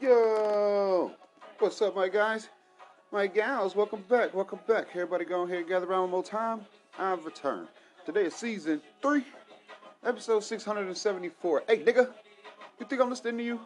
Yo, 0.00 1.12
what's 1.58 1.82
up, 1.82 1.94
my 1.94 2.08
guys? 2.08 2.48
My 3.12 3.26
gals, 3.26 3.76
welcome 3.76 4.02
back, 4.08 4.32
welcome 4.32 4.58
back. 4.66 4.86
Everybody 4.94 5.26
go 5.26 5.44
here, 5.44 5.62
gather 5.62 5.84
around 5.84 6.00
one 6.04 6.10
more 6.10 6.22
time. 6.22 6.62
I've 6.98 7.22
returned. 7.26 7.68
Today 8.06 8.24
is 8.24 8.34
season 8.34 8.80
three, 9.02 9.24
episode 10.02 10.42
674. 10.42 11.64
Hey, 11.68 11.80
nigga, 11.80 12.08
you 12.78 12.86
think 12.86 13.02
I'm 13.02 13.10
listening 13.10 13.36
to 13.36 13.44
you? 13.44 13.60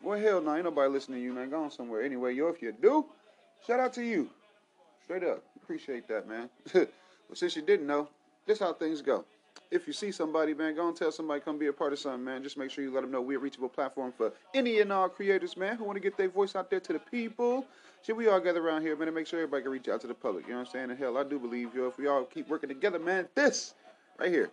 Well, 0.00 0.16
hell 0.16 0.40
no, 0.40 0.54
ain't 0.54 0.62
nobody 0.62 0.92
listening 0.92 1.18
to 1.18 1.24
you, 1.24 1.32
man. 1.32 1.50
Go 1.50 1.64
on 1.64 1.72
somewhere. 1.72 2.02
Anyway, 2.02 2.34
yo, 2.34 2.46
if 2.46 2.62
you 2.62 2.70
do, 2.70 3.06
shout 3.66 3.80
out 3.80 3.92
to 3.94 4.04
you. 4.04 4.30
Straight 5.02 5.24
up. 5.24 5.42
Appreciate 5.60 6.06
that, 6.06 6.28
man. 6.28 6.50
well, 6.72 6.86
since 7.34 7.56
you 7.56 7.62
didn't 7.62 7.88
know, 7.88 8.08
this 8.46 8.60
how 8.60 8.74
things 8.74 9.02
go. 9.02 9.24
If 9.70 9.86
you 9.86 9.92
see 9.92 10.12
somebody, 10.12 10.54
man, 10.54 10.74
go 10.76 10.86
and 10.88 10.96
tell 10.96 11.10
somebody 11.10 11.40
come 11.40 11.58
be 11.58 11.66
a 11.66 11.72
part 11.72 11.92
of 11.92 11.98
something, 11.98 12.24
man. 12.24 12.42
Just 12.42 12.56
make 12.56 12.70
sure 12.70 12.84
you 12.84 12.92
let 12.92 13.02
them 13.02 13.10
know 13.10 13.20
we're 13.20 13.38
a 13.38 13.40
reachable 13.40 13.68
platform 13.68 14.12
for 14.16 14.32
any 14.54 14.80
and 14.80 14.92
all 14.92 15.08
creators, 15.08 15.56
man, 15.56 15.76
who 15.76 15.84
want 15.84 15.96
to 15.96 16.00
get 16.00 16.16
their 16.16 16.28
voice 16.28 16.54
out 16.54 16.70
there 16.70 16.80
to 16.80 16.92
the 16.92 16.98
people. 16.98 17.66
Should 18.02 18.16
we 18.16 18.28
all 18.28 18.40
gather 18.40 18.64
around 18.64 18.82
here, 18.82 18.94
man, 18.96 19.08
and 19.08 19.14
make 19.14 19.26
sure 19.26 19.40
everybody 19.40 19.62
can 19.62 19.72
reach 19.72 19.88
out 19.88 20.00
to 20.02 20.06
the 20.06 20.14
public? 20.14 20.46
You 20.46 20.52
know 20.52 20.60
what 20.60 20.68
I'm 20.68 20.72
saying? 20.72 20.90
And 20.90 20.98
hell, 20.98 21.18
I 21.18 21.24
do 21.24 21.38
believe, 21.38 21.74
yo, 21.74 21.88
if 21.88 21.98
we 21.98 22.06
all 22.06 22.24
keep 22.24 22.48
working 22.48 22.68
together, 22.68 22.98
man, 22.98 23.26
this 23.34 23.74
right 24.18 24.30
here, 24.30 24.50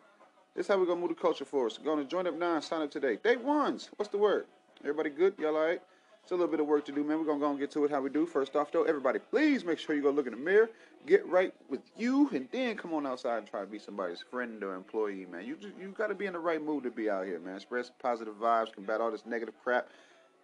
this 0.55 0.67
how 0.67 0.77
we're 0.77 0.85
gonna 0.85 1.01
move 1.01 1.09
the 1.09 1.15
culture 1.15 1.45
forward. 1.45 1.71
So 1.73 1.83
go 1.83 1.95
to 1.95 2.03
join 2.05 2.27
up 2.27 2.37
now 2.37 2.55
and 2.55 2.63
sign 2.63 2.81
up 2.81 2.91
today. 2.91 3.17
Day 3.23 3.37
ones. 3.37 3.89
What's 3.97 4.11
the 4.11 4.17
word? 4.17 4.45
Everybody 4.81 5.09
good? 5.09 5.35
Y'all 5.37 5.55
all 5.55 5.65
right? 5.65 5.81
It's 6.23 6.31
a 6.31 6.35
little 6.35 6.47
bit 6.47 6.59
of 6.59 6.67
work 6.67 6.85
to 6.85 6.91
do, 6.91 7.03
man. 7.03 7.19
We're 7.19 7.25
gonna 7.25 7.39
go 7.39 7.49
and 7.49 7.59
get 7.59 7.71
to 7.71 7.83
it 7.85 7.91
how 7.91 8.01
we 8.01 8.09
do. 8.09 8.25
First 8.25 8.55
off, 8.55 8.71
though, 8.71 8.83
everybody, 8.83 9.19
please 9.19 9.65
make 9.65 9.79
sure 9.79 9.95
you 9.95 10.01
go 10.01 10.11
look 10.11 10.27
in 10.27 10.33
the 10.33 10.39
mirror, 10.39 10.69
get 11.05 11.27
right 11.27 11.53
with 11.69 11.81
you, 11.97 12.29
and 12.33 12.47
then 12.51 12.77
come 12.77 12.93
on 12.93 13.07
outside 13.07 13.39
and 13.39 13.47
try 13.47 13.61
to 13.61 13.67
be 13.67 13.79
somebody's 13.79 14.23
friend 14.29 14.63
or 14.63 14.75
employee, 14.75 15.25
man. 15.25 15.45
You 15.45 15.55
just, 15.55 15.73
you 15.79 15.89
got 15.89 16.07
to 16.07 16.15
be 16.15 16.27
in 16.27 16.33
the 16.33 16.39
right 16.39 16.63
mood 16.63 16.83
to 16.83 16.91
be 16.91 17.09
out 17.09 17.25
here, 17.25 17.39
man. 17.39 17.55
Express 17.55 17.91
positive 18.01 18.35
vibes, 18.35 18.71
combat 18.71 19.01
all 19.01 19.11
this 19.11 19.25
negative 19.25 19.55
crap, 19.63 19.89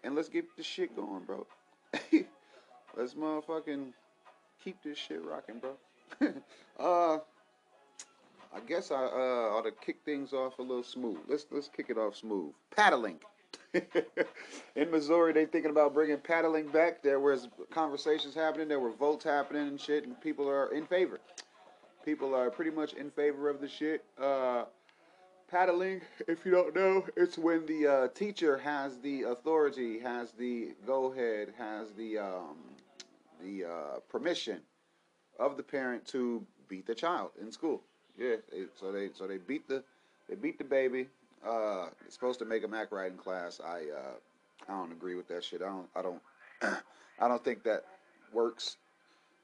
and 0.03 0.15
let's 0.15 0.29
get 0.29 0.45
this 0.57 0.65
shit 0.65 0.95
going, 0.95 1.23
bro. 1.23 1.45
let's 2.97 3.13
motherfucking 3.13 3.93
keep 4.63 4.81
this 4.83 4.97
shit 4.97 5.23
rocking, 5.23 5.59
bro. 5.59 5.77
uh, 6.79 7.19
I 8.53 8.59
guess 8.67 8.91
I 8.91 8.95
uh, 8.95 9.55
ought 9.55 9.65
to 9.65 9.71
kick 9.71 9.97
things 10.03 10.33
off 10.33 10.59
a 10.59 10.61
little 10.61 10.83
smooth. 10.83 11.19
Let's 11.27 11.45
let's 11.51 11.69
kick 11.69 11.87
it 11.89 11.97
off 11.97 12.15
smooth. 12.15 12.53
Paddling. 12.75 13.19
in 14.75 14.91
Missouri, 14.91 15.33
they're 15.33 15.45
thinking 15.45 15.71
about 15.71 15.93
bringing 15.93 16.17
paddling 16.17 16.67
back. 16.67 17.03
There 17.03 17.19
was 17.19 17.47
conversations 17.71 18.33
happening. 18.33 18.67
There 18.67 18.79
were 18.79 18.91
votes 18.91 19.23
happening 19.23 19.67
and 19.67 19.79
shit, 19.79 20.05
and 20.05 20.19
people 20.21 20.49
are 20.49 20.73
in 20.73 20.85
favor. 20.85 21.19
People 22.05 22.33
are 22.33 22.49
pretty 22.49 22.71
much 22.71 22.93
in 22.93 23.11
favor 23.11 23.49
of 23.49 23.59
the 23.59 23.67
shit. 23.67 24.03
Uh, 24.21 24.65
paddling, 25.49 26.01
if 26.27 26.45
you 26.45 26.51
don't 26.51 26.75
know, 26.75 27.05
it's 27.15 27.37
when 27.37 27.65
the 27.65 27.87
uh, 27.87 28.07
teacher 28.09 28.57
has 28.57 28.97
the 28.99 29.23
authority, 29.23 29.99
has 29.99 30.31
the 30.31 30.73
go 30.85 31.11
ahead, 31.11 31.53
has 31.57 31.91
the 31.91 32.17
um, 32.17 32.57
the 33.43 33.65
uh, 33.65 33.99
permission 34.09 34.59
of 35.39 35.57
the 35.57 35.63
parent 35.63 36.05
to 36.07 36.45
beat 36.67 36.87
the 36.87 36.95
child 36.95 37.31
in 37.41 37.51
school. 37.51 37.83
Yeah, 38.17 38.37
so 38.79 38.91
they 38.91 39.09
so 39.13 39.27
they 39.27 39.37
beat 39.37 39.67
the 39.67 39.83
they 40.27 40.35
beat 40.35 40.57
the 40.57 40.63
baby 40.63 41.07
uh, 41.45 41.87
supposed 42.09 42.39
to 42.39 42.45
make 42.45 42.63
a 42.63 42.67
Mac 42.67 42.91
in 42.91 43.17
class. 43.17 43.59
I 43.63 43.85
uh, 43.95 44.69
I 44.69 44.77
don't 44.77 44.91
agree 44.91 45.15
with 45.15 45.27
that 45.29 45.43
shit. 45.43 45.61
I 45.61 45.65
don't 45.65 45.87
I 45.95 46.01
don't 46.01 46.21
I 47.19 47.27
don't 47.27 47.43
think 47.43 47.63
that 47.63 47.83
works, 48.33 48.77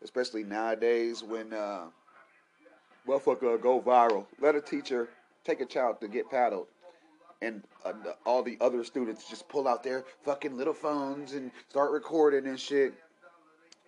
especially 0.04 0.44
nowadays 0.44 1.24
when 1.24 1.54
uh, 1.54 1.86
motherfucker 3.08 3.62
go 3.62 3.82
viral. 3.82 4.26
Let 4.40 4.56
a 4.56 4.62
teacher 4.62 5.10
take 5.44 5.62
a 5.62 5.66
child 5.66 6.02
to 6.02 6.08
get 6.08 6.30
paddled, 6.30 6.68
and 7.42 7.64
uh, 7.86 7.94
all 8.26 8.44
the 8.44 8.58
other 8.62 8.84
students 8.84 9.30
just 9.30 9.48
pull 9.50 9.68
out 9.68 9.84
their 9.84 10.06
fucking 10.24 10.58
little 10.58 10.74
phones 10.74 11.34
and 11.34 11.52
start 11.70 11.92
recording 11.92 12.48
and 12.48 12.60
shit. 12.60 12.94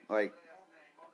Like, 0.10 0.34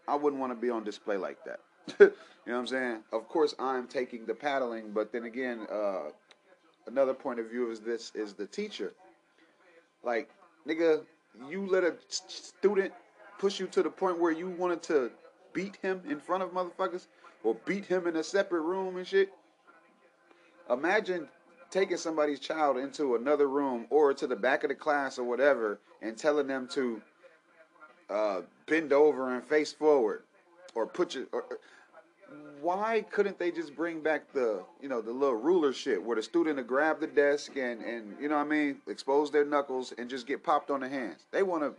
I 0.07 0.15
wouldn't 0.15 0.39
want 0.39 0.51
to 0.51 0.59
be 0.59 0.69
on 0.69 0.83
display 0.83 1.17
like 1.17 1.37
that. 1.45 1.59
you 1.99 2.07
know 2.47 2.53
what 2.53 2.59
I'm 2.59 2.67
saying? 2.67 2.99
Of 3.11 3.27
course, 3.27 3.55
I'm 3.59 3.87
taking 3.87 4.25
the 4.25 4.33
paddling, 4.33 4.91
but 4.91 5.11
then 5.11 5.23
again, 5.23 5.67
uh, 5.71 6.09
another 6.87 7.13
point 7.13 7.39
of 7.39 7.49
view 7.49 7.71
is 7.71 7.79
this 7.79 8.11
is 8.15 8.33
the 8.33 8.45
teacher. 8.45 8.93
Like, 10.03 10.29
nigga, 10.67 11.03
you 11.49 11.65
let 11.67 11.83
a 11.83 11.95
student 12.07 12.93
push 13.39 13.59
you 13.59 13.67
to 13.67 13.83
the 13.83 13.89
point 13.89 14.19
where 14.19 14.31
you 14.31 14.49
wanted 14.49 14.83
to 14.83 15.11
beat 15.53 15.77
him 15.81 16.01
in 16.07 16.19
front 16.19 16.43
of 16.43 16.51
motherfuckers 16.51 17.07
or 17.43 17.55
beat 17.65 17.85
him 17.85 18.07
in 18.07 18.15
a 18.15 18.23
separate 18.23 18.61
room 18.61 18.97
and 18.97 19.07
shit. 19.07 19.29
Imagine 20.69 21.27
taking 21.69 21.97
somebody's 21.97 22.39
child 22.39 22.77
into 22.77 23.15
another 23.15 23.47
room 23.47 23.87
or 23.89 24.13
to 24.13 24.27
the 24.27 24.35
back 24.35 24.63
of 24.63 24.69
the 24.69 24.75
class 24.75 25.17
or 25.17 25.23
whatever 25.23 25.79
and 26.01 26.17
telling 26.17 26.47
them 26.47 26.67
to 26.67 27.01
uh, 28.09 28.41
bend 28.67 28.91
over 28.91 29.33
and 29.33 29.43
face 29.43 29.71
forward 29.71 30.23
or 30.75 30.85
put 30.85 31.15
your 31.15 31.25
or, 31.31 31.45
why 32.61 33.03
couldn't 33.11 33.39
they 33.39 33.51
just 33.51 33.75
bring 33.75 34.01
back 34.01 34.31
the 34.33 34.63
you 34.81 34.87
know 34.87 35.01
the 35.01 35.11
little 35.11 35.35
ruler 35.35 35.73
shit 35.73 36.01
where 36.01 36.15
the 36.15 36.23
student 36.23 36.57
would 36.57 36.67
grab 36.67 36.99
the 36.99 37.07
desk 37.07 37.55
and 37.57 37.81
and 37.81 38.15
you 38.19 38.29
know 38.29 38.37
what 38.37 38.45
I 38.45 38.49
mean 38.49 38.77
expose 38.87 39.31
their 39.31 39.45
knuckles 39.45 39.93
and 39.97 40.09
just 40.09 40.27
get 40.27 40.43
popped 40.43 40.69
on 40.69 40.81
the 40.81 40.89
hands? 40.89 41.25
They 41.31 41.43
want 41.43 41.63
to. 41.63 41.73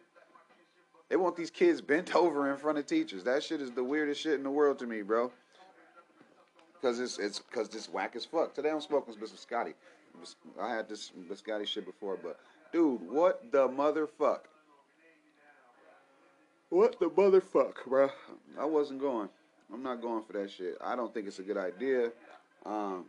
They 1.09 1.17
want 1.17 1.37
these 1.37 1.51
kids 1.51 1.81
bent 1.83 2.17
over 2.17 2.51
in 2.51 2.57
front 2.57 2.79
of 2.79 2.87
teachers. 2.87 3.25
That 3.25 3.43
shit 3.43 3.61
is 3.61 3.71
the 3.71 3.85
weirdest 3.85 4.21
shit 4.21 4.35
in 4.35 4.43
the 4.43 4.51
world 4.51 4.79
to 4.81 4.87
me, 4.87 5.03
bro. 5.03 5.31
Cause 6.81 6.99
it's 6.99 7.19
it's 7.19 7.41
cause 7.53 7.69
this 7.69 7.89
whack 7.89 8.17
as 8.17 8.25
fuck. 8.25 8.55
Today 8.55 8.71
I'm 8.71 8.81
smoking 8.81 9.15
some 9.15 9.37
Scotty. 9.37 9.75
I 10.61 10.75
had 10.75 10.89
this 10.89 11.13
Scotty 11.37 11.65
shit 11.65 11.87
before, 11.87 12.19
but 12.21 12.41
dude, 12.73 13.01
what 13.09 13.53
the 13.53 13.69
motherfuck? 13.69 14.41
What 16.71 16.99
the 16.99 17.11
motherfuck, 17.11 17.75
bro? 17.87 18.11
I 18.59 18.65
wasn't 18.65 19.01
going. 19.01 19.29
I'm 19.73 19.83
not 19.83 20.03
going 20.03 20.23
for 20.23 20.35
that 20.35 20.51
shit. 20.51 20.77
I 20.85 20.95
don't 20.97 21.13
think 21.15 21.27
it's 21.27 21.39
a 21.39 21.43
good 21.43 21.57
idea. 21.57 22.13
Um, 22.67 23.07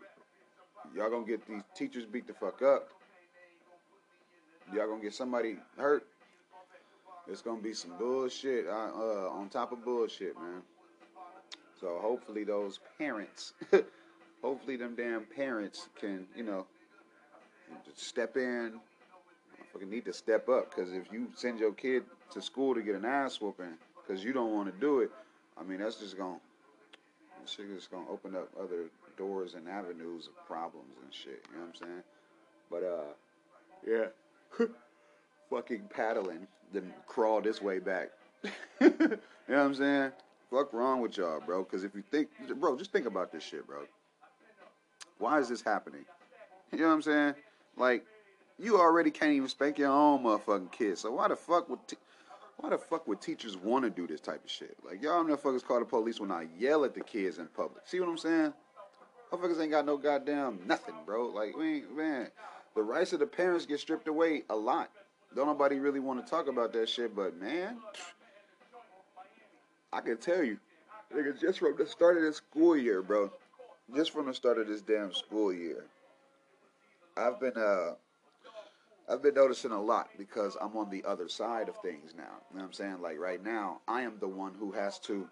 y'all 0.96 1.10
gonna 1.10 1.26
get 1.26 1.46
these 1.48 1.62
teachers 1.76 2.06
beat 2.06 2.26
the 2.26 2.34
fuck 2.34 2.62
up. 2.62 2.90
Y'all 4.74 4.88
gonna 4.88 5.02
get 5.02 5.14
somebody 5.14 5.58
hurt. 5.78 6.08
It's 7.28 7.42
gonna 7.42 7.62
be 7.62 7.74
some 7.74 7.98
bullshit 7.98 8.68
uh, 8.68 8.92
uh, 8.96 9.30
on 9.32 9.50
top 9.50 9.72
of 9.72 9.84
bullshit, 9.84 10.36
man. 10.36 10.62
So 11.80 12.00
hopefully 12.02 12.46
those 12.46 12.80
parents, 12.98 13.54
hopefully 14.42 14.78
them 14.78 14.96
damn 14.96 15.26
parents 15.26 15.90
can, 16.00 16.26
you 16.36 16.44
know, 16.44 16.66
step 17.96 18.38
in. 18.38 18.80
Fucking 19.74 19.90
need 19.90 20.06
to 20.06 20.14
step 20.14 20.48
up 20.50 20.74
because 20.74 20.94
if 20.94 21.12
you 21.12 21.28
send 21.36 21.60
your 21.60 21.74
kid 21.74 22.04
to 22.32 22.42
school 22.42 22.76
to 22.76 22.82
get 22.82 22.96
an 22.96 23.06
ass 23.06 23.42
whooping 23.42 23.74
because 23.96 24.24
you 24.24 24.32
don't 24.32 24.54
want 24.54 24.74
to 24.74 24.80
do 24.80 25.00
it, 25.00 25.10
I 25.58 25.64
mean 25.64 25.80
that's 25.80 25.96
just 25.96 26.18
gonna 26.18 26.38
shit 27.48 27.66
is 27.68 27.88
gonna 27.88 28.10
open 28.10 28.36
up 28.36 28.50
other 28.60 28.86
doors 29.18 29.54
and 29.54 29.68
avenues 29.68 30.28
of 30.28 30.48
problems 30.48 30.96
and 31.04 31.14
shit. 31.14 31.46
You 31.52 31.60
know 31.60 31.66
what 31.66 31.76
I'm 31.82 31.88
saying? 31.88 32.04
But 32.70 32.84
uh, 32.84 33.14
yeah, 34.60 34.66
fucking 35.50 35.90
paddling, 35.94 36.48
then 36.72 36.94
crawl 37.08 37.42
this 37.42 37.62
way 37.62 37.80
back. 37.80 38.10
you 38.82 38.92
know 39.00 39.18
what 39.48 39.58
I'm 39.58 39.76
saying? 39.76 40.12
Fuck 40.50 40.74
wrong 40.74 41.02
with 41.02 41.18
y'all, 41.18 41.42
bro? 41.42 41.64
Because 41.64 41.84
if 41.84 41.96
you 41.96 42.04
think, 42.12 42.30
bro, 42.60 42.78
just 42.78 42.92
think 42.92 43.06
about 43.06 43.32
this 43.32 43.44
shit, 43.44 43.66
bro. 43.66 43.80
Why 45.18 45.40
is 45.40 45.50
this 45.50 45.62
happening? 45.62 46.06
You 46.72 46.80
know 46.80 46.88
what 46.88 46.94
I'm 46.94 47.02
saying? 47.02 47.36
Like, 47.78 48.06
you 48.60 48.80
already 48.80 49.12
can't 49.12 49.34
even 49.34 49.48
spank 49.48 49.78
your 49.78 49.92
own 49.92 50.24
motherfucking 50.24 50.72
kid. 50.72 50.98
So 50.98 51.12
why 51.12 51.28
the 51.28 51.36
fuck 51.36 51.70
would 51.70 51.88
t- 51.88 51.98
why 52.58 52.70
the 52.70 52.78
fuck 52.78 53.08
would 53.08 53.22
teachers 53.22 53.58
want 53.58 53.84
to 53.84 53.90
do 53.90 54.08
this 54.08 54.22
type 54.22 54.44
of 54.44 54.50
shit? 54.50 54.78
Like, 54.86 55.02
y'all 55.02 55.24
motherfuckers 55.24 55.64
call 55.64 55.80
the 55.80 55.86
police 55.86 56.20
when 56.20 56.32
I 56.32 56.48
yell 56.58 56.86
at 56.86 56.94
the 56.94 57.02
kids 57.02 57.38
in 57.38 57.48
public. 57.48 57.84
See 57.86 58.00
what 58.00 58.10
I'm 58.10 58.18
saying? 58.18 58.54
Motherfuckers 59.32 59.62
ain't 59.62 59.72
got 59.72 59.86
no 59.86 59.98
goddamn 59.98 60.60
nothing, 60.66 60.96
bro. 61.06 61.28
Like, 61.28 61.58
we 61.58 61.78
ain't, 61.78 61.98
man, 61.98 62.28
the 62.76 62.84
rights 62.84 63.14
of 63.14 63.20
the 63.20 63.26
parents 63.26 63.66
get 63.66 63.80
stripped 63.80 64.08
away 64.08 64.44
a 64.50 64.56
lot. 64.56 64.90
Don't 65.36 65.48
nobody 65.48 65.80
really 65.80 66.00
want 66.00 66.24
to 66.24 66.30
talk 66.30 66.48
about 66.48 66.74
that 66.74 66.88
shit, 66.88 67.16
but 67.16 67.40
man, 67.40 67.78
I 69.92 70.02
can 70.02 70.18
tell 70.18 70.44
you, 70.44 70.58
nigga, 71.16 71.40
just 71.40 71.60
from 71.60 71.76
the 71.78 71.88
start 71.88 72.18
of 72.18 72.24
this 72.24 72.38
school 72.38 72.78
year, 72.78 73.02
bro, 73.02 73.32
just 73.96 74.12
from 74.12 74.28
the 74.28 74.34
start 74.34 74.60
of 74.60 74.68
this 74.68 74.82
damn 74.82 75.14
school 75.14 75.52
year, 75.52 75.86
I've 77.18 77.40
been 77.40 77.58
uh 77.58 77.96
I've 79.10 79.22
been 79.22 79.34
noticing 79.34 79.72
a 79.72 79.82
lot 79.82 80.10
because 80.18 80.56
I'm 80.62 80.78
on 80.78 80.90
the 80.90 81.04
other 81.06 81.28
side 81.28 81.68
of 81.68 81.78
things 81.78 82.14
now. 82.16 82.24
You 82.52 82.58
know 82.58 82.62
what 82.62 82.68
I'm 82.68 82.74
saying? 82.74 83.02
Like 83.02 83.20
right 83.20 83.44
now, 83.44 83.82
I 83.88 84.02
am 84.02 84.14
the 84.20 84.28
one 84.28 84.54
who 84.58 84.72
has 84.72 84.98
to 85.00 85.28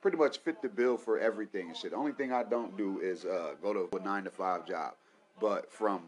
pretty 0.00 0.16
much 0.16 0.38
fit 0.38 0.62
the 0.62 0.68
bill 0.68 0.96
for 0.96 1.18
everything 1.18 1.68
and 1.68 1.76
shit. 1.76 1.90
The 1.90 1.96
only 1.96 2.12
thing 2.12 2.32
I 2.32 2.42
don't 2.42 2.76
do 2.78 3.00
is 3.00 3.24
uh, 3.24 3.54
go 3.62 3.74
to 3.74 3.88
a 3.96 4.02
nine 4.02 4.24
to 4.24 4.30
five 4.30 4.66
job. 4.66 4.94
But 5.40 5.70
from 5.70 6.04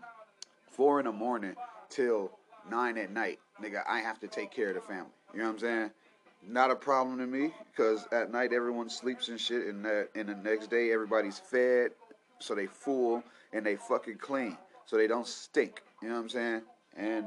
four 0.70 0.98
in 0.98 1.06
the 1.06 1.12
morning 1.12 1.54
till 1.90 2.30
nine 2.70 2.96
at 2.96 3.10
night, 3.10 3.38
nigga, 3.62 3.82
I 3.86 4.00
have 4.00 4.18
to 4.20 4.28
take 4.28 4.50
care 4.50 4.68
of 4.68 4.74
the 4.74 4.80
family. 4.80 5.10
You 5.34 5.40
know 5.40 5.46
what 5.46 5.52
I'm 5.52 5.58
saying? 5.58 5.90
Not 6.48 6.70
a 6.70 6.76
problem 6.76 7.18
to 7.18 7.26
me 7.26 7.52
because 7.70 8.06
at 8.12 8.32
night 8.32 8.52
everyone 8.52 8.88
sleeps 8.88 9.28
and 9.28 9.40
shit, 9.40 9.66
and 9.66 9.84
that 9.84 10.08
and 10.14 10.28
the 10.28 10.34
next 10.34 10.70
day 10.70 10.90
everybody's 10.90 11.38
fed, 11.38 11.92
so 12.40 12.54
they 12.54 12.66
full 12.66 13.22
and 13.52 13.64
they 13.64 13.76
fucking 13.76 14.16
clean, 14.16 14.56
so 14.86 14.96
they 14.96 15.06
don't 15.06 15.26
stink. 15.26 15.82
You 16.02 16.08
know 16.08 16.14
what 16.14 16.22
I'm 16.22 16.28
saying? 16.28 16.62
And 16.96 17.26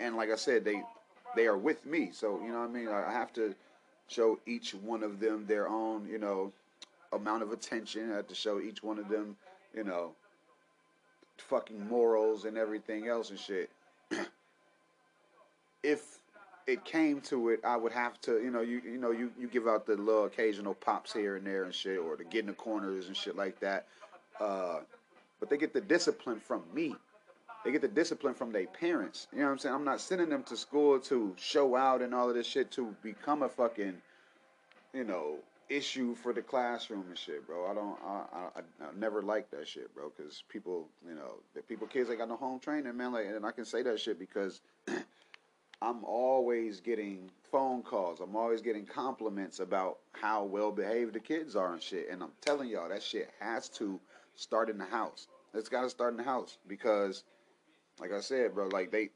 and 0.00 0.16
like 0.16 0.30
I 0.30 0.36
said, 0.36 0.64
they 0.64 0.82
they 1.34 1.46
are 1.46 1.56
with 1.56 1.84
me. 1.86 2.10
So 2.12 2.40
you 2.40 2.52
know 2.52 2.60
what 2.60 2.70
I 2.70 2.72
mean. 2.72 2.88
I 2.88 3.10
have 3.12 3.32
to 3.34 3.54
show 4.08 4.38
each 4.46 4.74
one 4.74 5.02
of 5.02 5.20
them 5.20 5.46
their 5.46 5.68
own, 5.68 6.06
you 6.06 6.18
know, 6.18 6.52
amount 7.12 7.42
of 7.42 7.52
attention. 7.52 8.12
I 8.12 8.16
have 8.16 8.28
to 8.28 8.34
show 8.34 8.60
each 8.60 8.82
one 8.82 8.98
of 8.98 9.08
them, 9.08 9.36
you 9.74 9.84
know, 9.84 10.12
fucking 11.38 11.88
morals 11.88 12.44
and 12.44 12.56
everything 12.58 13.08
else 13.08 13.30
and 13.30 13.38
shit. 13.38 13.70
if 15.82 16.18
it 16.66 16.84
came 16.84 17.20
to 17.22 17.48
it, 17.48 17.60
I 17.64 17.76
would 17.76 17.92
have 17.92 18.20
to, 18.22 18.40
you 18.42 18.50
know, 18.50 18.60
you 18.60 18.80
you 18.84 18.98
know, 18.98 19.10
you, 19.10 19.32
you 19.38 19.48
give 19.48 19.66
out 19.66 19.86
the 19.86 19.96
little 19.96 20.24
occasional 20.24 20.74
pops 20.74 21.12
here 21.12 21.36
and 21.36 21.46
there 21.46 21.64
and 21.64 21.74
shit, 21.74 21.98
or 21.98 22.16
to 22.16 22.24
get 22.24 22.40
in 22.40 22.46
the 22.46 22.52
corners 22.52 23.08
and 23.08 23.16
shit 23.16 23.36
like 23.36 23.58
that. 23.60 23.86
Uh, 24.40 24.80
but 25.40 25.50
they 25.50 25.56
get 25.56 25.72
the 25.72 25.80
discipline 25.80 26.38
from 26.38 26.62
me. 26.72 26.94
They 27.64 27.70
get 27.70 27.80
the 27.80 27.88
discipline 27.88 28.34
from 28.34 28.50
their 28.52 28.66
parents. 28.66 29.28
You 29.32 29.38
know 29.38 29.44
what 29.46 29.52
I'm 29.52 29.58
saying? 29.58 29.74
I'm 29.74 29.84
not 29.84 30.00
sending 30.00 30.28
them 30.28 30.42
to 30.44 30.56
school 30.56 30.98
to 31.00 31.34
show 31.38 31.76
out 31.76 32.02
and 32.02 32.14
all 32.14 32.28
of 32.28 32.34
this 32.34 32.46
shit 32.46 32.72
to 32.72 32.94
become 33.02 33.42
a 33.42 33.48
fucking, 33.48 33.94
you 34.92 35.04
know, 35.04 35.36
issue 35.68 36.14
for 36.16 36.32
the 36.32 36.42
classroom 36.42 37.04
and 37.08 37.16
shit, 37.16 37.46
bro. 37.46 37.70
I 37.70 37.74
don't, 37.74 37.98
I, 38.04 38.58
I, 38.58 38.60
I 38.60 38.88
never 38.98 39.22
like 39.22 39.50
that 39.52 39.68
shit, 39.68 39.94
bro. 39.94 40.12
Because 40.16 40.42
people, 40.48 40.88
you 41.06 41.14
know, 41.14 41.34
the 41.54 41.62
people, 41.62 41.86
kids 41.86 42.08
they 42.08 42.16
got 42.16 42.28
no 42.28 42.36
home 42.36 42.58
training, 42.58 42.96
man. 42.96 43.12
Like, 43.12 43.26
and 43.26 43.46
I 43.46 43.52
can 43.52 43.64
say 43.64 43.82
that 43.82 44.00
shit 44.00 44.18
because 44.18 44.60
I'm 45.82 46.04
always 46.04 46.80
getting 46.80 47.30
phone 47.50 47.82
calls. 47.82 48.20
I'm 48.20 48.36
always 48.36 48.60
getting 48.60 48.86
compliments 48.86 49.60
about 49.60 49.98
how 50.12 50.44
well 50.44 50.72
behaved 50.72 51.12
the 51.12 51.20
kids 51.20 51.56
are 51.56 51.72
and 51.72 51.82
shit. 51.82 52.08
And 52.10 52.22
I'm 52.22 52.32
telling 52.40 52.68
y'all, 52.68 52.88
that 52.88 53.02
shit 53.02 53.30
has 53.40 53.68
to 53.70 54.00
start 54.34 54.68
in 54.68 54.78
the 54.78 54.84
house. 54.84 55.28
It's 55.54 55.68
got 55.68 55.82
to 55.82 55.90
start 55.90 56.12
in 56.12 56.16
the 56.16 56.22
house 56.22 56.56
because 56.66 57.24
like 58.02 58.12
I 58.12 58.20
said, 58.20 58.52
bro, 58.52 58.66
like 58.66 58.90
they 58.90 59.10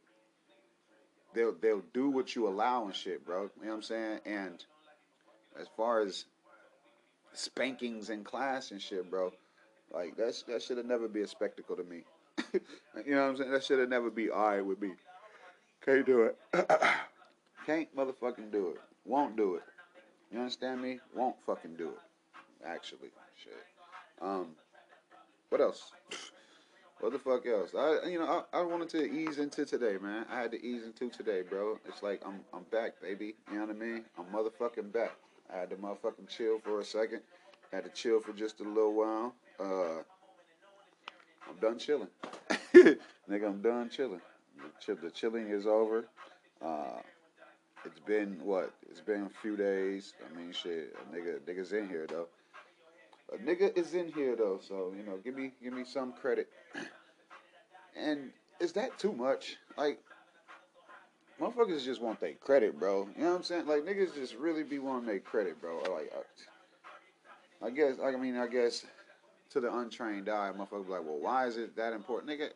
they'll 1.35 1.57
they'll 1.61 1.83
do 1.93 2.09
what 2.09 2.37
you 2.37 2.47
allow 2.47 2.85
and 2.85 2.95
shit, 2.95 3.27
bro. 3.27 3.43
You 3.43 3.65
know 3.65 3.71
what 3.71 3.75
I'm 3.75 3.83
saying? 3.83 4.21
And 4.25 4.65
as 5.61 5.67
far 5.77 6.03
as 6.03 6.27
spankings 7.33 8.11
in 8.11 8.23
class 8.23 8.71
and 8.71 8.81
shit, 8.81 9.11
bro, 9.11 9.33
like 9.93 10.17
that's 10.17 10.45
that 10.45 10.63
should 10.63 10.77
have 10.77 10.87
never 10.87 11.09
be 11.09 11.23
a 11.23 11.27
spectacle 11.27 11.75
to 11.75 11.83
me. 11.83 12.05
you 13.05 13.13
know 13.13 13.23
what 13.23 13.31
I'm 13.31 13.37
saying? 13.39 13.51
That 13.51 13.65
should 13.65 13.81
have 13.81 13.89
never 13.89 14.09
be 14.09 14.31
alright 14.31 14.65
with 14.65 14.81
me. 14.81 14.93
Can't 15.85 16.07
do 16.07 16.23
it. 16.23 16.39
Can't 17.67 17.97
motherfucking 17.97 18.53
do 18.53 18.69
it. 18.69 18.81
Won't 19.05 19.37
do 19.37 19.57
it. 19.57 19.63
You 20.31 20.39
understand 20.39 20.81
me? 20.81 21.01
Won't 21.13 21.35
fucking 21.45 21.75
do 21.75 21.89
it. 21.89 22.65
Actually, 22.65 23.11
shit. 23.43 23.53
Um, 24.23 24.51
what 25.49 25.61
else? 25.61 25.91
What 27.01 27.13
the 27.13 27.19
fuck 27.19 27.45
else? 27.47 27.75
I 27.77 28.09
you 28.09 28.19
know 28.19 28.45
I, 28.53 28.61
I 28.61 28.63
wanted 28.63 28.89
to 28.91 29.05
ease 29.05 29.39
into 29.39 29.67
today, 29.67 29.97
man. 30.01 30.25
I 30.31 30.41
had 30.41 30.51
to 30.53 30.65
ease 30.65 30.85
into 30.85 31.11
today, 31.11 31.43
bro. 31.43 31.79
It's 31.87 32.03
like 32.03 32.23
I'm 32.25 32.41
I'm 32.55 32.65
back, 32.73 33.01
baby. 33.03 33.35
You 33.51 33.59
know 33.59 33.67
what 33.67 33.77
I 33.77 33.79
mean? 33.79 34.05
I'm 34.19 34.25
motherfucking 34.27 34.93
back. 34.93 35.13
I 35.53 35.59
had 35.59 35.71
to 35.71 35.77
motherfucking 35.77 36.29
chill 36.29 36.59
for 36.59 36.81
a 36.81 36.85
second. 36.85 37.21
Had 37.73 37.85
to 37.85 37.91
chill 37.91 38.21
for 38.21 38.33
just 38.33 38.61
a 38.61 38.65
little 38.65 38.95
while. 38.95 39.35
Uh, 39.61 40.03
I'm 41.49 41.57
done 41.61 41.79
chilling. 41.79 42.09
Nigga, 42.75 43.47
I'm 43.47 43.61
done 43.61 43.91
chilling. 43.91 44.21
The, 44.87 45.11
chilling 45.11 45.51
is 45.51 45.67
over. 45.67 46.07
Uh, 46.65 47.01
it's 47.85 48.01
been 48.01 48.39
what? 48.43 48.73
It's 48.89 49.01
been 49.01 49.23
a 49.23 49.41
few 49.43 49.57
days. 49.57 50.15
I 50.25 50.37
mean, 50.37 50.53
shit. 50.53 50.97
Nigga, 51.13 51.41
nigga's 51.41 51.73
in 51.73 51.89
here 51.89 52.07
though. 52.09 52.29
A 53.33 53.37
nigga 53.39 53.77
is 53.77 53.95
in 53.95 54.13
here 54.13 54.37
though, 54.37 54.61
so 54.67 54.95
you 54.97 55.03
know, 55.03 55.19
give 55.25 55.35
me 55.35 55.53
give 55.63 55.73
me 55.73 55.85
some 55.85 56.13
credit. 56.13 56.49
And 57.99 58.31
is 58.61 58.73
that 58.73 58.99
too 58.99 59.13
much? 59.13 59.57
Like, 59.79 59.99
motherfuckers 61.41 61.83
just 61.83 62.03
want 62.03 62.21
their 62.21 62.35
credit, 62.35 62.79
bro. 62.79 63.09
You 63.17 63.23
know 63.25 63.31
what 63.31 63.37
I'm 63.37 63.43
saying? 63.43 63.67
Like 63.67 63.85
niggas 63.85 64.15
just 64.15 64.35
really 64.35 64.63
be 64.63 64.79
wanting 64.79 65.07
their 65.07 65.19
credit, 65.19 65.59
bro. 65.61 65.79
Like, 65.79 66.13
I, 67.63 67.67
I 67.67 67.71
guess, 67.71 67.95
I 68.05 68.11
mean, 68.17 68.37
I 68.37 68.47
guess 68.49 68.85
to 69.51 69.61
the 69.61 69.75
untrained 69.75 70.29
eye, 70.29 70.53
motherfuckers 70.57 70.87
be 70.87 70.93
like, 70.93 71.05
well, 71.05 71.19
why 71.19 71.47
is 71.47 71.57
it 71.57 71.75
that 71.77 71.95
important, 71.95 72.31
nigga? 72.31 72.51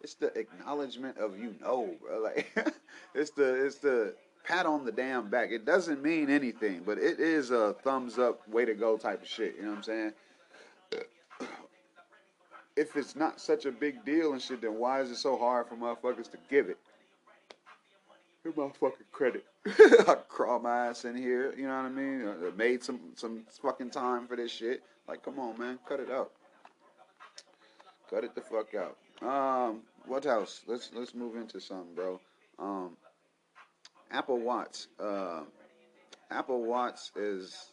It's 0.00 0.14
the 0.14 0.36
acknowledgement 0.38 1.18
of 1.18 1.38
you 1.38 1.54
know, 1.60 1.94
bro. 2.00 2.20
Like, 2.22 2.56
it's 3.14 3.30
the 3.30 3.66
it's 3.66 3.78
the 3.78 4.14
pat 4.44 4.66
on 4.66 4.84
the 4.84 4.92
damn 4.92 5.28
back. 5.28 5.50
It 5.50 5.64
doesn't 5.64 6.02
mean 6.02 6.30
anything, 6.30 6.82
but 6.84 6.98
it 6.98 7.18
is 7.18 7.50
a 7.50 7.74
thumbs 7.82 8.18
up, 8.18 8.46
way 8.48 8.64
to 8.64 8.74
go 8.74 8.96
type 8.96 9.22
of 9.22 9.28
shit. 9.28 9.56
You 9.56 9.62
know 9.62 9.70
what 9.70 9.76
I'm 9.78 9.82
saying? 9.82 10.12
If 12.76 12.96
it's 12.96 13.14
not 13.14 13.40
such 13.40 13.66
a 13.66 13.70
big 13.70 14.04
deal 14.04 14.32
and 14.32 14.42
shit, 14.42 14.60
then 14.60 14.80
why 14.80 15.00
is 15.00 15.08
it 15.12 15.18
so 15.18 15.38
hard 15.38 15.68
for 15.68 15.76
motherfuckers 15.76 16.28
to 16.32 16.38
give 16.50 16.68
it? 16.68 16.76
Here's 18.42 18.56
my 18.56 18.68
fucking 18.80 19.06
credit. 19.12 19.44
I 19.66 20.16
crawl 20.28 20.58
my 20.58 20.88
ass 20.88 21.04
in 21.04 21.16
here. 21.16 21.54
You 21.56 21.68
know 21.68 21.76
what 21.76 21.86
I 21.86 21.88
mean? 21.88 22.28
I 22.28 22.50
made 22.56 22.82
some 22.82 22.98
some 23.14 23.44
fucking 23.62 23.90
time 23.90 24.26
for 24.26 24.34
this 24.34 24.50
shit. 24.50 24.82
Like, 25.06 25.24
come 25.24 25.38
on, 25.38 25.56
man, 25.56 25.78
cut 25.88 26.00
it 26.00 26.10
out. 26.10 26.32
Cut 28.10 28.24
it 28.24 28.34
the 28.34 28.40
fuck 28.40 28.74
out. 28.74 28.96
Um, 29.22 29.82
what 30.06 30.26
else? 30.26 30.62
Let's 30.66 30.90
let's 30.94 31.14
move 31.14 31.36
into 31.36 31.60
something, 31.60 31.94
bro. 31.94 32.20
Um, 32.58 32.96
Apple 34.10 34.38
Watts. 34.38 34.88
Uh, 34.98 35.42
Apple 36.30 36.64
Watts 36.64 37.12
is 37.16 37.72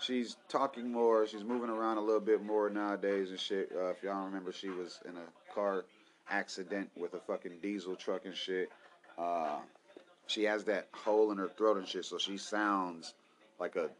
she's 0.00 0.36
talking 0.48 0.90
more. 0.90 1.26
She's 1.26 1.44
moving 1.44 1.70
around 1.70 1.98
a 1.98 2.00
little 2.00 2.20
bit 2.20 2.42
more 2.42 2.70
nowadays 2.70 3.30
and 3.30 3.40
shit. 3.40 3.70
Uh, 3.74 3.88
if 3.88 4.02
y'all 4.02 4.24
remember, 4.24 4.52
she 4.52 4.68
was 4.68 5.00
in 5.08 5.16
a 5.16 5.54
car 5.54 5.84
accident 6.30 6.90
with 6.96 7.14
a 7.14 7.20
fucking 7.20 7.58
diesel 7.62 7.96
truck 7.96 8.24
and 8.24 8.34
shit. 8.34 8.70
Uh, 9.18 9.58
she 10.26 10.44
has 10.44 10.64
that 10.64 10.88
hole 10.92 11.32
in 11.32 11.38
her 11.38 11.48
throat 11.48 11.76
and 11.76 11.86
shit, 11.86 12.04
so 12.04 12.18
she 12.18 12.36
sounds 12.36 13.14
like 13.58 13.76
a 13.76 13.90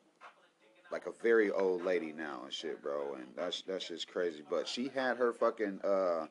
like 0.90 1.06
a 1.06 1.12
very 1.22 1.50
old 1.50 1.84
lady 1.84 2.12
now 2.12 2.40
and 2.44 2.52
shit, 2.52 2.82
bro. 2.82 3.14
And 3.14 3.26
that's 3.36 3.62
that's 3.62 3.88
just 3.88 4.08
crazy. 4.08 4.42
But 4.48 4.68
she 4.68 4.88
had 4.88 5.16
her 5.16 5.32
fucking 5.32 5.80
uh, 5.82 6.26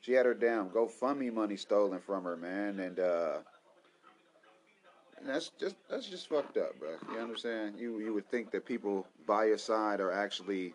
she 0.00 0.12
had 0.12 0.26
her 0.26 0.34
damn 0.34 0.68
GoFundMe 0.70 1.32
money 1.32 1.56
stolen 1.56 2.00
from 2.00 2.24
her, 2.24 2.36
man, 2.36 2.80
and 2.80 2.98
uh 2.98 3.38
that's 5.26 5.50
just 5.58 5.76
that's 5.88 6.08
just 6.08 6.28
fucked 6.28 6.56
up, 6.56 6.78
bro. 6.78 6.90
You 7.12 7.20
understand? 7.20 7.78
You 7.78 8.00
you 8.00 8.12
would 8.12 8.28
think 8.30 8.50
that 8.50 8.64
people 8.66 9.06
by 9.26 9.46
your 9.46 9.58
side 9.58 10.00
are 10.00 10.12
actually 10.12 10.74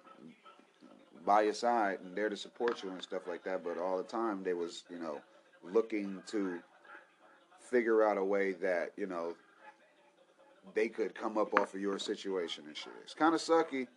by 1.25 1.41
your 1.41 1.53
side 1.53 1.99
and 2.03 2.15
there 2.15 2.29
to 2.29 2.37
support 2.37 2.83
you 2.83 2.89
and 2.89 3.01
stuff 3.01 3.27
like 3.27 3.43
that, 3.43 3.63
but 3.63 3.77
all 3.77 3.97
the 3.97 4.03
time 4.03 4.43
they 4.43 4.53
was 4.53 4.83
you 4.89 4.99
know 4.99 5.19
looking 5.63 6.21
to 6.27 6.59
figure 7.59 8.07
out 8.07 8.17
a 8.17 8.23
way 8.23 8.53
that 8.53 8.91
you 8.95 9.07
know 9.07 9.35
they 10.73 10.87
could 10.87 11.13
come 11.13 11.37
up 11.37 11.53
off 11.59 11.73
of 11.73 11.81
your 11.81 11.99
situation 11.99 12.63
and 12.67 12.75
shit. 12.75 12.93
It's 13.03 13.13
kind 13.13 13.33
of 13.35 13.41
sucky, 13.41 13.87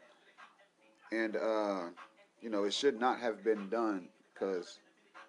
and 1.13 1.37
uh, 1.37 1.83
you 2.41 2.51
know 2.51 2.65
it 2.65 2.75
should 2.75 2.99
not 2.99 3.21
have 3.21 3.45
been 3.45 3.69
done 3.69 4.09
because 4.33 4.79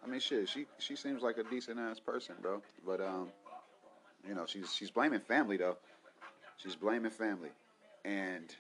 I 0.04 0.08
mean 0.08 0.20
shit. 0.20 0.50
She 0.50 0.66
she 0.80 0.96
seems 0.96 1.22
like 1.22 1.38
a 1.38 1.44
decent 1.44 1.80
ass 1.80 2.00
person, 2.00 2.36
bro. 2.42 2.62
But 2.86 3.02
um 3.02 3.30
you 4.28 4.36
know, 4.36 4.46
she's 4.46 4.74
she's 4.74 4.92
blaming 4.92 5.20
family 5.20 5.58
though. 5.58 5.78
She's 6.58 6.76
blaming 6.76 7.12
family, 7.12 7.50
and 8.06 8.56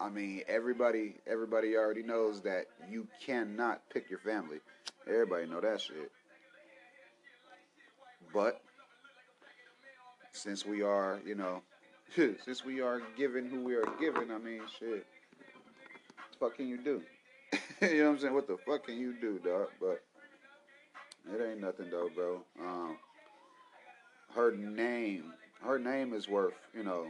I 0.00 0.08
mean 0.08 0.42
everybody 0.48 1.14
everybody 1.26 1.76
already 1.76 2.02
knows 2.02 2.40
that 2.42 2.66
you 2.88 3.06
cannot 3.24 3.82
pick 3.90 4.08
your 4.08 4.20
family. 4.20 4.58
Everybody 5.06 5.46
know 5.46 5.60
that 5.60 5.80
shit. 5.80 6.10
But 8.32 8.62
since 10.32 10.64
we 10.64 10.82
are, 10.82 11.18
you 11.26 11.34
know, 11.34 11.62
since 12.44 12.64
we 12.64 12.80
are 12.80 13.02
given 13.16 13.48
who 13.48 13.64
we 13.64 13.74
are 13.74 13.88
given, 13.98 14.30
I 14.30 14.38
mean, 14.38 14.62
shit. 14.78 15.06
What 16.38 16.56
can 16.56 16.68
you 16.68 16.78
do? 16.78 17.02
you 17.82 17.98
know 17.98 18.04
what 18.04 18.10
I'm 18.12 18.18
saying? 18.20 18.34
What 18.34 18.46
the 18.46 18.56
fuck 18.66 18.86
can 18.86 18.96
you 18.96 19.14
do, 19.20 19.38
dog? 19.44 19.68
But 19.78 20.02
it 21.30 21.50
ain't 21.50 21.60
nothing 21.60 21.90
though, 21.90 22.08
bro. 22.14 22.40
Um, 22.60 22.96
her 24.34 24.52
name, 24.52 25.32
her 25.62 25.78
name 25.78 26.12
is 26.12 26.28
worth, 26.28 26.54
you 26.74 26.82
know, 26.82 27.06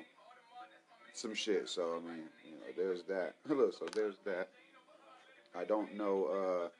some 1.12 1.34
shit. 1.34 1.68
So 1.68 1.96
I 1.96 2.08
mean, 2.08 2.24
you 2.44 2.52
know, 2.52 2.66
there's 2.76 3.02
that. 3.04 3.34
Look, 3.48 3.74
so 3.78 3.86
there's 3.94 4.16
that. 4.24 4.48
I 5.58 5.64
don't 5.64 5.96
know. 5.96 6.70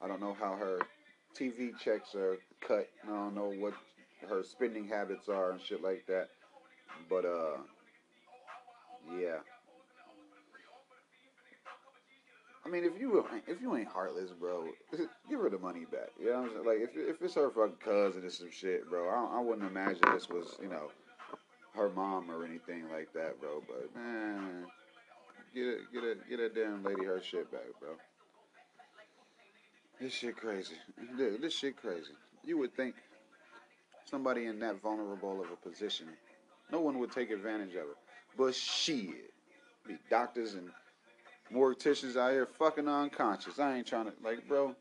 Uh, 0.00 0.04
I 0.04 0.08
don't 0.08 0.20
know 0.20 0.36
how 0.38 0.56
her 0.56 0.80
TV 1.34 1.78
checks 1.78 2.14
are 2.14 2.36
cut. 2.60 2.88
I 3.04 3.08
don't 3.08 3.34
know 3.34 3.52
what 3.58 3.74
her 4.28 4.42
spending 4.42 4.86
habits 4.86 5.28
are 5.28 5.52
and 5.52 5.60
shit 5.60 5.82
like 5.82 6.06
that. 6.06 6.28
But 7.08 7.24
uh, 7.24 7.58
yeah. 9.18 9.38
I 12.68 12.70
mean, 12.70 12.84
if 12.84 13.00
you 13.00 13.24
if 13.46 13.60
you 13.60 13.76
ain't 13.76 13.88
heartless, 13.88 14.30
bro, 14.30 14.68
give 15.28 15.40
her 15.40 15.50
the 15.50 15.58
money 15.58 15.86
back. 15.90 16.10
You 16.20 16.26
know 16.26 16.42
what 16.42 16.42
I'm 16.42 16.50
saying? 16.50 16.66
Like 16.66 16.78
if 16.80 16.90
if 16.96 17.22
it's 17.22 17.34
her 17.34 17.50
fucking 17.50 17.76
cousin 17.82 18.24
or 18.24 18.30
some 18.30 18.50
shit, 18.50 18.88
bro, 18.88 19.08
I, 19.08 19.38
I 19.38 19.40
wouldn't 19.40 19.68
imagine 19.68 20.02
this 20.12 20.28
was 20.28 20.56
you 20.62 20.68
know 20.68 20.90
her 21.74 21.88
mom 21.90 22.30
or 22.30 22.44
anything 22.44 22.90
like 22.90 23.12
that, 23.14 23.40
bro. 23.40 23.62
But 23.66 23.94
man, 23.94 24.66
get 25.54 25.64
a 25.64 25.78
get 25.92 26.04
a 26.04 26.16
get 26.28 26.40
a 26.40 26.48
damn 26.48 26.84
lady 26.84 27.04
her 27.04 27.22
shit 27.22 27.50
back, 27.50 27.66
bro. 27.80 27.90
This 30.00 30.12
shit 30.12 30.36
crazy. 30.36 30.74
This 31.16 31.54
shit 31.54 31.76
crazy. 31.76 32.12
You 32.44 32.58
would 32.58 32.76
think 32.76 32.94
somebody 34.04 34.46
in 34.46 34.60
that 34.60 34.80
vulnerable 34.80 35.40
of 35.42 35.48
a 35.50 35.56
position, 35.56 36.06
no 36.70 36.80
one 36.80 36.98
would 36.98 37.10
take 37.10 37.30
advantage 37.30 37.74
of 37.74 37.82
it. 37.82 37.96
But 38.36 38.54
shit, 38.54 39.32
be 39.86 39.96
doctors 40.08 40.54
and 40.54 40.70
morticians 41.52 42.16
out 42.16 42.32
here 42.32 42.46
fucking 42.58 42.88
unconscious. 42.88 43.58
I 43.58 43.76
ain't 43.76 43.86
trying 43.86 44.06
to 44.06 44.12
like, 44.22 44.46
bro. 44.48 44.74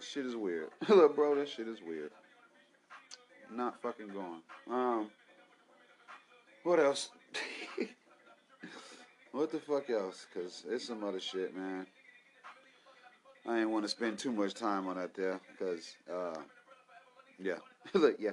Shit 0.00 0.26
is 0.26 0.36
weird. 0.36 0.68
Look, 0.88 1.16
bro, 1.16 1.34
this 1.34 1.50
shit 1.50 1.68
is 1.68 1.80
weird. 1.82 2.12
Not 3.52 3.80
fucking 3.82 4.08
going. 4.08 4.42
Um, 4.70 5.10
what 6.62 6.78
else? 6.78 7.10
what 9.32 9.50
the 9.50 9.58
fuck 9.58 9.90
else? 9.90 10.26
Cause 10.32 10.64
it's 10.68 10.86
some 10.86 11.02
other 11.02 11.20
shit, 11.20 11.56
man. 11.56 11.86
I 13.46 13.60
ain't 13.60 13.70
want 13.70 13.84
to 13.84 13.88
spend 13.88 14.18
too 14.18 14.32
much 14.32 14.54
time 14.54 14.86
on 14.86 14.96
that 14.96 15.14
there, 15.14 15.40
cause 15.58 15.96
uh, 16.12 16.38
yeah, 17.38 17.58
look, 17.94 18.16
yeah. 18.18 18.32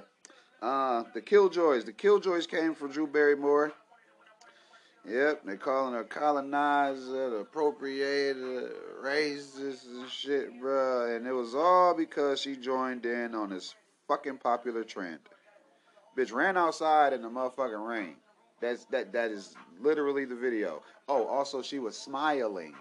Uh, 0.60 1.04
the 1.14 1.20
Killjoys. 1.20 1.84
The 1.84 1.92
Killjoys 1.92 2.46
came 2.46 2.74
from 2.74 2.90
Drew 2.90 3.06
Barrymore. 3.06 3.72
Yep, 5.08 5.42
they 5.44 5.56
calling 5.56 5.94
her 5.94 6.02
colonizer, 6.02 7.38
appropriated, 7.38 8.72
racist 9.04 9.86
and 9.86 10.10
shit, 10.10 10.60
bruh. 10.60 11.16
And 11.16 11.26
it 11.26 11.32
was 11.32 11.54
all 11.54 11.94
because 11.94 12.40
she 12.40 12.56
joined 12.56 13.06
in 13.06 13.34
on 13.34 13.50
this 13.50 13.74
fucking 14.08 14.38
popular 14.38 14.82
trend. 14.82 15.20
Bitch 16.18 16.32
ran 16.32 16.56
outside 16.56 17.12
in 17.12 17.22
the 17.22 17.28
motherfucking 17.28 17.86
rain. 17.86 18.16
That's 18.60 18.86
that 18.86 19.12
that 19.12 19.30
is 19.30 19.54
literally 19.80 20.24
the 20.24 20.34
video. 20.34 20.82
Oh, 21.08 21.26
also 21.26 21.62
she 21.62 21.78
was 21.78 21.96
smiling. 21.96 22.74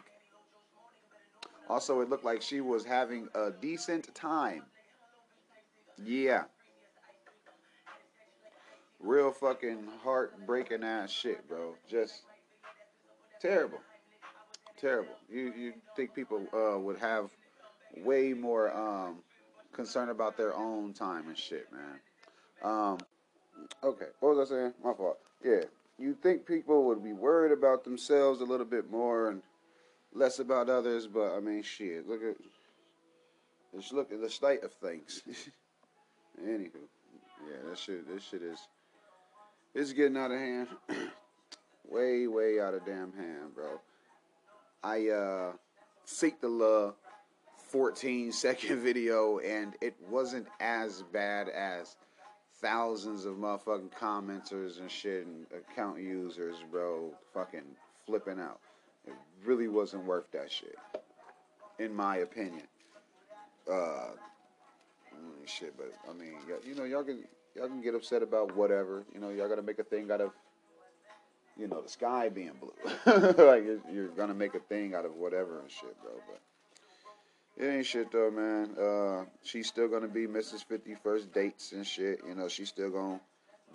Also, 1.69 2.01
it 2.01 2.09
looked 2.09 2.25
like 2.25 2.41
she 2.41 2.61
was 2.61 2.85
having 2.85 3.27
a 3.33 3.51
decent 3.51 4.13
time. 4.13 4.63
Yeah. 6.03 6.43
Real 8.99 9.31
fucking 9.31 9.87
heartbreaking 10.03 10.83
ass 10.83 11.11
shit, 11.11 11.47
bro. 11.47 11.75
Just 11.89 12.23
terrible. 13.41 13.79
Terrible. 14.79 15.15
You 15.29 15.53
you 15.57 15.73
think 15.95 16.13
people 16.13 16.41
uh, 16.53 16.79
would 16.79 16.97
have 16.99 17.29
way 17.97 18.33
more 18.33 18.75
um, 18.75 19.17
concern 19.73 20.09
about 20.09 20.37
their 20.37 20.55
own 20.55 20.93
time 20.93 21.27
and 21.27 21.37
shit, 21.37 21.67
man. 21.71 21.99
Um, 22.63 22.97
okay, 23.83 24.07
what 24.19 24.35
was 24.35 24.51
I 24.51 24.55
saying? 24.55 24.73
My 24.83 24.93
fault. 24.93 25.17
Yeah, 25.43 25.61
you 25.99 26.13
think 26.13 26.45
people 26.45 26.85
would 26.85 27.03
be 27.03 27.13
worried 27.13 27.51
about 27.51 27.83
themselves 27.83 28.41
a 28.41 28.45
little 28.45 28.65
bit 28.65 28.89
more 28.89 29.29
and 29.29 29.41
less 30.13 30.39
about 30.39 30.69
others, 30.69 31.07
but 31.07 31.35
I 31.35 31.39
mean, 31.39 31.61
shit. 31.61 32.07
Look 32.07 32.21
at 32.23 32.35
just 33.75 33.93
look 33.93 34.11
at 34.11 34.21
the 34.21 34.29
state 34.29 34.63
of 34.63 34.73
things. 34.73 35.21
Anywho, 36.41 36.71
yeah, 37.47 37.69
that 37.69 37.77
shit. 37.77 38.07
This 38.07 38.23
shit 38.23 38.41
is 38.41 38.59
it's 39.75 39.91
getting 39.93 40.17
out 40.17 40.31
of 40.31 40.39
hand. 40.39 40.67
way, 41.89 42.25
way 42.27 42.59
out 42.59 42.73
of 42.73 42.85
damn 42.85 43.11
hand, 43.13 43.53
bro. 43.53 43.79
I 44.83 45.09
uh 45.09 45.51
seek 46.05 46.39
the 46.39 46.47
love 46.47 46.95
14 47.69 48.31
second 48.31 48.79
video 48.79 49.39
and 49.39 49.75
it 49.81 49.95
wasn't 50.09 50.47
as 50.59 51.03
bad 51.11 51.49
as 51.49 51.97
thousands 52.61 53.25
of 53.25 53.35
motherfucking 53.35 53.91
commenters 53.91 54.79
and 54.79 54.89
shit 54.89 55.25
and 55.25 55.45
account 55.51 55.99
users, 55.99 56.55
bro, 56.71 57.11
fucking 57.33 57.65
flipping 58.05 58.39
out. 58.39 58.59
It 59.05 59.13
really 59.43 59.67
wasn't 59.67 60.05
worth 60.05 60.31
that 60.31 60.51
shit, 60.51 60.77
in 61.79 61.93
my 61.93 62.17
opinion. 62.17 62.63
Uh, 63.71 64.11
shit, 65.45 65.75
but 65.77 65.91
I 66.09 66.13
mean, 66.13 66.33
you 66.65 66.75
know, 66.75 66.85
y'all 66.85 67.03
can 67.03 67.23
y'all 67.55 67.67
can 67.67 67.81
get 67.81 67.95
upset 67.95 68.21
about 68.21 68.55
whatever. 68.55 69.03
You 69.13 69.19
know, 69.19 69.29
y'all 69.29 69.49
gotta 69.49 69.61
make 69.61 69.79
a 69.79 69.83
thing 69.83 70.11
out 70.11 70.21
of, 70.21 70.31
you 71.57 71.67
know, 71.67 71.81
the 71.81 71.89
sky 71.89 72.29
being 72.29 72.51
blue. 72.59 72.73
like 73.45 73.63
you're 73.91 74.09
gonna 74.09 74.33
make 74.33 74.55
a 74.55 74.59
thing 74.59 74.93
out 74.93 75.05
of 75.05 75.15
whatever 75.15 75.61
and 75.61 75.71
shit, 75.71 75.95
bro. 76.01 76.11
But 76.27 77.63
it 77.63 77.67
ain't 77.67 77.85
shit 77.85 78.11
though, 78.11 78.31
man. 78.31 78.75
Uh, 78.77 79.25
she's 79.43 79.67
still 79.67 79.87
gonna 79.87 80.07
be 80.07 80.27
Mrs. 80.27 80.63
50 80.65 80.95
First 80.95 81.33
Dates 81.33 81.71
and 81.71 81.85
shit. 81.85 82.19
You 82.27 82.35
know, 82.35 82.47
she's 82.47 82.69
still 82.69 82.89
gonna 82.89 83.21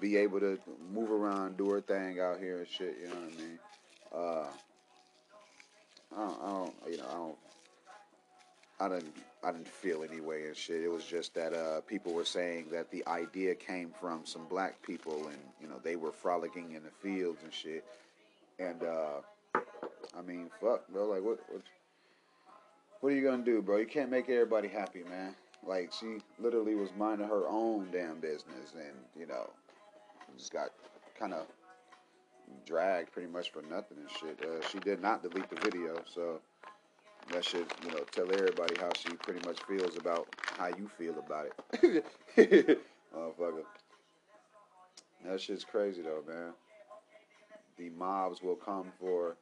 be 0.01 0.17
able 0.17 0.41
to 0.41 0.59
move 0.93 1.11
around, 1.11 1.57
do 1.57 1.71
her 1.71 1.81
thing 1.81 2.21
out 2.21 2.39
here 2.39 2.59
and 2.59 2.69
shit. 2.69 2.97
You 3.01 3.09
know 3.09 3.15
what 3.15 3.33
I 3.33 3.43
mean? 3.43 3.59
Uh, 4.13 4.47
I 6.17 6.27
don't, 6.27 6.43
I 6.43 6.49
don't, 6.51 6.75
you 6.91 6.97
know, 6.99 7.07
I 7.09 7.15
don't. 7.15 7.37
I 8.81 8.89
didn't, 8.89 9.15
I 9.43 9.53
didn't 9.53 9.69
feel 9.69 10.05
anyway 10.05 10.47
and 10.47 10.57
shit. 10.57 10.83
It 10.83 10.91
was 10.91 11.05
just 11.05 11.35
that 11.35 11.55
uh, 11.55 11.81
people 11.83 12.13
were 12.13 12.27
saying 12.27 12.67
that 12.73 12.91
the 12.91 13.07
idea 13.07 13.55
came 13.55 13.91
from 13.99 14.27
some 14.27 14.47
black 14.47 14.83
people, 14.83 15.29
and 15.29 15.39
you 15.61 15.69
know 15.69 15.81
they 15.83 15.97
were 15.97 16.13
frolicking 16.13 16.73
in 16.73 16.83
the 16.83 16.91
fields 16.91 17.43
and 17.43 17.53
shit. 17.53 17.85
And 18.59 18.83
uh, 18.83 19.61
I 20.17 20.23
mean, 20.27 20.51
fuck, 20.61 20.87
bro. 20.89 21.07
Like, 21.07 21.23
what, 21.23 21.39
what, 21.49 21.63
what 23.01 23.13
are 23.13 23.17
you 23.17 23.25
gonna 23.25 23.45
do, 23.45 23.63
bro? 23.63 23.79
You 23.79 23.87
can't 23.87 24.11
make 24.11 24.29
everybody 24.29 24.69
happy, 24.69 25.05
man. 25.09 25.35
Like, 25.67 25.93
she 25.99 26.19
literally 26.39 26.75
was 26.75 26.91
minding 26.99 27.29
her 27.29 27.47
own 27.49 27.89
damn 27.91 28.21
business, 28.21 28.75
and 28.75 28.97
you 29.19 29.27
know, 29.27 29.49
just 30.37 30.53
got 30.53 30.69
kind 31.19 31.33
of 31.33 31.47
dragged 32.67 33.13
pretty 33.13 33.31
much 33.31 33.51
for 33.51 33.63
nothing 33.63 33.99
and 33.99 34.11
shit. 34.11 34.39
Uh, 34.45 34.67
she 34.69 34.79
did 34.81 35.01
not 35.01 35.23
delete 35.23 35.49
the 35.49 35.61
video, 35.61 36.03
so 36.13 36.41
that 37.33 37.45
should, 37.45 37.67
you 37.85 37.91
know, 37.91 38.05
tell 38.11 38.31
everybody 38.33 38.75
how 38.81 38.91
she 38.95 39.11
pretty 39.15 39.47
much 39.47 39.61
feels 39.63 39.97
about 39.97 40.29
how 40.59 40.69
you 40.69 40.89
feel 40.99 41.19
about 41.19 41.47
it. 41.83 42.07
Motherfucker. 43.17 43.65
That 45.25 45.41
shit's 45.41 45.65
crazy 45.65 46.03
though, 46.03 46.23
man. 46.27 46.53
The 47.77 47.91
mobs 47.91 48.43
will 48.43 48.57
come 48.57 48.93
for 48.99 49.37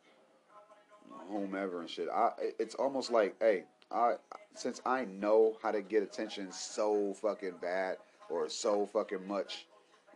whomever 1.28 1.80
and 1.80 1.88
shit. 1.88 2.08
I 2.08 2.30
it's 2.58 2.74
almost 2.74 3.10
like, 3.10 3.36
hey, 3.40 3.64
I 3.90 4.14
since 4.54 4.80
I 4.84 5.04
know 5.06 5.56
how 5.62 5.70
to 5.70 5.82
get 5.82 6.02
attention 6.02 6.52
so 6.52 7.14
fucking 7.14 7.54
bad 7.60 7.96
or 8.28 8.48
so 8.48 8.86
fucking 8.86 9.26
much 9.26 9.66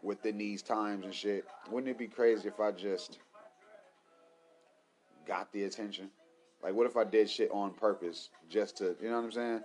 within 0.02 0.36
these 0.36 0.62
times 0.62 1.04
and 1.04 1.14
shit, 1.14 1.46
wouldn't 1.70 1.90
it 1.90 1.98
be 1.98 2.08
crazy 2.08 2.48
if 2.48 2.60
I 2.60 2.72
just 2.72 3.18
got 5.26 5.52
the 5.52 5.64
attention? 5.64 6.10
Like, 6.62 6.74
what 6.74 6.86
if 6.86 6.96
I 6.96 7.04
did 7.04 7.28
shit 7.28 7.50
on 7.50 7.72
purpose 7.72 8.30
just 8.48 8.76
to, 8.78 8.96
you 9.02 9.08
know 9.10 9.16
what 9.16 9.24
I'm 9.24 9.32
saying? 9.32 9.60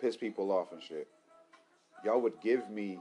Piss 0.00 0.16
people 0.16 0.52
off 0.52 0.72
and 0.72 0.82
shit. 0.82 1.08
Y'all 2.04 2.20
would 2.20 2.40
give 2.40 2.70
me 2.70 3.00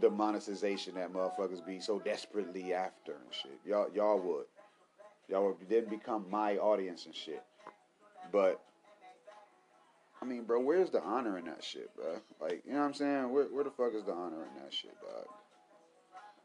the 0.00 0.08
monetization 0.10 0.94
that 0.94 1.12
motherfuckers 1.12 1.64
be 1.64 1.80
so 1.80 1.98
desperately 1.98 2.72
after 2.72 3.12
and 3.12 3.32
shit. 3.32 3.58
Y'all, 3.66 3.88
y'all 3.94 4.18
would. 4.18 4.46
Y'all 5.28 5.46
would 5.46 5.68
then 5.68 5.86
become 5.88 6.24
my 6.30 6.56
audience 6.56 7.06
and 7.06 7.14
shit. 7.14 7.42
But, 8.32 8.60
I 10.22 10.24
mean, 10.24 10.44
bro, 10.44 10.60
where's 10.60 10.90
the 10.90 11.02
honor 11.02 11.38
in 11.38 11.44
that 11.46 11.62
shit, 11.62 11.94
bro? 11.94 12.18
Like, 12.40 12.62
you 12.66 12.72
know 12.72 12.80
what 12.80 12.86
I'm 12.86 12.94
saying? 12.94 13.30
Where, 13.30 13.44
where 13.44 13.64
the 13.64 13.70
fuck 13.70 13.92
is 13.94 14.04
the 14.04 14.12
honor 14.12 14.42
in 14.44 14.62
that 14.62 14.72
shit, 14.72 14.94
dog? 15.00 15.26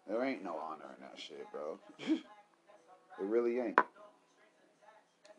There 0.07 0.23
ain't 0.25 0.43
no 0.43 0.57
honor 0.57 0.95
in 0.97 1.03
that 1.03 1.19
shit, 1.19 1.45
bro. 1.51 1.79
it 2.09 2.19
really 3.19 3.59
ain't. 3.59 3.79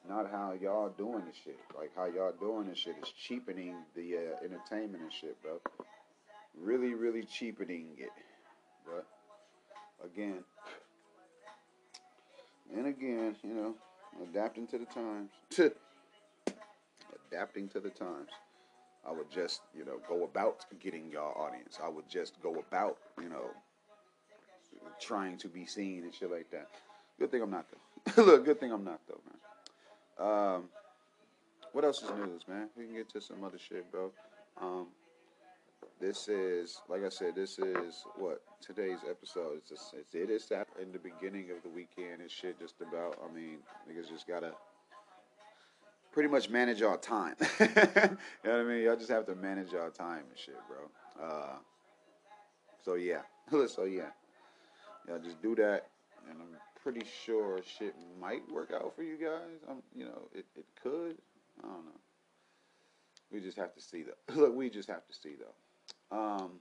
Not 0.08 0.30
how 0.30 0.54
y'all 0.60 0.88
doing 0.90 1.22
this 1.26 1.36
shit. 1.44 1.58
Like 1.78 1.90
how 1.94 2.06
y'all 2.06 2.32
doing 2.38 2.68
this 2.68 2.78
shit 2.78 2.96
is 3.02 3.10
cheapening 3.10 3.76
the 3.94 4.16
uh, 4.16 4.44
entertainment 4.44 5.02
and 5.02 5.12
shit, 5.12 5.40
bro. 5.42 5.60
Really, 6.60 6.94
really 6.94 7.22
cheapening 7.22 7.90
it. 7.98 8.10
But 8.84 9.06
again, 10.04 10.42
and 12.76 12.86
again, 12.86 13.36
you 13.42 13.54
know, 13.54 13.74
adapting 14.22 14.66
to 14.68 14.78
the 14.78 14.86
times. 14.86 15.30
adapting 17.30 17.68
to 17.68 17.80
the 17.80 17.90
times. 17.90 18.30
I 19.06 19.12
would 19.12 19.30
just, 19.30 19.62
you 19.76 19.84
know, 19.84 19.98
go 20.08 20.24
about 20.24 20.64
getting 20.80 21.10
y'all 21.10 21.34
audience. 21.40 21.78
I 21.82 21.88
would 21.88 22.08
just 22.08 22.40
go 22.42 22.54
about, 22.66 22.98
you 23.20 23.28
know, 23.28 23.50
trying 25.00 25.36
to 25.38 25.48
be 25.48 25.66
seen 25.66 26.04
and 26.04 26.14
shit 26.14 26.30
like 26.30 26.50
that. 26.50 26.68
Good 27.18 27.30
thing 27.30 27.42
I'm 27.42 27.50
not 27.50 27.66
though. 27.70 28.22
Look, 28.24 28.44
good 28.44 28.60
thing 28.60 28.72
I'm 28.72 28.84
not 28.84 29.00
though, 29.08 29.20
man. 29.26 29.38
Um, 30.18 30.64
what 31.72 31.84
else 31.84 32.02
is 32.02 32.10
news, 32.10 32.42
man? 32.48 32.68
We 32.76 32.84
can 32.84 32.94
get 32.94 33.08
to 33.10 33.20
some 33.20 33.44
other 33.44 33.58
shit, 33.58 33.90
bro. 33.90 34.12
Um, 34.60 34.88
this 36.00 36.28
is, 36.28 36.80
like 36.88 37.04
I 37.04 37.08
said, 37.08 37.34
this 37.34 37.58
is 37.58 38.04
what 38.16 38.42
today's 38.60 38.98
episode. 39.08 39.58
It's, 39.58 39.70
just, 39.70 39.94
it's 40.12 40.46
that 40.46 40.68
in 40.80 40.92
the 40.92 40.98
beginning 40.98 41.50
of 41.50 41.62
the 41.62 41.68
weekend 41.68 42.20
and 42.20 42.30
shit. 42.30 42.58
Just 42.58 42.74
about, 42.80 43.18
I 43.24 43.32
mean, 43.34 43.58
niggas 43.88 44.08
just 44.08 44.26
gotta 44.26 44.52
pretty 46.12 46.28
much 46.28 46.50
manage 46.50 46.80
y'all 46.80 46.98
time. 46.98 47.36
you 47.60 47.66
know 47.66 48.16
what 48.42 48.52
I 48.52 48.62
mean? 48.64 48.82
Y'all 48.82 48.96
just 48.96 49.10
have 49.10 49.26
to 49.26 49.34
manage 49.34 49.72
y'all 49.72 49.90
time 49.90 50.24
and 50.28 50.38
shit, 50.38 50.56
bro. 50.68 51.24
Uh, 51.24 51.56
so 52.84 52.94
yeah, 52.94 53.22
so 53.68 53.84
yeah, 53.84 54.10
y'all 55.08 55.18
just 55.18 55.40
do 55.40 55.54
that, 55.54 55.88
and 56.28 56.38
I'm 56.40 56.56
pretty 56.82 57.06
sure 57.24 57.60
shit 57.78 57.94
might 58.20 58.42
work 58.52 58.72
out 58.74 58.94
for 58.96 59.02
you 59.02 59.16
guys. 59.16 59.60
I'm, 59.68 59.82
you 59.94 60.04
know, 60.04 60.28
it, 60.34 60.44
it 60.56 60.66
could. 60.82 61.16
I 61.62 61.66
don't 61.66 61.84
know. 61.84 62.00
We 63.30 63.40
just 63.40 63.56
have 63.56 63.74
to 63.74 63.80
see 63.80 64.02
though. 64.02 64.34
Look, 64.40 64.54
we 64.54 64.68
just 64.68 64.88
have 64.88 65.06
to 65.06 65.14
see 65.14 65.34
though. 65.38 66.16
Um, 66.16 66.52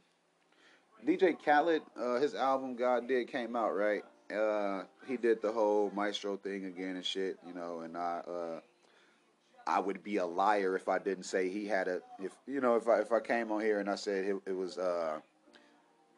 DJ 1.05 1.35
Khaled, 1.43 1.81
uh, 1.99 2.19
his 2.19 2.35
album 2.35 2.75
God 2.75 3.07
Did 3.07 3.27
came 3.27 3.55
out 3.55 3.75
right. 3.75 4.03
Uh, 4.33 4.83
he 5.07 5.17
did 5.17 5.41
the 5.41 5.51
whole 5.51 5.91
maestro 5.93 6.37
thing 6.37 6.65
again 6.65 6.95
and 6.95 7.05
shit, 7.05 7.37
you 7.45 7.53
know. 7.53 7.81
And 7.81 7.97
I, 7.97 8.21
uh, 8.27 8.59
I 9.67 9.79
would 9.79 10.03
be 10.03 10.17
a 10.17 10.25
liar 10.25 10.75
if 10.75 10.87
I 10.87 10.99
didn't 10.99 11.23
say 11.23 11.49
he 11.49 11.65
had 11.65 11.87
a. 11.87 12.01
If 12.19 12.31
you 12.47 12.61
know, 12.61 12.75
if 12.75 12.87
I 12.87 12.99
if 12.99 13.11
I 13.11 13.19
came 13.19 13.51
on 13.51 13.61
here 13.61 13.79
and 13.79 13.89
I 13.89 13.95
said 13.95 14.25
it, 14.25 14.35
it 14.45 14.55
was, 14.55 14.77
uh, 14.77 15.19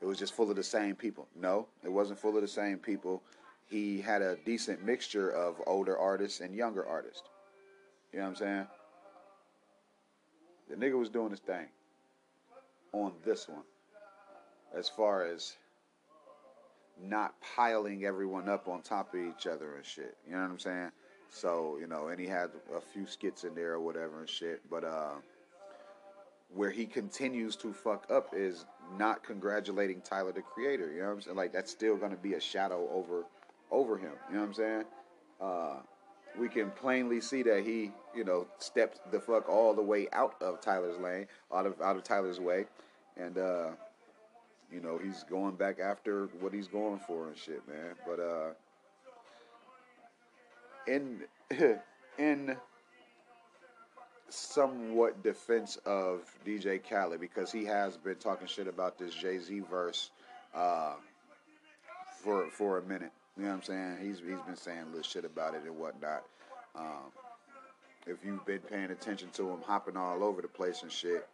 it 0.02 0.06
was 0.06 0.20
just 0.20 0.34
full 0.34 0.50
of 0.50 0.56
the 0.56 0.64
same 0.64 0.96
people. 0.96 1.28
No, 1.36 1.68
it 1.84 1.92
wasn't 1.92 2.20
full 2.20 2.36
of 2.36 2.42
the 2.42 2.48
same 2.48 2.78
people. 2.78 3.24
He 3.74 4.00
had 4.00 4.22
a 4.22 4.36
decent 4.46 4.86
mixture 4.86 5.32
of 5.32 5.60
older 5.66 5.98
artists 5.98 6.42
and 6.42 6.54
younger 6.54 6.86
artists. 6.86 7.24
You 8.12 8.20
know 8.20 8.26
what 8.26 8.30
I'm 8.30 8.36
saying? 8.36 8.68
The 10.70 10.76
nigga 10.76 10.96
was 10.96 11.10
doing 11.10 11.32
his 11.32 11.40
thing 11.40 11.66
on 12.92 13.14
this 13.26 13.50
one 13.50 13.64
as 14.78 14.88
far 14.88 15.26
as 15.26 15.58
not 17.02 17.34
piling 17.56 18.06
everyone 18.06 18.48
up 18.48 18.68
on 18.68 18.84
top 18.84 19.12
of 19.16 19.20
each 19.20 19.48
other 19.48 19.76
and 19.76 19.84
shit. 19.84 20.18
You 20.28 20.36
know 20.36 20.42
what 20.44 20.52
I'm 20.52 20.60
saying? 20.60 20.92
So, 21.32 21.78
you 21.82 21.88
know, 21.88 22.10
and 22.10 22.20
he 22.20 22.28
had 22.28 22.52
a 22.78 22.80
few 22.80 23.08
skits 23.08 23.44
in 23.44 23.56
there 23.56 23.72
or 23.72 23.82
whatever 23.82 24.20
and 24.20 24.30
shit. 24.30 24.62
But 24.70 24.84
uh 24.84 25.16
where 26.54 26.70
he 26.70 26.86
continues 26.86 27.56
to 27.56 27.74
fuck 27.74 28.06
up 28.12 28.36
is 28.36 28.66
not 29.00 29.24
congratulating 29.24 30.00
Tyler 30.02 30.32
the 30.32 30.44
creator. 30.44 30.92
You 30.94 31.00
know 31.00 31.08
what 31.08 31.14
I'm 31.14 31.22
saying? 31.22 31.38
Like 31.38 31.52
that's 31.52 31.72
still 31.72 31.98
gonna 31.98 32.16
be 32.16 32.36
a 32.36 32.40
shadow 32.40 32.88
over 32.94 33.26
over 33.74 33.98
him. 33.98 34.12
You 34.30 34.36
know 34.36 34.42
what 34.42 34.48
I'm 34.48 34.54
saying? 34.54 34.84
Uh 35.42 35.76
we 36.40 36.50
can 36.50 36.72
plainly 36.72 37.22
see 37.22 37.44
that 37.44 37.64
he, 37.64 37.92
you 38.16 38.24
know, 38.24 38.48
stepped 38.58 39.12
the 39.12 39.20
fuck 39.20 39.48
all 39.48 39.76
the 39.76 39.84
way 39.84 40.08
out 40.14 40.42
of 40.42 40.62
Tyler's 40.62 40.98
lane, 41.00 41.28
out 41.54 41.66
of 41.66 41.80
out 41.82 41.96
of 41.96 42.04
Tyler's 42.04 42.40
way. 42.40 42.66
And 43.18 43.38
uh 43.38 43.70
you 44.72 44.80
know, 44.82 44.98
he's 44.98 45.24
going 45.24 45.56
back 45.56 45.80
after 45.80 46.28
what 46.40 46.54
he's 46.54 46.68
going 46.68 47.00
for 47.06 47.28
and 47.28 47.38
shit, 47.38 47.68
man. 47.68 47.96
But 48.06 48.20
uh 48.20 48.54
in 50.88 51.24
in 52.18 52.56
somewhat 54.34 55.22
defense 55.24 55.78
of 55.86 56.22
DJ 56.46 56.82
Khaled 56.84 57.20
because 57.20 57.52
he 57.52 57.64
has 57.66 57.98
been 57.98 58.16
talking 58.16 58.48
shit 58.48 58.68
about 58.68 58.98
this 58.98 59.14
Jay 59.14 59.38
Z 59.38 59.62
verse 59.70 60.12
uh, 60.56 60.94
for 62.22 62.50
for 62.50 62.80
a 62.80 62.84
minute. 62.84 63.12
You 63.38 63.44
know 63.44 63.50
what 63.50 63.56
I'm 63.56 63.64
saying? 63.64 63.98
He's 64.02 64.20
he's 64.20 64.42
been 64.46 64.56
saying 64.56 64.86
little 64.88 65.02
shit 65.02 65.26
about 65.26 65.56
it 65.56 65.64
and 65.66 65.78
whatnot. 65.78 66.24
Um, 66.76 67.12
if 68.06 68.18
you've 68.24 68.46
been 68.46 68.60
paying 68.60 68.92
attention 68.92 69.30
to 69.34 69.50
him 69.50 69.60
hopping 69.66 69.98
all 69.98 70.24
over 70.24 70.42
the 70.42 70.48
place 70.48 70.84
and 70.84 70.92
shit, 70.92 71.28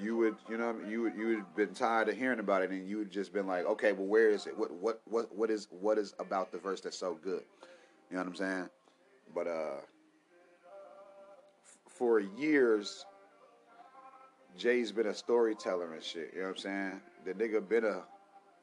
you 0.00 0.16
would 0.16 0.36
you 0.48 0.56
know 0.56 0.74
you 0.88 1.02
would 1.02 1.14
you 1.14 1.26
would 1.28 1.38
have 1.38 1.56
been 1.56 1.74
tired 1.74 2.08
of 2.08 2.16
hearing 2.16 2.40
about 2.40 2.62
it 2.62 2.70
and 2.70 2.88
you 2.88 2.98
would 2.98 3.10
just 3.10 3.32
been 3.32 3.46
like, 3.46 3.64
okay, 3.66 3.92
well 3.92 4.06
where 4.06 4.30
is 4.30 4.46
it? 4.46 4.56
What 4.58 4.72
what 4.72 5.00
what 5.04 5.34
what 5.36 5.50
is 5.50 5.68
what 5.70 5.98
is 5.98 6.14
about 6.18 6.50
the 6.50 6.58
verse 6.58 6.80
that's 6.80 6.98
so 6.98 7.18
good? 7.22 7.42
You 8.10 8.16
know 8.16 8.22
what 8.22 8.28
I'm 8.28 8.34
saying? 8.34 8.68
But 9.34 9.46
uh, 9.46 9.80
for 11.88 12.18
years, 12.18 13.04
Jay's 14.56 14.90
been 14.90 15.06
a 15.06 15.14
storyteller 15.14 15.94
and 15.94 16.02
shit. 16.02 16.30
You 16.34 16.40
know 16.40 16.48
what 16.48 16.56
I'm 16.56 16.58
saying? 16.58 17.00
The 17.24 17.34
nigga 17.34 17.66
been 17.66 17.84
a, 17.84 18.02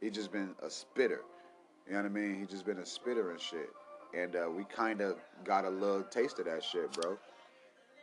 he 0.02 0.10
just 0.10 0.32
been 0.32 0.54
a 0.62 0.70
spitter. 0.70 1.22
You 1.88 1.94
know 1.94 2.02
what 2.02 2.06
I 2.08 2.10
mean? 2.10 2.40
He 2.40 2.46
just 2.46 2.66
been 2.66 2.80
a 2.80 2.86
spitter 2.86 3.32
and 3.32 3.40
shit. 3.40 3.70
And 4.14 4.36
uh, 4.36 4.50
we 4.50 4.64
kind 4.66 5.02
of 5.02 5.16
got 5.44 5.66
a 5.66 5.70
little 5.70 6.04
taste 6.04 6.40
of 6.40 6.46
that 6.46 6.64
shit, 6.64 6.92
bro. 6.94 7.18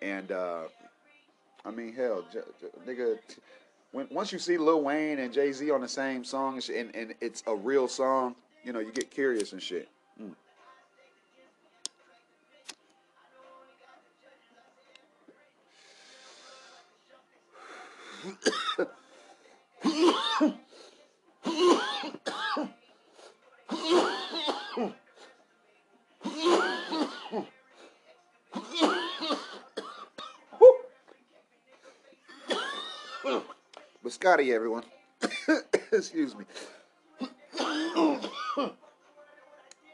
And 0.03 0.33
uh, 0.33 0.65
I 1.65 1.71
mean, 1.71 1.95
hell, 1.95 2.25
j- 2.33 2.41
j- 2.61 2.69
nigga. 2.93 3.19
T- 3.29 3.41
when, 3.93 4.07
once 4.11 4.33
you 4.33 4.39
see 4.39 4.59
Lil 4.59 4.83
Wayne 4.83 5.19
and 5.19 5.33
Jay 5.33 5.53
Z 5.53 5.71
on 5.71 5.81
the 5.81 5.89
same 5.89 6.25
song 6.25 6.55
and, 6.55 6.63
shit, 6.63 6.77
and, 6.85 6.95
and 6.97 7.15
it's 7.21 7.43
a 7.47 7.55
real 7.55 7.87
song, 7.89 8.35
you 8.65 8.73
know, 8.73 8.81
you 8.81 8.93
get 8.93 9.11
curious 9.11 9.53
and 9.53 9.63
shit. 9.63 9.89
Mm. 10.21 10.35
Biscotti, 34.25 34.55
everyone. 34.55 34.85
Excuse 35.93 36.35
me. 36.35 36.47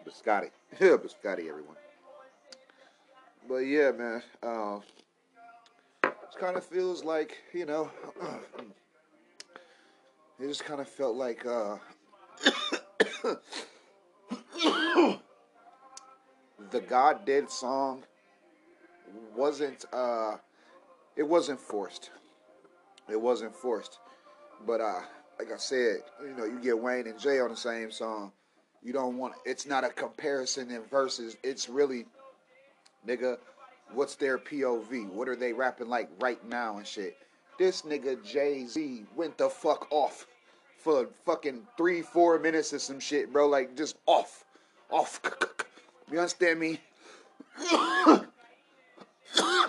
Biscotti. 0.07 0.51
Biscotti, 0.79 1.49
everyone. 1.49 1.75
But 3.49 3.57
yeah, 3.57 3.91
man. 3.91 4.23
Uh, 4.41 4.79
it 6.05 6.13
kind 6.39 6.57
of 6.57 6.65
feels 6.65 7.03
like, 7.03 7.39
you 7.53 7.67
know, 7.67 7.91
it 10.39 10.47
just 10.47 10.65
kind 10.65 10.81
of 10.81 10.89
felt 10.89 11.17
like 11.17 11.45
uh, 11.45 11.79
the 16.71 16.81
God 16.89 17.27
Did 17.27 17.51
song 17.51 18.05
wasn't, 19.35 19.87
uh, 19.93 20.37
it 21.17 21.27
wasn't 21.27 21.59
forced. 21.59 22.11
It 23.09 23.21
wasn't 23.21 23.57
forced. 23.57 23.99
But 24.67 24.81
uh, 24.81 25.01
like 25.39 25.53
I 25.53 25.57
said, 25.57 26.03
you 26.23 26.35
know, 26.37 26.45
you 26.45 26.59
get 26.61 26.79
Wayne 26.79 27.07
and 27.07 27.19
Jay 27.19 27.41
on 27.41 27.51
the 27.51 27.57
same 27.57 27.91
song. 27.91 28.33
You 28.83 28.93
don't 28.93 29.19
want 29.19 29.35
it's 29.45 29.67
not 29.67 29.85
a 29.85 29.91
comparison 29.91 30.71
in 30.71 30.83
verses. 30.85 31.37
It's 31.43 31.69
really 31.69 32.07
nigga, 33.07 33.39
what's 33.93 34.17
their 34.17 34.39
POV? 34.39 35.09
What 35.11 35.29
are 35.29 35.37
they 35.37 35.53
rapping 35.53 35.89
like 35.89 36.11
right 36.21 36.43
now 36.49 36.79
and 36.79 36.87
shit? 36.87 37.17
This 37.59 37.83
nigga 37.83 38.25
Jay-Z 38.25 39.05
went 39.15 39.37
the 39.37 39.51
fuck 39.51 39.87
off 39.91 40.27
for 40.79 41.09
fucking 41.27 41.67
three, 41.77 42.01
four 42.01 42.39
minutes 42.39 42.73
or 42.73 42.79
some 42.79 43.01
shit, 43.01 43.33
bro. 43.33 43.49
Like 43.49 43.77
just 43.77 43.97
off. 44.07 44.45
Off. 44.91 45.21
You 46.11 46.19
understand 46.19 46.59
me? 46.59 46.81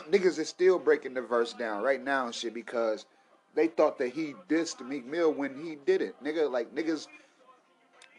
Niggas 0.10 0.40
is 0.40 0.50
still 0.50 0.80
breaking 0.80 1.14
the 1.14 1.22
verse 1.22 1.54
down 1.54 1.84
right 1.84 2.04
now 2.04 2.26
and 2.26 2.34
shit 2.34 2.54
because 2.54 3.06
they 3.56 3.68
thought 3.68 3.98
that 3.98 4.14
he 4.14 4.34
dissed 4.50 4.86
Meek 4.86 5.06
Mill 5.06 5.32
when 5.32 5.62
he 5.64 5.78
did 5.86 6.02
it. 6.02 6.16
Nigga, 6.24 6.50
like 6.50 6.74
niggas, 6.74 7.08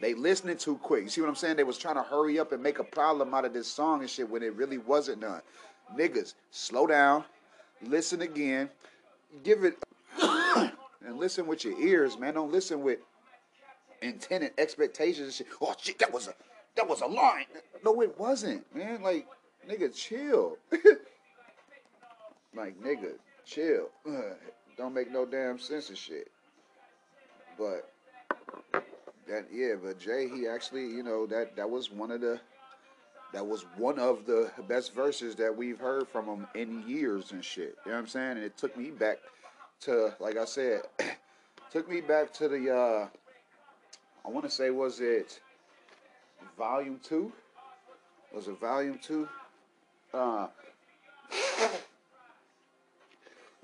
they 0.01 0.15
listening 0.15 0.57
too 0.57 0.77
quick. 0.79 1.05
You 1.05 1.09
see 1.09 1.21
what 1.21 1.29
I'm 1.29 1.37
saying? 1.37 1.57
They 1.57 1.65
was 1.65 1.79
trying 1.79 1.95
to 1.95 2.03
hurry 2.03 2.39
up 2.39 2.53
and 2.53 2.63
make 2.63 2.79
a 2.79 2.85
problem 2.85 3.35
out 3.35 3.45
of 3.45 3.53
this 3.53 3.69
song 3.69 4.01
and 4.01 4.11
shit 4.11 4.29
when 4.29 4.43
it 4.43 4.55
really 4.55 4.79
wasn't 4.79 5.21
none. 5.21 5.41
Niggas, 5.97 6.35
slow 6.51 6.87
down, 6.87 7.25
listen 7.83 8.23
again, 8.23 8.69
give 9.43 9.65
it, 9.65 9.79
and 10.21 11.19
listen 11.19 11.47
with 11.47 11.65
your 11.65 11.79
ears, 11.81 12.19
man. 12.19 12.35
Don't 12.35 12.53
listen 12.53 12.83
with 12.83 12.99
intent 14.03 14.45
and 14.45 14.53
expectations 14.59 15.27
and 15.27 15.35
shit. 15.35 15.47
Oh 15.61 15.75
shit, 15.81 15.99
that 15.99 16.13
was 16.13 16.29
a 16.29 16.35
that 16.77 16.89
was 16.89 17.01
a 17.01 17.07
line. 17.07 17.47
No, 17.85 18.01
it 18.01 18.19
wasn't, 18.19 18.65
man. 18.75 19.03
Like, 19.03 19.27
nigga, 19.69 19.95
chill. 19.95 20.57
like, 22.55 22.81
nigga, 22.83 23.13
chill. 23.45 23.89
Don't 24.77 24.95
make 24.95 25.11
no 25.11 25.27
damn 25.27 25.59
sense 25.59 25.91
of 25.91 25.99
shit. 25.99 26.31
But 27.59 27.93
that 29.29 29.47
yeah, 29.53 29.75
but 29.83 29.99
Jay, 29.99 30.29
he 30.29 30.47
actually, 30.47 30.87
you 30.87 31.03
know, 31.03 31.27
that 31.27 31.57
that 31.57 31.69
was 31.69 31.91
one 31.91 32.11
of 32.11 32.21
the 32.21 32.41
that 33.33 33.47
was 33.47 33.65
one 33.77 33.99
of 33.99 34.27
the 34.27 34.51
best 34.69 34.95
verses 34.95 35.35
that 35.37 35.57
we've 35.57 35.79
heard 35.79 36.09
from 36.09 36.27
him 36.27 36.47
in 36.55 36.87
years 36.87 37.33
and 37.33 37.45
shit. 37.45 37.77
You 37.85 37.93
know 37.93 37.97
what 37.97 38.03
I'm 38.03 38.07
saying? 38.07 38.33
And 38.33 38.45
it 38.45 38.57
took 38.59 38.77
me 38.77 38.91
back 38.91 39.19
to, 39.83 40.15
like 40.21 40.37
I 40.37 40.45
said, 40.45 40.83
took 41.71 41.89
me 41.89 42.01
back 42.01 42.33
to 42.35 42.49
the 42.49 42.71
uh 42.71 43.09
I 44.25 44.29
want 44.29 44.45
to 44.45 44.51
say 44.51 44.71
was 44.71 45.01
it 45.01 45.41
volume 46.57 47.01
two? 47.03 47.33
Was 48.35 48.49
it 48.49 48.59
volume 48.61 48.99
two? 49.03 49.29
Uh, 50.15 50.49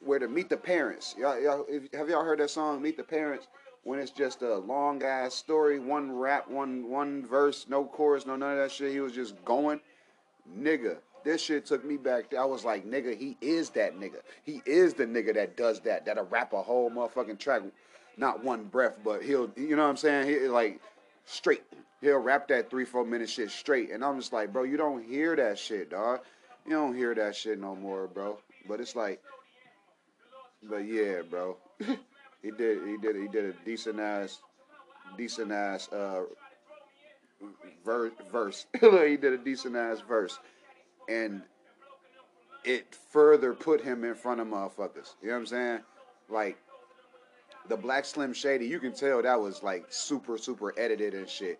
where 0.05 0.19
to 0.19 0.29
meet 0.29 0.49
the 0.49 0.57
parents. 0.57 1.15
Y'all, 1.19 1.41
y'all, 1.41 1.65
if, 1.69 1.93
have 1.93 2.09
y'all 2.09 2.25
heard 2.25 2.41
that 2.41 2.51
song, 2.51 2.83
"Meet 2.83 2.97
the 2.97 3.05
Parents"? 3.05 3.49
When 3.85 3.99
it's 4.01 4.11
just 4.11 4.43
a 4.43 4.57
long 4.57 5.03
ass 5.03 5.35
story, 5.35 5.79
one 5.79 6.13
rap, 6.13 6.51
one 6.51 6.91
one 6.91 7.25
verse, 7.25 7.67
no 7.69 7.85
chorus, 7.85 8.27
no 8.27 8.37
none 8.37 8.53
of 8.53 8.59
that 8.59 8.73
shit. 8.73 8.93
He 8.93 9.01
was 9.01 9.13
just 9.13 9.43
going, 9.45 9.81
nigga. 10.57 10.99
This 11.25 11.43
shit 11.43 11.67
took 11.67 11.85
me 11.85 11.97
back. 11.97 12.35
I 12.35 12.45
was 12.45 12.65
like, 12.65 12.87
nigga, 12.87 13.17
he 13.17 13.37
is 13.41 13.71
that 13.71 13.99
nigga. 13.99 14.21
He 14.45 14.63
is 14.65 14.95
the 14.95 15.05
nigga 15.05 15.35
that 15.35 15.57
does 15.57 15.81
that. 15.81 16.07
That'll 16.07 16.25
rap 16.25 16.53
a 16.53 16.63
whole 16.63 16.91
motherfucking 16.91 17.39
track, 17.39 17.63
not 18.17 18.43
one 18.45 18.65
breath, 18.65 18.99
but 19.05 19.23
he'll, 19.23 19.51
you 19.57 19.77
know 19.77 19.83
what 19.83 19.91
I'm 19.91 19.97
saying? 19.97 20.29
He 20.29 20.49
like 20.49 20.81
straight. 21.25 21.63
He'll 22.01 22.19
rap 22.19 22.49
that 22.49 22.71
three, 22.71 22.85
four 22.85 23.05
minute 23.05 23.29
shit 23.29 23.51
straight. 23.51 23.91
And 23.91 24.05
I'm 24.05 24.19
just 24.19 24.33
like, 24.33 24.53
bro, 24.53 24.63
you 24.63 24.77
don't 24.77 25.05
hear 25.05 25.35
that 25.37 25.59
shit, 25.59 25.91
dog. 25.91 26.21
You 26.65 26.73
don't 26.73 26.95
hear 26.95 27.15
that 27.15 27.35
shit 27.35 27.59
no 27.59 27.75
more, 27.75 28.07
bro. 28.07 28.39
But 28.69 28.81
it's 28.81 28.95
like, 28.95 29.23
but 30.63 30.87
yeah, 30.87 31.23
bro. 31.29 31.57
He 32.43 32.51
did. 32.51 32.87
He 32.87 32.97
did. 32.97 33.17
He 33.17 33.29
did 33.29 33.45
a 33.47 33.53
decent 33.65 33.99
ass, 33.99 34.41
decent 35.17 35.51
ass 35.51 35.89
uh, 35.89 36.23
verse. 37.85 38.13
verse. 38.33 38.67
he 38.81 39.17
did 39.17 39.33
a 39.33 39.39
decent 39.39 39.77
ass 39.77 40.01
verse, 40.07 40.39
and 41.09 41.43
it 42.65 42.95
further 43.11 43.55
put 43.55 43.83
him 43.83 44.05
in 44.05 44.15
front 44.15 44.41
of 44.41 44.47
motherfuckers. 44.47 45.15
You 45.21 45.29
know 45.29 45.35
what 45.35 45.41
I'm 45.41 45.47
saying? 45.47 45.81
Like 46.29 46.59
the 47.69 47.77
Black 47.77 48.05
Slim 48.05 48.33
Shady, 48.33 48.67
you 48.67 48.79
can 48.79 48.93
tell 48.93 49.21
that 49.23 49.41
was 49.41 49.63
like 49.63 49.87
super 49.89 50.39
super 50.39 50.79
edited 50.79 51.15
and 51.15 51.29
shit. 51.29 51.59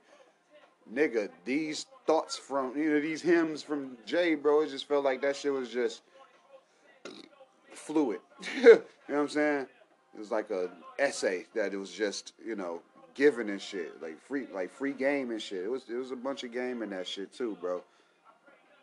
Nigga, 0.93 1.29
these 1.45 1.87
thoughts 2.07 2.37
from 2.37 2.77
you 2.77 2.91
know 2.91 3.01
these 3.01 3.21
hymns 3.21 3.63
from 3.63 3.97
Jay, 4.07 4.37
bro, 4.37 4.63
it 4.63 4.71
just 4.71 4.87
felt 4.87 5.05
like 5.05 5.23
that 5.23 5.35
shit 5.35 5.53
was 5.53 5.71
just 5.71 6.03
fluid. 7.79 8.21
you 8.57 8.63
know 8.73 8.83
what 9.07 9.19
I'm 9.19 9.29
saying? 9.29 9.67
It 10.15 10.19
was 10.19 10.31
like 10.31 10.51
a 10.51 10.71
essay 10.99 11.47
that 11.55 11.73
it 11.73 11.77
was 11.77 11.93
just 11.93 12.33
you 12.45 12.57
know 12.57 12.81
given 13.15 13.49
and 13.49 13.61
shit, 13.61 14.01
like 14.03 14.21
free 14.21 14.47
like 14.53 14.71
free 14.71 14.93
game 14.93 15.31
and 15.31 15.41
shit. 15.41 15.65
It 15.65 15.71
was 15.71 15.83
it 15.89 15.97
was 15.97 16.11
a 16.11 16.17
bunch 16.17 16.45
of 16.45 16.53
game 16.53 16.83
in 16.83 16.91
that 16.91 17.07
shit 17.07 17.33
too, 17.33 17.57
bro. 17.61 17.83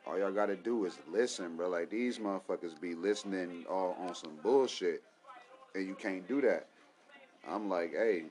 All 0.08 0.20
y'all 0.20 0.32
gotta 0.32 0.56
do 0.56 0.86
is 0.86 0.98
listen, 1.12 1.56
bro. 1.56 1.70
Like 1.70 1.90
these 1.90 2.20
motherfuckers 2.20 2.80
be 2.80 2.94
listening 2.96 3.66
all 3.70 3.98
on 4.00 4.14
some 4.14 4.38
bullshit, 4.44 5.04
and 5.74 5.88
you 5.88 5.96
can't 5.96 6.28
do 6.28 6.42
that. 6.42 6.68
I'm 7.48 7.70
like, 7.70 7.92
hey, 7.92 8.26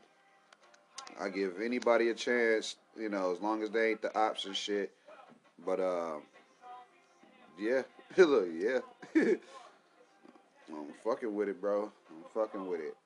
I 1.20 1.28
give 1.28 1.60
anybody 1.62 2.10
a 2.10 2.14
chance, 2.14 2.76
you 2.98 3.08
know, 3.08 3.32
as 3.32 3.40
long 3.40 3.62
as 3.62 3.70
they 3.70 3.90
ain't 3.90 4.02
the 4.02 4.16
ops 4.18 4.44
and 4.44 4.56
shit. 4.56 4.92
But 5.64 5.80
uh, 5.80 6.16
yeah, 7.58 7.82
look, 8.16 8.48
yeah. 8.52 8.80
I'm 10.68 10.92
fucking 11.04 11.34
with 11.34 11.48
it, 11.48 11.60
bro. 11.60 11.92
I'm 12.10 12.24
fucking 12.32 12.66
with 12.66 12.80
it. 12.80 12.96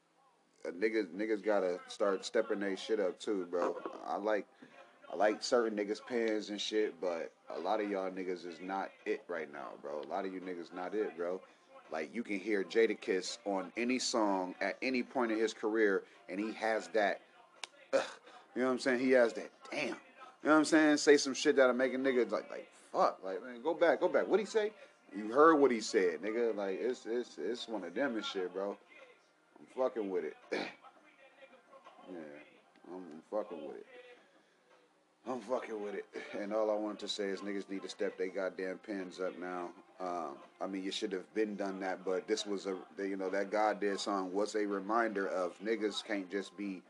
Uh, 0.66 0.70
niggas, 0.70 1.08
niggas 1.14 1.44
gotta 1.44 1.78
start 1.88 2.24
stepping 2.24 2.60
their 2.60 2.76
shit 2.76 3.00
up 3.00 3.18
too, 3.18 3.46
bro. 3.50 3.76
I 4.06 4.16
like, 4.16 4.46
I 5.12 5.16
like 5.16 5.42
certain 5.42 5.78
niggas 5.78 6.00
pens 6.06 6.50
and 6.50 6.60
shit, 6.60 7.00
but 7.00 7.32
a 7.54 7.58
lot 7.58 7.80
of 7.80 7.90
y'all 7.90 8.10
niggas 8.10 8.46
is 8.46 8.60
not 8.60 8.90
it 9.06 9.22
right 9.28 9.52
now, 9.52 9.68
bro. 9.82 10.02
A 10.02 10.08
lot 10.08 10.24
of 10.24 10.32
you 10.32 10.40
niggas 10.40 10.74
not 10.74 10.94
it, 10.94 11.16
bro. 11.16 11.40
Like 11.90 12.14
you 12.14 12.22
can 12.22 12.38
hear 12.38 12.64
Jadakiss 12.64 13.38
on 13.44 13.72
any 13.76 13.98
song 13.98 14.54
at 14.60 14.76
any 14.82 15.02
point 15.02 15.32
in 15.32 15.38
his 15.38 15.54
career, 15.54 16.02
and 16.28 16.38
he 16.38 16.52
has 16.52 16.88
that. 16.88 17.20
You 17.92 18.00
know 18.62 18.66
what 18.66 18.72
I'm 18.72 18.78
saying? 18.80 19.00
He 19.00 19.12
has 19.12 19.32
that. 19.34 19.50
Damn. 19.70 19.88
You 19.88 19.90
know 20.44 20.50
what 20.50 20.52
I'm 20.54 20.64
saying? 20.64 20.96
Say 20.96 21.16
some 21.16 21.34
shit 21.34 21.56
that'll 21.56 21.74
make 21.74 21.94
a 21.94 21.96
nigga 21.96 22.30
like 22.30 22.50
like 22.50 22.68
fuck. 22.92 23.20
Like 23.24 23.42
man, 23.44 23.62
go 23.62 23.72
back, 23.74 24.00
go 24.00 24.08
back. 24.08 24.26
What'd 24.26 24.44
he 24.44 24.50
say? 24.50 24.72
You 25.16 25.32
heard 25.32 25.56
what 25.56 25.70
he 25.70 25.80
said, 25.80 26.22
nigga. 26.22 26.54
Like 26.54 26.78
it's 26.80 27.06
it's 27.06 27.38
it's 27.38 27.68
one 27.68 27.84
of 27.84 27.94
them 27.94 28.16
and 28.16 28.24
shit, 28.24 28.52
bro. 28.52 28.76
I'm 29.58 29.66
fucking 29.76 30.10
with 30.10 30.24
it. 30.24 30.36
yeah, 30.52 30.58
I'm 32.92 33.22
fucking 33.30 33.66
with 33.66 33.76
it. 33.76 33.86
I'm 35.28 35.40
fucking 35.40 35.82
with 35.82 35.94
it. 35.94 36.06
And 36.40 36.54
all 36.54 36.70
I 36.70 36.74
wanted 36.74 37.00
to 37.00 37.08
say 37.08 37.24
is 37.24 37.40
niggas 37.40 37.68
need 37.68 37.82
to 37.82 37.88
step 37.88 38.16
their 38.16 38.28
goddamn 38.28 38.78
pens 38.78 39.20
up 39.20 39.38
now. 39.38 39.68
Um, 40.00 40.36
I 40.60 40.66
mean, 40.66 40.82
you 40.82 40.90
should 40.90 41.12
have 41.12 41.32
been 41.34 41.54
done 41.54 41.80
that, 41.80 42.04
but 42.04 42.26
this 42.26 42.46
was 42.46 42.66
a, 42.66 42.76
you 42.98 43.16
know, 43.16 43.28
that 43.28 43.50
God 43.50 43.80
did 43.80 44.00
song 44.00 44.32
was 44.32 44.54
a 44.54 44.64
reminder 44.64 45.26
of 45.28 45.58
niggas 45.60 46.04
can't 46.04 46.30
just 46.30 46.56
be 46.56 46.82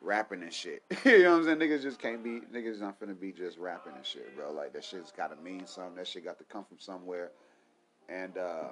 rapping 0.00 0.42
and 0.42 0.52
shit. 0.52 0.82
you 1.04 1.24
know 1.24 1.32
what 1.32 1.38
I'm 1.38 1.44
saying? 1.44 1.58
Niggas 1.58 1.82
just 1.82 1.98
can't 1.98 2.22
be, 2.24 2.40
niggas 2.54 2.80
not 2.80 2.98
finna 2.98 3.18
be 3.18 3.32
just 3.32 3.58
rapping 3.58 3.92
and 3.96 4.06
shit, 4.06 4.34
bro. 4.36 4.52
Like, 4.52 4.72
that 4.72 4.84
shit's 4.84 5.12
gotta 5.14 5.36
mean 5.36 5.66
something. 5.66 5.96
That 5.96 6.06
shit 6.06 6.24
got 6.24 6.38
to 6.38 6.44
come 6.44 6.64
from 6.64 6.78
somewhere. 6.78 7.32
And, 8.08 8.36
uh, 8.36 8.68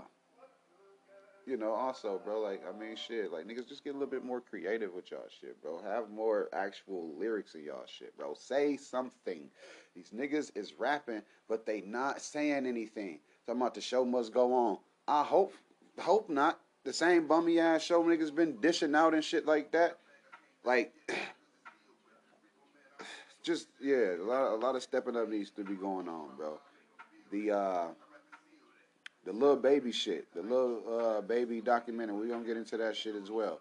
you 1.46 1.56
know, 1.56 1.72
also, 1.72 2.20
bro, 2.24 2.40
like, 2.40 2.62
I 2.68 2.78
mean, 2.78 2.96
shit, 2.96 3.32
like, 3.32 3.46
niggas 3.46 3.68
just 3.68 3.82
get 3.82 3.90
a 3.90 3.92
little 3.94 4.08
bit 4.08 4.24
more 4.24 4.40
creative 4.40 4.94
with 4.94 5.10
y'all 5.10 5.24
shit, 5.40 5.60
bro. 5.62 5.80
Have 5.82 6.10
more 6.10 6.48
actual 6.52 7.12
lyrics 7.18 7.54
in 7.54 7.64
y'all 7.64 7.84
shit, 7.86 8.16
bro. 8.16 8.34
Say 8.34 8.76
something. 8.76 9.48
These 9.94 10.10
niggas 10.10 10.52
is 10.54 10.74
rapping, 10.78 11.22
but 11.48 11.66
they 11.66 11.80
not 11.80 12.20
saying 12.20 12.66
anything. 12.66 13.18
Talking 13.46 13.60
about 13.60 13.74
the 13.74 13.80
show 13.80 14.04
must 14.04 14.32
go 14.32 14.54
on. 14.54 14.78
I 15.08 15.24
hope, 15.24 15.54
hope 15.98 16.30
not. 16.30 16.60
The 16.84 16.92
same 16.92 17.28
bummy 17.28 17.60
ass 17.60 17.82
show 17.82 18.02
niggas 18.02 18.34
been 18.34 18.60
dishing 18.60 18.94
out 18.94 19.14
and 19.14 19.24
shit 19.24 19.46
like 19.46 19.72
that. 19.72 19.98
Like, 20.64 20.92
just, 23.42 23.68
yeah, 23.80 24.16
a 24.16 24.22
lot, 24.22 24.54
a 24.54 24.56
lot 24.56 24.76
of 24.76 24.82
stepping 24.82 25.16
up 25.16 25.28
needs 25.28 25.50
to 25.50 25.64
be 25.64 25.74
going 25.74 26.08
on, 26.08 26.36
bro. 26.36 26.60
The, 27.32 27.50
uh, 27.50 27.86
the 29.24 29.32
Lil 29.32 29.56
Baby 29.56 29.92
shit, 29.92 30.26
the 30.34 30.42
little 30.42 30.82
uh, 30.88 31.20
Baby 31.20 31.60
documentary. 31.60 32.16
We're 32.16 32.28
gonna 32.28 32.46
get 32.46 32.56
into 32.56 32.76
that 32.78 32.96
shit 32.96 33.14
as 33.14 33.30
well, 33.30 33.60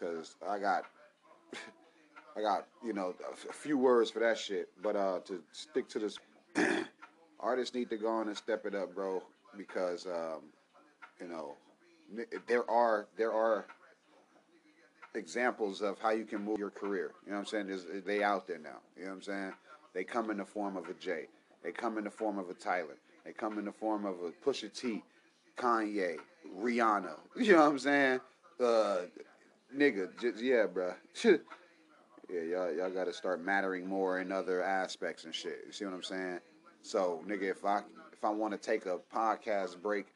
cause 0.00 0.36
I 0.46 0.58
got, 0.58 0.84
I 2.36 2.40
got 2.40 2.66
you 2.84 2.92
know 2.92 3.14
a 3.48 3.52
few 3.52 3.78
words 3.78 4.10
for 4.10 4.20
that 4.20 4.38
shit. 4.38 4.68
But 4.82 4.96
uh, 4.96 5.20
to 5.26 5.42
stick 5.52 5.88
to 5.90 5.98
this, 5.98 6.18
artists 7.40 7.74
need 7.74 7.90
to 7.90 7.96
go 7.96 8.08
on 8.08 8.28
and 8.28 8.36
step 8.36 8.66
it 8.66 8.74
up, 8.74 8.94
bro, 8.94 9.22
because 9.56 10.06
um, 10.06 10.42
you 11.20 11.28
know 11.28 11.54
there 12.46 12.68
are 12.70 13.06
there 13.16 13.32
are 13.32 13.66
examples 15.14 15.82
of 15.82 15.98
how 15.98 16.10
you 16.10 16.24
can 16.24 16.44
move 16.44 16.58
your 16.58 16.70
career. 16.70 17.12
You 17.24 17.32
know 17.32 17.38
what 17.38 17.40
I'm 17.40 17.46
saying? 17.46 17.66
There's, 17.68 17.86
they 18.04 18.22
out 18.22 18.46
there 18.46 18.58
now. 18.58 18.78
You 18.96 19.04
know 19.04 19.10
what 19.10 19.16
I'm 19.16 19.22
saying? 19.22 19.52
They 19.94 20.04
come 20.04 20.30
in 20.30 20.36
the 20.36 20.44
form 20.44 20.76
of 20.76 20.88
a 20.88 20.94
Jay. 20.94 21.26
They 21.62 21.72
come 21.72 21.98
in 21.98 22.04
the 22.04 22.10
form 22.10 22.38
of 22.38 22.50
a 22.50 22.54
Tyler. 22.54 22.96
They 23.26 23.32
come 23.32 23.58
in 23.58 23.64
the 23.64 23.72
form 23.72 24.06
of 24.06 24.14
a 24.22 24.30
Pusha 24.30 24.72
T, 24.72 25.02
Kanye, 25.56 26.18
Rihanna. 26.60 27.16
You 27.36 27.54
know 27.54 27.62
what 27.62 27.70
I'm 27.72 27.78
saying? 27.80 28.20
Uh, 28.60 28.98
nigga, 29.76 30.08
yeah, 30.40 30.66
bro. 30.66 30.94
yeah, 31.24 31.36
y'all, 32.30 32.72
y'all 32.72 32.90
got 32.90 33.04
to 33.04 33.12
start 33.12 33.44
mattering 33.44 33.84
more 33.84 34.20
in 34.20 34.30
other 34.30 34.62
aspects 34.62 35.24
and 35.24 35.34
shit. 35.34 35.58
You 35.66 35.72
see 35.72 35.84
what 35.84 35.92
I'm 35.92 36.04
saying? 36.04 36.38
So, 36.82 37.20
nigga, 37.26 37.50
if 37.50 37.64
I 37.64 37.82
if 38.12 38.24
I 38.24 38.30
want 38.30 38.52
to 38.52 38.58
take 38.58 38.86
a 38.86 38.98
podcast 39.12 39.82
break 39.82 40.06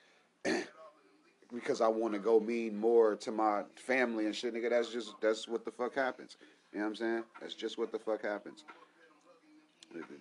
because 1.52 1.80
I 1.80 1.88
want 1.88 2.14
to 2.14 2.20
go 2.20 2.38
mean 2.38 2.78
more 2.78 3.16
to 3.16 3.32
my 3.32 3.64
family 3.74 4.26
and 4.26 4.36
shit, 4.36 4.54
nigga, 4.54 4.70
that's 4.70 4.92
just 4.92 5.20
that's 5.20 5.48
what 5.48 5.64
the 5.64 5.72
fuck 5.72 5.96
happens. 5.96 6.36
You 6.72 6.78
know 6.78 6.84
what 6.84 6.90
I'm 6.90 6.96
saying? 6.96 7.22
That's 7.40 7.54
just 7.54 7.76
what 7.76 7.90
the 7.90 7.98
fuck 7.98 8.22
happens. 8.22 8.64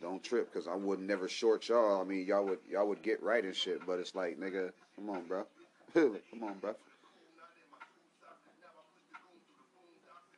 Don't 0.02 0.24
trip, 0.24 0.52
cause 0.54 0.68
I 0.68 0.76
would 0.76 1.00
never 1.00 1.28
short 1.28 1.68
y'all. 1.70 2.02
I 2.02 2.04
mean, 2.04 2.26
y'all 2.26 2.46
would 2.46 2.60
y'all 2.70 2.88
would 2.88 3.04
get 3.04 3.22
right 3.22 3.44
and 3.44 3.56
shit, 3.56 3.86
but 3.86 4.00
it's 4.00 4.16
like, 4.16 4.40
nigga, 4.40 4.72
come 4.96 5.10
on, 5.10 5.24
bro. 5.28 5.46
come 5.94 6.44
on, 6.44 6.58
bro. 6.60 6.74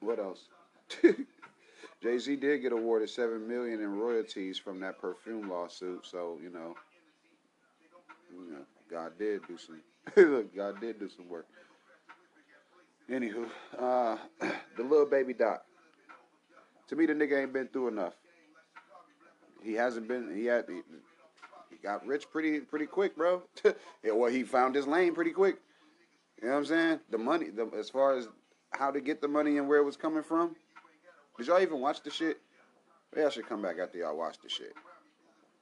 What 0.01 0.19
else? 0.19 0.47
Jay 2.03 2.17
Z 2.17 2.35
did 2.37 2.61
get 2.61 2.71
awarded 2.73 3.09
seven 3.09 3.47
million 3.47 3.79
in 3.79 3.97
royalties 3.97 4.57
from 4.57 4.79
that 4.81 4.99
perfume 4.99 5.49
lawsuit, 5.49 6.05
so 6.05 6.37
you 6.41 6.49
know, 6.49 6.75
you 8.31 8.53
know, 8.53 8.65
God 8.89 9.17
did 9.17 9.41
do 9.47 9.57
some. 9.57 9.81
God 10.55 10.81
did 10.81 10.99
do 10.99 11.07
some 11.07 11.29
work. 11.29 11.45
Anywho, 13.09 13.45
uh, 13.79 14.17
the 14.77 14.83
Lil 14.83 15.05
Baby 15.05 15.33
doc. 15.33 15.63
To 16.89 16.95
me, 16.97 17.05
the 17.05 17.13
nigga 17.13 17.41
ain't 17.41 17.53
been 17.53 17.67
through 17.67 17.89
enough 17.89 18.13
he 19.63 19.73
hasn't 19.73 20.07
been. 20.07 20.35
He 20.35 20.45
had. 20.45 20.65
He, 20.67 20.81
he 21.69 21.77
got 21.81 22.05
rich 22.05 22.29
pretty 22.31 22.59
pretty 22.59 22.85
quick, 22.85 23.15
bro. 23.15 23.43
yeah, 24.03 24.11
well, 24.11 24.31
he 24.31 24.43
found 24.43 24.75
his 24.75 24.87
lane 24.87 25.13
pretty 25.13 25.31
quick. 25.31 25.57
You 26.41 26.47
know 26.47 26.53
what 26.53 26.59
I'm 26.59 26.65
saying? 26.65 26.99
The 27.09 27.17
money, 27.17 27.49
the, 27.49 27.69
as 27.77 27.89
far 27.89 28.17
as 28.17 28.27
how 28.71 28.91
to 28.91 28.99
get 28.99 29.21
the 29.21 29.27
money 29.27 29.57
and 29.57 29.67
where 29.67 29.79
it 29.79 29.83
was 29.83 29.97
coming 29.97 30.23
from. 30.23 30.55
Did 31.37 31.47
y'all 31.47 31.61
even 31.61 31.79
watch 31.79 32.01
the 32.03 32.09
shit? 32.09 32.39
Maybe 33.13 33.25
I 33.25 33.29
should 33.29 33.47
come 33.47 33.61
back 33.61 33.77
after 33.81 33.97
y'all 33.97 34.17
watch 34.17 34.37
the 34.41 34.49
shit 34.49 34.73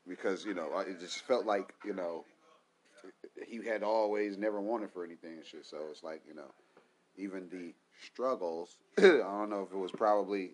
because 0.07 0.45
you 0.45 0.53
know 0.53 0.69
it 0.79 0.99
just 0.99 1.21
felt 1.21 1.45
like 1.45 1.73
you 1.85 1.93
know 1.93 2.25
he 3.47 3.65
had 3.65 3.83
always 3.83 4.37
never 4.37 4.59
wanted 4.61 4.91
for 4.91 5.03
anything 5.03 5.33
and 5.33 5.45
shit. 5.45 5.65
So 5.65 5.77
it's 5.89 6.03
like 6.03 6.21
you 6.27 6.35
know 6.35 6.51
even 7.17 7.47
the 7.49 7.73
struggles. 8.03 8.77
I 8.97 9.01
don't 9.01 9.49
know 9.49 9.65
if 9.67 9.73
it 9.73 9.77
was 9.77 9.91
probably 9.91 10.51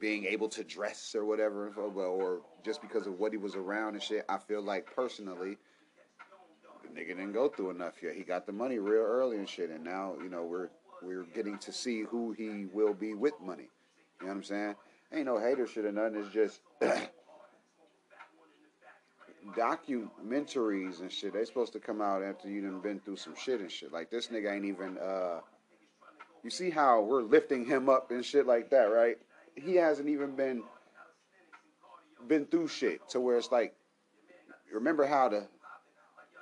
being 0.00 0.24
able 0.24 0.48
to 0.50 0.64
dress 0.64 1.14
or 1.14 1.24
whatever, 1.24 1.68
or 1.70 2.40
just 2.64 2.80
because 2.82 3.06
of 3.06 3.18
what 3.18 3.32
he 3.32 3.38
was 3.38 3.54
around 3.54 3.94
and 3.94 4.02
shit. 4.02 4.24
I 4.28 4.38
feel 4.38 4.62
like 4.62 4.86
personally, 4.94 5.58
the 6.82 6.88
nigga 7.00 7.08
didn't 7.08 7.32
go 7.32 7.48
through 7.48 7.70
enough 7.70 8.02
yet. 8.02 8.14
He 8.14 8.22
got 8.22 8.46
the 8.46 8.52
money 8.52 8.78
real 8.78 9.02
early 9.02 9.36
and 9.38 9.48
shit, 9.48 9.70
and 9.70 9.84
now 9.84 10.14
you 10.22 10.28
know 10.28 10.44
we're 10.44 10.70
we're 11.02 11.24
getting 11.34 11.58
to 11.58 11.72
see 11.72 12.02
who 12.02 12.32
he 12.32 12.66
will 12.72 12.94
be 12.94 13.14
with 13.14 13.34
money. 13.40 13.68
You 14.20 14.26
know 14.26 14.32
what 14.32 14.38
I'm 14.38 14.44
saying? 14.44 14.74
Ain't 15.12 15.26
no 15.26 15.38
hater 15.38 15.66
shit 15.66 15.84
or 15.84 15.92
nothing. 15.92 16.16
It's 16.16 16.32
just 16.32 16.60
documentaries 19.56 21.00
and 21.00 21.10
shit. 21.10 21.32
They 21.32 21.44
supposed 21.44 21.72
to 21.74 21.80
come 21.80 22.00
out 22.00 22.22
after 22.22 22.48
you 22.48 22.60
done 22.62 22.80
been 22.80 23.00
through 23.00 23.16
some 23.16 23.34
shit 23.36 23.60
and 23.60 23.70
shit. 23.70 23.92
Like 23.92 24.10
this 24.10 24.28
nigga 24.28 24.54
ain't 24.54 24.64
even. 24.64 24.98
uh 24.98 25.40
You 26.42 26.50
see 26.50 26.70
how 26.70 27.00
we're 27.02 27.22
lifting 27.22 27.64
him 27.64 27.88
up 27.88 28.10
and 28.10 28.24
shit 28.24 28.46
like 28.46 28.70
that, 28.70 28.84
right? 28.84 29.18
He 29.64 29.76
hasn't 29.76 30.08
even 30.08 30.36
been 30.36 30.62
been 32.28 32.46
through 32.46 32.68
shit 32.68 33.08
to 33.10 33.20
where 33.20 33.38
it's 33.38 33.52
like 33.52 33.74
remember 34.72 35.06
how 35.06 35.28
the 35.28 35.46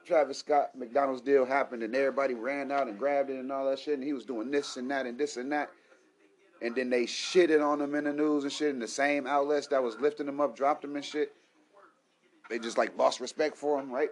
Travis 0.07 0.38
Scott 0.38 0.70
McDonald's 0.76 1.22
deal 1.22 1.44
happened 1.44 1.83
and 1.83 1.94
everybody 1.94 2.35
ran 2.35 2.72
out 2.72 2.88
and 2.88 2.98
grabbed 2.98 3.31
it 3.31 3.37
and 3.38 3.52
all 3.52 3.68
that 3.70 3.79
shit 3.79 3.94
and 3.94 4.05
he 4.05 4.12
was 4.12 4.24
doing 4.24 4.50
this 4.50 4.76
and 4.76 4.90
that 4.90 5.07
and 5.07 5.18
this 5.18 5.37
and 5.37 5.52
that. 5.52 5.70
and 6.62 6.74
then 6.74 6.90
they 6.90 7.05
shitted 7.05 7.64
on 7.64 7.81
him 7.81 7.94
in 7.94 8.05
the 8.05 8.12
news 8.12 8.44
and 8.44 8.52
shit, 8.52 8.72
and 8.72 8.83
the 8.83 8.88
same 8.88 9.26
outlets 9.26 9.66
that 9.68 9.83
was 9.83 9.98
lifting 10.00 10.29
him 10.29 10.40
up 10.40 10.57
dropped 10.57 10.85
him 10.85 10.96
and 10.96 11.05
shit. 11.05 11.33
They 12.48 12.59
just 12.59 12.79
like 12.79 12.96
lost 12.96 13.20
respect 13.20 13.57
for 13.57 13.81
him, 13.81 13.90
right? 13.90 14.11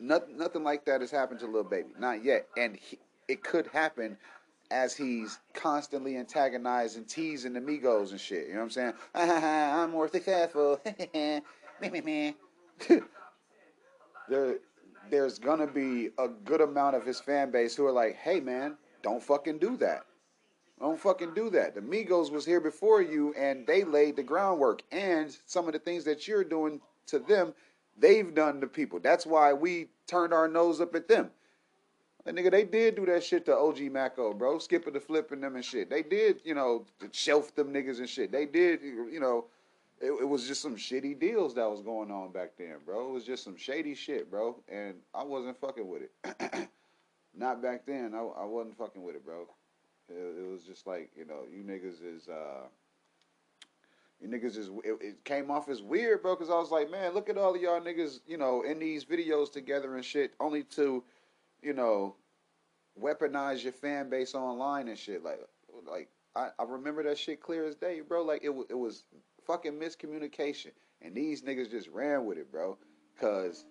Nothing, 0.00 0.36
nothing 0.36 0.64
like 0.64 0.84
that 0.86 1.00
has 1.00 1.10
happened 1.10 1.40
to 1.40 1.46
Lil 1.46 1.64
Baby, 1.64 1.90
not 1.98 2.24
yet, 2.24 2.46
and 2.56 2.76
he, 2.76 2.98
it 3.28 3.42
could 3.44 3.66
happen 3.68 4.16
as 4.72 4.96
he's 4.96 5.38
constantly 5.52 6.16
antagonizing, 6.16 7.04
teasing 7.04 7.52
the 7.52 7.60
Migos 7.60 8.10
and 8.10 8.20
shit. 8.20 8.48
You 8.48 8.54
know 8.54 8.60
what 8.60 8.64
I'm 8.64 8.70
saying? 8.70 8.94
I'm 9.14 9.90
more 9.90 10.08
successful. 10.08 10.80
there, 14.28 14.56
there's 15.10 15.38
gonna 15.38 15.66
be 15.66 16.10
a 16.18 16.28
good 16.28 16.60
amount 16.60 16.96
of 16.96 17.04
his 17.04 17.20
fan 17.20 17.50
base 17.50 17.76
who 17.76 17.86
are 17.86 17.92
like, 17.92 18.16
"Hey, 18.16 18.40
man, 18.40 18.76
don't 19.02 19.22
fucking 19.22 19.58
do 19.58 19.76
that. 19.78 20.06
Don't 20.80 20.98
fucking 20.98 21.34
do 21.34 21.50
that. 21.50 21.74
The 21.74 21.80
Migos 21.80 22.30
was 22.32 22.44
here 22.44 22.60
before 22.60 23.02
you, 23.02 23.32
and 23.34 23.66
they 23.66 23.84
laid 23.84 24.16
the 24.16 24.22
groundwork. 24.22 24.82
And 24.90 25.36
some 25.46 25.66
of 25.66 25.74
the 25.74 25.78
things 25.78 26.04
that 26.04 26.26
you're 26.26 26.44
doing 26.44 26.80
to 27.06 27.18
them, 27.20 27.54
they've 27.96 28.34
done 28.34 28.60
to 28.60 28.66
people. 28.66 28.98
That's 28.98 29.26
why 29.26 29.52
we 29.52 29.88
turned 30.06 30.32
our 30.32 30.48
nose 30.48 30.80
up 30.80 30.94
at 30.94 31.06
them. 31.06 31.30
And 32.24 32.38
nigga, 32.38 32.50
they 32.52 32.64
did 32.64 32.94
do 32.94 33.06
that 33.06 33.24
shit 33.24 33.44
to 33.46 33.56
OG 33.56 33.80
Maco, 33.90 34.32
bro. 34.32 34.58
Skippa 34.58 34.92
Da 34.92 35.00
Flippa 35.00 35.40
them 35.40 35.56
and 35.56 35.64
shit. 35.64 35.90
They 35.90 36.02
did, 36.02 36.40
you 36.44 36.54
know, 36.54 36.84
shelf 37.10 37.54
them 37.54 37.72
niggas 37.72 37.98
and 37.98 38.08
shit. 38.08 38.30
They 38.30 38.46
did, 38.46 38.80
you 38.82 39.18
know, 39.18 39.46
it, 40.00 40.12
it, 40.12 40.28
was 40.28 40.46
just 40.46 40.62
some 40.62 40.76
shitty 40.76 41.18
deals 41.18 41.54
that 41.54 41.68
was 41.68 41.80
going 41.80 42.10
on 42.10 42.30
back 42.30 42.52
then, 42.58 42.76
bro. 42.84 43.08
It 43.08 43.12
was 43.12 43.24
just 43.24 43.42
some 43.42 43.56
shady 43.56 43.94
shit, 43.94 44.30
bro. 44.30 44.56
And 44.68 44.94
I 45.14 45.24
wasn't 45.24 45.60
fucking 45.60 45.86
with 45.86 46.02
it. 46.02 46.68
Not 47.36 47.60
back 47.60 47.86
then. 47.86 48.12
I, 48.14 48.18
I 48.18 48.44
wasn't 48.44 48.76
fucking 48.76 49.02
with 49.02 49.16
it, 49.16 49.24
bro. 49.24 49.48
It, 50.08 50.44
it, 50.44 50.48
was 50.48 50.62
just 50.62 50.86
like, 50.86 51.10
you 51.16 51.24
know, 51.24 51.40
you 51.50 51.64
niggas 51.64 52.04
is, 52.04 52.28
uh, 52.28 52.66
you 54.20 54.28
niggas 54.28 54.56
is, 54.56 54.70
it, 54.84 54.98
it 55.00 55.24
came 55.24 55.50
off 55.50 55.68
as 55.68 55.82
weird, 55.82 56.22
bro, 56.22 56.36
because 56.36 56.50
I 56.50 56.54
was 56.54 56.70
like, 56.70 56.88
man, 56.90 57.14
look 57.14 57.28
at 57.28 57.36
all 57.38 57.54
of 57.54 57.60
y'all 57.60 57.80
niggas, 57.80 58.20
you 58.26 58.36
know, 58.36 58.62
in 58.62 58.78
these 58.78 59.04
videos 59.04 59.52
together 59.52 59.96
and 59.96 60.04
shit, 60.04 60.34
only 60.38 60.62
to 60.74 61.02
you 61.62 61.72
know, 61.72 62.16
weaponize 63.00 63.62
your 63.62 63.72
fan 63.72 64.10
base 64.10 64.34
online 64.34 64.88
and 64.88 64.98
shit. 64.98 65.22
Like, 65.22 65.40
like 65.88 66.08
I, 66.36 66.48
I 66.58 66.64
remember 66.64 67.02
that 67.04 67.18
shit 67.18 67.40
clear 67.40 67.64
as 67.64 67.76
day, 67.76 68.00
bro. 68.00 68.22
Like 68.22 68.42
it 68.44 68.50
it 68.70 68.78
was 68.78 69.04
fucking 69.46 69.72
miscommunication, 69.72 70.72
and 71.00 71.14
these 71.14 71.42
niggas 71.42 71.70
just 71.70 71.88
ran 71.88 72.26
with 72.26 72.38
it, 72.38 72.50
bro. 72.50 72.76
Cause 73.20 73.64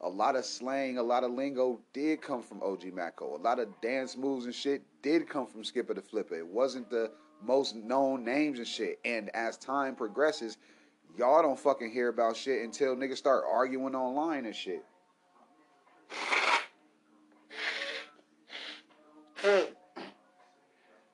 a 0.00 0.08
lot 0.08 0.34
of 0.34 0.44
slang, 0.44 0.98
a 0.98 1.02
lot 1.02 1.22
of 1.24 1.30
lingo 1.30 1.80
did 1.92 2.20
come 2.20 2.42
from 2.42 2.62
OG 2.62 2.92
Maco. 2.92 3.36
A 3.36 3.38
lot 3.38 3.60
of 3.60 3.68
dance 3.80 4.16
moves 4.16 4.46
and 4.46 4.54
shit 4.54 4.82
did 5.00 5.28
come 5.28 5.46
from 5.46 5.62
Skippa 5.62 5.94
Da 5.94 6.00
Flippa. 6.00 6.32
It 6.32 6.46
wasn't 6.46 6.90
the 6.90 7.12
most 7.40 7.76
known 7.76 8.24
names 8.24 8.58
and 8.58 8.66
shit. 8.66 8.98
And 9.04 9.30
as 9.34 9.56
time 9.56 9.94
progresses, 9.94 10.58
y'all 11.16 11.40
don't 11.40 11.58
fucking 11.58 11.92
hear 11.92 12.08
about 12.08 12.36
shit 12.36 12.64
until 12.64 12.96
niggas 12.96 13.16
start 13.16 13.44
arguing 13.48 13.94
online 13.94 14.46
and 14.46 14.56
shit. 14.56 14.84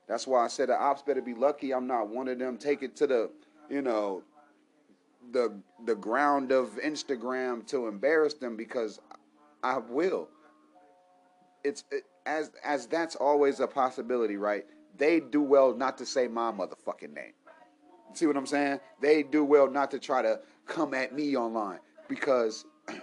That's 0.08 0.26
why 0.26 0.44
I 0.44 0.48
said 0.48 0.70
the 0.70 0.80
ops 0.80 1.02
better 1.02 1.20
be 1.20 1.34
lucky 1.34 1.72
I'm 1.72 1.86
not 1.86 2.08
one 2.08 2.28
of 2.28 2.38
them. 2.38 2.56
Take 2.56 2.82
it 2.82 2.96
to 2.96 3.06
the, 3.06 3.30
you 3.68 3.82
know, 3.82 4.22
the 5.32 5.60
the 5.84 5.94
ground 5.94 6.50
of 6.50 6.78
Instagram 6.82 7.66
to 7.68 7.86
embarrass 7.86 8.34
them 8.34 8.56
because 8.56 9.00
I 9.62 9.78
will. 9.78 10.28
It's 11.62 11.84
it, 11.90 12.04
as 12.24 12.50
as 12.64 12.86
that's 12.86 13.16
always 13.16 13.60
a 13.60 13.66
possibility, 13.66 14.36
right? 14.36 14.64
They 14.96 15.20
do 15.20 15.42
well 15.42 15.74
not 15.74 15.98
to 15.98 16.06
say 16.06 16.26
my 16.26 16.50
motherfucking 16.50 17.14
name. 17.14 17.34
See 18.14 18.26
what 18.26 18.36
I'm 18.36 18.46
saying? 18.46 18.80
They 19.00 19.22
do 19.22 19.44
well 19.44 19.70
not 19.70 19.90
to 19.90 19.98
try 19.98 20.22
to 20.22 20.40
come 20.66 20.94
at 20.94 21.14
me 21.14 21.36
online 21.36 21.80
because 22.08 22.64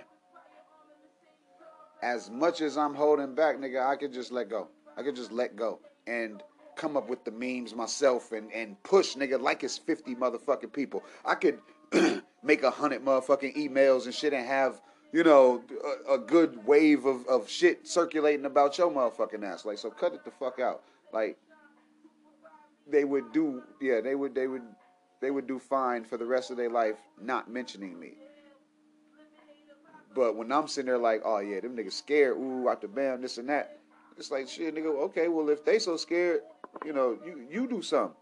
as 2.01 2.31
much 2.31 2.61
as 2.61 2.77
I'm 2.77 2.95
holding 2.95 3.35
back, 3.35 3.57
nigga, 3.57 3.85
I 3.85 3.95
could 3.95 4.11
just 4.11 4.31
let 4.31 4.49
go. 4.49 4.67
I 4.97 5.03
could 5.03 5.15
just 5.15 5.31
let 5.31 5.55
go 5.55 5.79
and 6.07 6.41
come 6.75 6.97
up 6.97 7.09
with 7.09 7.23
the 7.23 7.31
memes 7.31 7.75
myself 7.75 8.31
and, 8.31 8.51
and 8.51 8.81
push 8.83 9.15
nigga 9.15 9.39
like 9.39 9.63
it's 9.63 9.77
50 9.77 10.15
motherfucking 10.15 10.73
people. 10.73 11.03
I 11.23 11.35
could 11.35 11.59
make 12.43 12.63
a 12.63 12.71
hundred 12.71 13.03
motherfucking 13.03 13.55
emails 13.55 14.05
and 14.05 14.13
shit 14.13 14.33
and 14.33 14.45
have, 14.45 14.81
you 15.11 15.23
know, 15.23 15.63
a, 16.09 16.13
a, 16.13 16.17
good 16.17 16.65
wave 16.65 17.05
of, 17.05 17.25
of 17.27 17.49
shit 17.49 17.87
circulating 17.87 18.45
about 18.45 18.77
your 18.77 18.91
motherfucking 18.91 19.43
ass. 19.43 19.65
Like, 19.65 19.77
so 19.77 19.89
cut 19.89 20.13
it 20.13 20.25
the 20.25 20.31
fuck 20.31 20.59
out. 20.59 20.83
Like, 21.13 21.37
they 22.87 23.03
would 23.03 23.31
do, 23.31 23.63
yeah, 23.81 24.01
they 24.01 24.15
would, 24.15 24.35
they 24.35 24.47
would, 24.47 24.63
they 25.21 25.31
would 25.31 25.47
do 25.47 25.59
fine 25.59 26.03
for 26.03 26.17
the 26.17 26.25
rest 26.25 26.51
of 26.51 26.57
their 26.57 26.69
life 26.69 26.97
not 27.21 27.49
mentioning 27.49 27.99
me. 27.99 28.13
But 30.13 30.37
when 30.37 30.51
I'm 30.51 30.67
sitting 30.67 30.87
there 30.87 30.97
like, 30.97 31.21
oh 31.25 31.39
yeah, 31.39 31.59
them 31.59 31.75
niggas 31.75 31.93
scared, 31.93 32.37
ooh, 32.37 32.69
out 32.69 32.81
the 32.81 32.87
bam, 32.87 33.21
this 33.21 33.37
and 33.37 33.49
that. 33.49 33.79
It's 34.17 34.31
like 34.31 34.47
shit, 34.47 34.73
nigga. 34.73 34.87
Okay, 35.05 35.27
well 35.27 35.49
if 35.49 35.65
they 35.65 35.77
so 35.77 35.97
scared, 35.97 36.41
you 36.83 36.93
know, 36.93 37.17
you 37.25 37.45
you 37.49 37.67
do 37.67 37.81
something. 37.81 38.15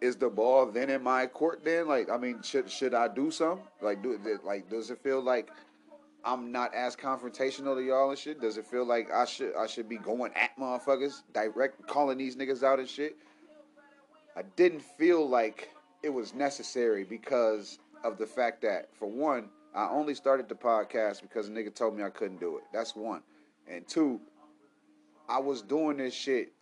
Is 0.00 0.16
the 0.16 0.28
ball 0.28 0.66
then 0.66 0.90
in 0.90 1.02
my 1.02 1.26
court? 1.26 1.64
Then, 1.64 1.88
like, 1.88 2.10
I 2.10 2.16
mean, 2.18 2.42
should 2.42 2.70
should 2.70 2.94
I 2.94 3.08
do 3.08 3.30
something? 3.30 3.66
Like, 3.80 4.02
do 4.02 4.18
like, 4.44 4.68
does 4.68 4.90
it 4.90 4.98
feel 5.02 5.22
like 5.22 5.50
I'm 6.24 6.52
not 6.52 6.74
as 6.74 6.96
confrontational 6.96 7.74
to 7.76 7.82
y'all 7.82 8.10
and 8.10 8.18
shit? 8.18 8.40
Does 8.40 8.58
it 8.58 8.66
feel 8.66 8.84
like 8.84 9.10
I 9.12 9.24
should 9.24 9.54
I 9.56 9.66
should 9.66 9.88
be 9.88 9.98
going 9.98 10.32
at 10.34 10.56
motherfuckers, 10.58 11.22
direct 11.32 11.86
calling 11.86 12.18
these 12.18 12.36
niggas 12.36 12.62
out 12.62 12.78
and 12.78 12.88
shit? 12.88 13.16
I 14.36 14.42
didn't 14.56 14.82
feel 14.82 15.28
like 15.28 15.70
it 16.02 16.12
was 16.12 16.34
necessary 16.34 17.04
because 17.04 17.78
of 18.02 18.18
the 18.18 18.26
fact 18.26 18.60
that, 18.62 18.88
for 18.98 19.06
one, 19.08 19.48
I 19.74 19.88
only 19.88 20.14
started 20.14 20.48
the 20.48 20.54
podcast 20.54 21.22
because 21.22 21.48
a 21.48 21.50
nigga 21.50 21.74
told 21.74 21.96
me 21.96 22.02
I 22.02 22.10
couldn't 22.10 22.40
do 22.40 22.58
it. 22.58 22.64
That's 22.72 22.94
one. 22.94 23.22
And 23.66 23.86
two, 23.88 24.20
I 25.28 25.38
was 25.38 25.62
doing 25.62 25.96
this 25.96 26.14
shit 26.14 26.52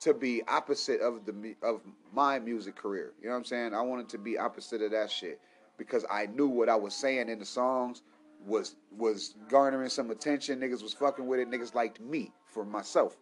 to 0.00 0.14
be 0.14 0.42
opposite 0.46 1.00
of 1.00 1.24
the 1.26 1.54
of 1.62 1.80
my 2.12 2.38
music 2.38 2.76
career. 2.76 3.12
You 3.20 3.26
know 3.26 3.32
what 3.32 3.38
I'm 3.38 3.44
saying? 3.44 3.74
I 3.74 3.80
wanted 3.80 4.08
to 4.10 4.18
be 4.18 4.38
opposite 4.38 4.82
of 4.82 4.90
that 4.92 5.10
shit 5.10 5.40
because 5.78 6.04
I 6.10 6.26
knew 6.26 6.48
what 6.48 6.68
I 6.68 6.76
was 6.76 6.94
saying 6.94 7.28
in 7.28 7.38
the 7.38 7.44
songs 7.44 8.02
was 8.46 8.76
was 8.96 9.34
garnering 9.48 9.88
some 9.88 10.10
attention. 10.10 10.60
Niggas 10.60 10.82
was 10.82 10.92
fucking 10.92 11.26
with 11.26 11.40
it. 11.40 11.50
Niggas 11.50 11.74
liked 11.74 12.00
me 12.00 12.32
for 12.46 12.64
myself. 12.64 13.16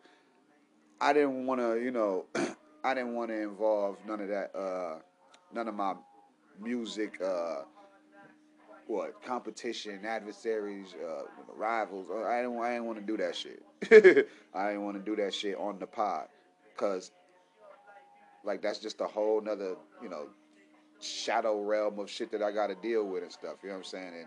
I 1.00 1.12
didn't 1.12 1.46
want 1.46 1.60
to, 1.60 1.80
you 1.82 1.90
know, 1.90 2.26
I 2.84 2.94
didn't 2.94 3.14
want 3.14 3.30
to 3.30 3.40
involve 3.40 3.98
none 4.06 4.20
of 4.20 4.28
that, 4.28 4.54
uh, 4.56 5.00
none 5.52 5.68
of 5.68 5.74
my 5.74 5.94
music 6.60 7.20
uh, 7.22 7.62
what 8.86 9.22
competition, 9.24 10.04
adversaries, 10.04 10.94
uh, 11.02 11.22
rivals. 11.56 12.08
Uh, 12.10 12.24
I 12.24 12.42
didn't, 12.42 12.60
I 12.60 12.72
didn't 12.72 12.86
want 12.86 12.98
to 12.98 13.04
do 13.04 13.16
that 13.18 13.36
shit. 13.36 13.62
I 14.54 14.68
didn't 14.68 14.84
want 14.84 14.96
to 14.96 15.02
do 15.02 15.16
that 15.22 15.34
shit 15.34 15.56
on 15.56 15.78
the 15.78 15.86
pod, 15.86 16.28
cause 16.76 17.12
like 18.44 18.62
that's 18.62 18.78
just 18.78 19.00
a 19.00 19.06
whole 19.06 19.40
nother, 19.40 19.76
you 20.02 20.08
know, 20.08 20.26
shadow 21.00 21.62
realm 21.62 21.98
of 21.98 22.10
shit 22.10 22.30
that 22.32 22.42
I 22.42 22.52
got 22.52 22.68
to 22.68 22.74
deal 22.74 23.06
with 23.06 23.22
and 23.22 23.32
stuff. 23.32 23.56
You 23.62 23.70
know 23.70 23.76
what 23.76 23.78
I'm 23.78 23.84
saying? 23.84 24.12
And 24.20 24.26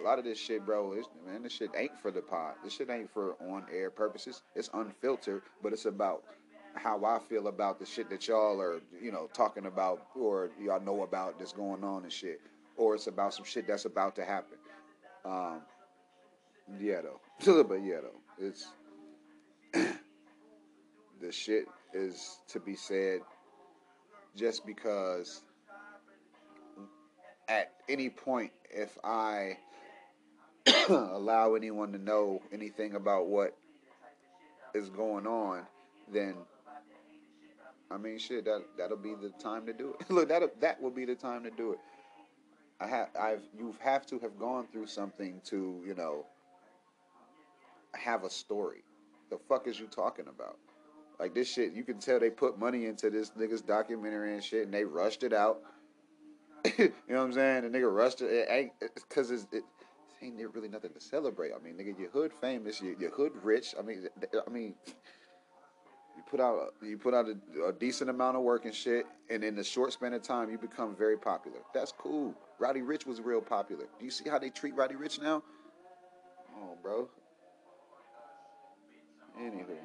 a 0.00 0.02
lot 0.02 0.18
of 0.18 0.24
this 0.24 0.38
shit, 0.38 0.64
bro, 0.64 0.92
is, 0.94 1.06
man, 1.26 1.42
this 1.42 1.52
shit 1.52 1.70
ain't 1.76 1.98
for 2.00 2.10
the 2.10 2.20
pod. 2.22 2.54
This 2.64 2.74
shit 2.74 2.90
ain't 2.90 3.10
for 3.12 3.36
on 3.40 3.64
air 3.72 3.90
purposes. 3.90 4.42
It's 4.54 4.70
unfiltered, 4.72 5.42
but 5.62 5.72
it's 5.72 5.86
about 5.86 6.22
how 6.74 7.04
I 7.04 7.18
feel 7.18 7.48
about 7.48 7.78
the 7.78 7.86
shit 7.86 8.08
that 8.10 8.28
y'all 8.28 8.60
are, 8.60 8.80
you 9.02 9.10
know, 9.10 9.28
talking 9.32 9.66
about 9.66 10.06
or 10.14 10.50
y'all 10.60 10.80
know 10.80 11.02
about 11.02 11.38
that's 11.38 11.52
going 11.52 11.82
on 11.82 12.04
and 12.04 12.12
shit 12.12 12.40
or 12.78 12.94
it's 12.94 13.06
about 13.06 13.34
some 13.34 13.44
shit 13.44 13.66
that's 13.66 13.84
about 13.84 14.16
to 14.16 14.24
happen. 14.24 14.56
Um, 15.24 15.60
yeah, 16.80 17.00
though. 17.02 17.62
but 17.64 17.82
yeah, 17.82 17.98
though. 18.02 18.46
It's 18.46 18.66
the 19.72 21.32
shit 21.32 21.66
is 21.92 22.38
to 22.48 22.60
be 22.60 22.76
said 22.76 23.20
just 24.36 24.64
because 24.64 25.42
at 27.48 27.72
any 27.88 28.10
point, 28.10 28.52
if 28.70 28.96
I 29.02 29.58
allow 30.88 31.54
anyone 31.54 31.92
to 31.92 31.98
know 31.98 32.42
anything 32.52 32.94
about 32.94 33.26
what 33.26 33.56
is 34.74 34.90
going 34.90 35.26
on, 35.26 35.62
then 36.12 36.34
I 37.90 37.96
mean, 37.96 38.18
shit, 38.18 38.44
that 38.44 38.62
that'll 38.76 38.98
be 38.98 39.14
the 39.14 39.30
time 39.42 39.66
to 39.66 39.72
do 39.72 39.94
it. 39.98 40.10
Look, 40.10 40.28
that 40.28 40.60
that 40.60 40.80
will 40.80 40.90
be 40.90 41.04
the 41.04 41.14
time 41.14 41.42
to 41.44 41.50
do 41.50 41.72
it. 41.72 41.78
I 42.80 42.86
have 42.86 43.08
I've 43.18 43.42
you 43.56 43.74
have 43.80 44.06
to 44.06 44.18
have 44.20 44.38
gone 44.38 44.66
through 44.72 44.86
something 44.86 45.40
to 45.46 45.82
you 45.86 45.94
know 45.94 46.26
have 47.94 48.24
a 48.24 48.30
story. 48.30 48.84
The 49.30 49.38
fuck 49.48 49.66
is 49.66 49.78
you 49.78 49.86
talking 49.86 50.26
about? 50.28 50.58
Like 51.18 51.34
this 51.34 51.52
shit, 51.52 51.72
you 51.72 51.82
can 51.82 51.98
tell 51.98 52.20
they 52.20 52.30
put 52.30 52.58
money 52.58 52.86
into 52.86 53.10
this 53.10 53.30
nigga's 53.30 53.60
documentary 53.60 54.34
and 54.34 54.42
shit, 54.42 54.64
and 54.64 54.72
they 54.72 54.84
rushed 54.84 55.24
it 55.24 55.32
out. 55.32 55.60
you 56.78 56.92
know 57.08 57.16
what 57.16 57.24
I'm 57.24 57.32
saying? 57.32 57.70
The 57.70 57.78
nigga 57.78 57.92
rushed 57.92 58.22
it. 58.22 58.26
It 58.26 58.48
ain't 58.50 58.72
because 58.94 59.30
it's, 59.32 59.46
it, 59.52 59.64
ain't 60.22 60.36
really 60.54 60.68
nothing 60.68 60.92
to 60.92 61.00
celebrate. 61.00 61.52
I 61.52 61.62
mean, 61.62 61.74
nigga, 61.74 61.98
your 61.98 62.10
hood 62.10 62.32
famous, 62.32 62.80
your, 62.80 62.94
your 62.94 63.10
hood 63.10 63.32
rich. 63.42 63.74
I 63.78 63.82
mean, 63.82 64.08
I 64.46 64.50
mean, 64.50 64.74
you 66.18 66.24
put 66.28 66.40
out 66.40 66.74
you 66.82 66.98
put 66.98 67.14
out 67.14 67.26
a, 67.28 67.68
a, 67.68 67.72
decent 67.72 68.10
amount 68.10 68.36
of 68.36 68.42
work 68.42 68.64
and 68.64 68.74
shit, 68.74 69.06
and 69.30 69.44
in 69.44 69.56
a 69.58 69.62
short 69.64 69.92
span 69.92 70.12
of 70.14 70.22
time, 70.22 70.50
you 70.50 70.58
become 70.58 70.96
very 70.96 71.16
popular. 71.16 71.58
That's 71.72 71.92
cool. 71.92 72.34
Roddy 72.58 72.80
Ricch 72.80 73.06
was 73.06 73.20
real 73.20 73.40
popular. 73.40 73.84
Do 74.00 74.04
you 74.04 74.10
see 74.10 74.28
how 74.28 74.40
they 74.40 74.50
treat 74.50 74.74
Roddy 74.74 74.96
Ricch 74.96 75.22
now? 75.22 75.44
Oh, 76.56 76.76
bro. 76.82 77.08
Anywho, 79.40 79.76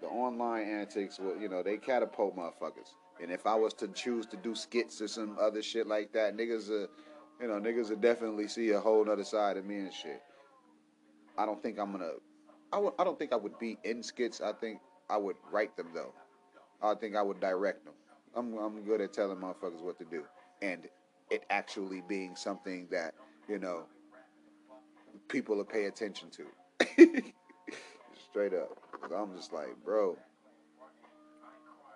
the 0.00 0.06
online 0.06 0.68
antics, 0.68 1.18
will, 1.18 1.36
you 1.36 1.48
know, 1.48 1.64
they 1.64 1.78
catapult 1.78 2.36
motherfuckers. 2.36 2.94
And 3.20 3.32
if 3.32 3.44
I 3.44 3.56
was 3.56 3.74
to 3.74 3.88
choose 3.88 4.24
to 4.26 4.36
do 4.36 4.54
skits 4.54 5.00
or 5.02 5.08
some 5.08 5.36
other 5.40 5.62
shit 5.62 5.88
like 5.88 6.12
that, 6.12 6.36
niggas, 6.36 6.70
uh, 6.70 6.86
you 7.40 7.48
know, 7.48 7.54
niggas 7.54 7.90
would 7.90 8.00
definitely 8.00 8.46
see 8.46 8.70
a 8.70 8.78
whole 8.78 9.10
other 9.10 9.24
side 9.24 9.56
of 9.56 9.66
me 9.66 9.78
and 9.78 9.92
shit. 9.92 10.22
I 11.36 11.44
don't 11.44 11.60
think 11.60 11.80
I'm 11.80 11.90
gonna. 11.90 12.12
I 12.72 12.76
w- 12.76 12.94
I 13.00 13.04
don't 13.04 13.18
think 13.18 13.32
I 13.32 13.36
would 13.36 13.58
be 13.58 13.78
in 13.82 14.02
skits. 14.02 14.40
I 14.40 14.52
think 14.52 14.78
I 15.10 15.16
would 15.16 15.36
write 15.50 15.76
them 15.76 15.88
though. 15.94 16.12
I 16.82 16.94
think 16.94 17.16
I 17.16 17.22
would 17.22 17.40
direct 17.40 17.84
them. 17.84 17.94
I'm 18.34 18.56
I'm 18.58 18.82
good 18.82 19.00
at 19.00 19.12
telling 19.12 19.36
motherfuckers 19.38 19.82
what 19.82 19.98
to 19.98 20.04
do, 20.04 20.24
and 20.62 20.88
it 21.30 21.44
actually 21.50 22.02
being 22.08 22.34
something 22.36 22.88
that 22.90 23.14
you 23.48 23.58
know 23.58 23.84
people 25.28 25.56
will 25.56 25.64
pay 25.64 25.84
attention 25.86 26.28
to. 26.30 26.44
Straight 28.30 28.54
up, 28.54 28.78
I'm 29.14 29.36
just 29.36 29.52
like, 29.52 29.76
bro. 29.84 30.16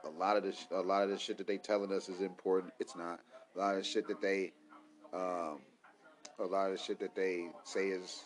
A 0.04 0.10
lot 0.10 0.36
of 0.36 0.44
this, 0.44 0.66
a 0.70 0.80
lot 0.80 1.02
of 1.02 1.10
the 1.10 1.18
shit 1.18 1.36
that 1.38 1.48
they 1.48 1.58
telling 1.58 1.92
us 1.92 2.08
is 2.08 2.20
important. 2.20 2.72
It's 2.78 2.94
not. 2.94 3.20
A 3.56 3.58
lot 3.58 3.76
of 3.76 3.84
shit 3.84 4.06
that 4.06 4.20
they, 4.20 4.52
um, 5.12 5.58
a 6.38 6.44
lot 6.44 6.70
of 6.70 6.78
shit 6.78 7.00
that 7.00 7.16
they 7.16 7.48
say 7.64 7.88
is 7.88 8.22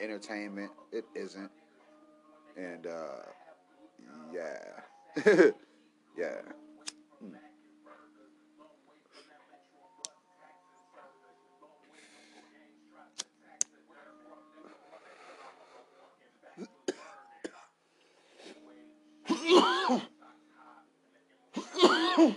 entertainment. 0.00 0.70
It 0.90 1.04
isn't. 1.14 1.50
And 2.56 2.86
uh, 2.86 3.24
yeah, 4.34 5.50
yeah. 6.18 6.42
Hmm. 22.16 22.30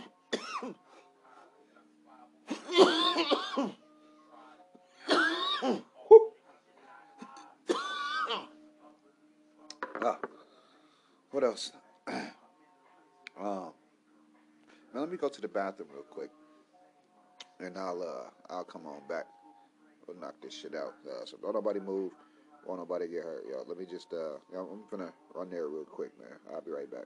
To 15.37 15.41
the 15.41 15.47
bathroom 15.47 15.89
real 15.93 16.03
quick, 16.09 16.31
and 17.59 17.77
I'll 17.77 18.01
uh, 18.01 18.53
I'll 18.53 18.63
come 18.63 18.87
on 18.87 19.07
back. 19.07 19.25
We'll 20.07 20.17
knock 20.19 20.33
this 20.41 20.53
shit 20.53 20.73
out. 20.73 20.95
Uh, 21.05 21.25
so 21.25 21.37
don't 21.41 21.53
nobody 21.53 21.79
move. 21.79 22.11
Won't 22.65 22.79
nobody 22.79 23.07
get 23.07 23.23
hurt, 23.23 23.45
y'all. 23.49 23.63
Let 23.67 23.77
me 23.77 23.85
just 23.85 24.11
uh, 24.13 24.37
I'm 24.57 24.81
gonna 24.89 25.13
run 25.35 25.51
there 25.51 25.67
real 25.67 25.85
quick, 25.85 26.11
man. 26.19 26.39
I'll 26.53 26.61
be 26.61 26.71
right 26.71 26.89
back. 26.89 27.05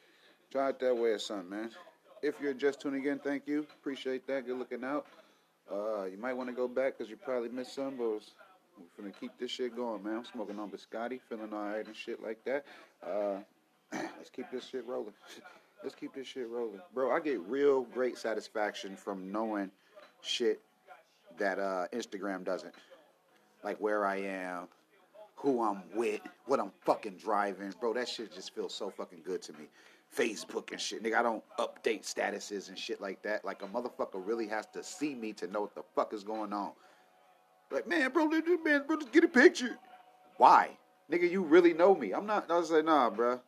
Try 0.51 0.69
it 0.69 0.79
that 0.79 0.97
way 0.97 1.11
or 1.11 1.19
something, 1.19 1.49
man. 1.49 1.69
If 2.21 2.35
you're 2.41 2.53
just 2.53 2.81
tuning 2.81 3.05
in, 3.05 3.19
thank 3.19 3.47
you. 3.47 3.65
Appreciate 3.79 4.27
that. 4.27 4.45
Good 4.45 4.57
looking 4.57 4.83
out. 4.83 5.05
Uh, 5.71 6.03
you 6.03 6.17
might 6.17 6.33
want 6.33 6.49
to 6.49 6.55
go 6.55 6.67
back 6.67 6.97
because 6.97 7.09
you 7.09 7.15
probably 7.15 7.47
missed 7.47 7.73
some, 7.73 7.95
but 7.95 8.05
we're 8.09 8.19
finna 8.99 9.13
keep 9.17 9.31
this 9.39 9.49
shit 9.49 9.73
going, 9.77 10.03
man. 10.03 10.17
I'm 10.17 10.25
smoking 10.25 10.59
on 10.59 10.69
biscotti, 10.69 11.21
feeling 11.29 11.53
alright 11.53 11.87
and 11.87 11.95
shit 11.95 12.21
like 12.21 12.43
that. 12.43 12.65
Uh, 13.01 13.37
let's 13.93 14.29
keep 14.29 14.51
this 14.51 14.67
shit 14.67 14.85
rolling. 14.85 15.13
let's 15.83 15.95
keep 15.95 16.13
this 16.13 16.27
shit 16.27 16.49
rolling. 16.49 16.81
Bro, 16.93 17.15
I 17.15 17.21
get 17.21 17.39
real 17.47 17.83
great 17.83 18.17
satisfaction 18.17 18.97
from 18.97 19.31
knowing 19.31 19.71
shit 20.21 20.59
that 21.37 21.59
uh, 21.59 21.85
Instagram 21.93 22.43
doesn't. 22.43 22.75
Like 23.63 23.77
where 23.77 24.05
I 24.05 24.17
am, 24.17 24.67
who 25.35 25.63
I'm 25.63 25.81
with, 25.95 26.19
what 26.45 26.59
I'm 26.59 26.71
fucking 26.81 27.15
driving. 27.23 27.73
Bro, 27.79 27.93
that 27.93 28.09
shit 28.09 28.33
just 28.33 28.53
feels 28.53 28.73
so 28.73 28.89
fucking 28.89 29.21
good 29.23 29.41
to 29.43 29.53
me. 29.53 29.69
Facebook 30.15 30.71
and 30.71 30.79
shit. 30.79 31.03
Nigga, 31.03 31.15
I 31.15 31.23
don't 31.23 31.43
update 31.57 32.03
statuses 32.03 32.69
and 32.69 32.77
shit 32.77 33.01
like 33.01 33.21
that. 33.23 33.45
Like 33.45 33.61
a 33.63 33.67
motherfucker 33.67 34.15
really 34.15 34.47
has 34.47 34.65
to 34.73 34.83
see 34.83 35.15
me 35.15 35.33
to 35.33 35.47
know 35.47 35.61
what 35.61 35.75
the 35.75 35.83
fuck 35.95 36.13
is 36.13 36.23
going 36.23 36.53
on. 36.53 36.71
Like, 37.71 37.87
man, 37.87 38.11
bro, 38.11 38.27
man, 38.27 38.83
bro, 38.85 38.97
just 38.97 39.11
get 39.11 39.23
a 39.23 39.29
picture. 39.29 39.77
Why? 40.37 40.71
Nigga, 41.09 41.29
you 41.29 41.43
really 41.43 41.73
know 41.73 41.95
me. 41.95 42.13
I'm 42.13 42.25
not, 42.25 42.51
I 42.51 42.57
was 42.57 42.71
like, 42.71 42.85
nah, 42.85 43.09
bro. 43.09 43.39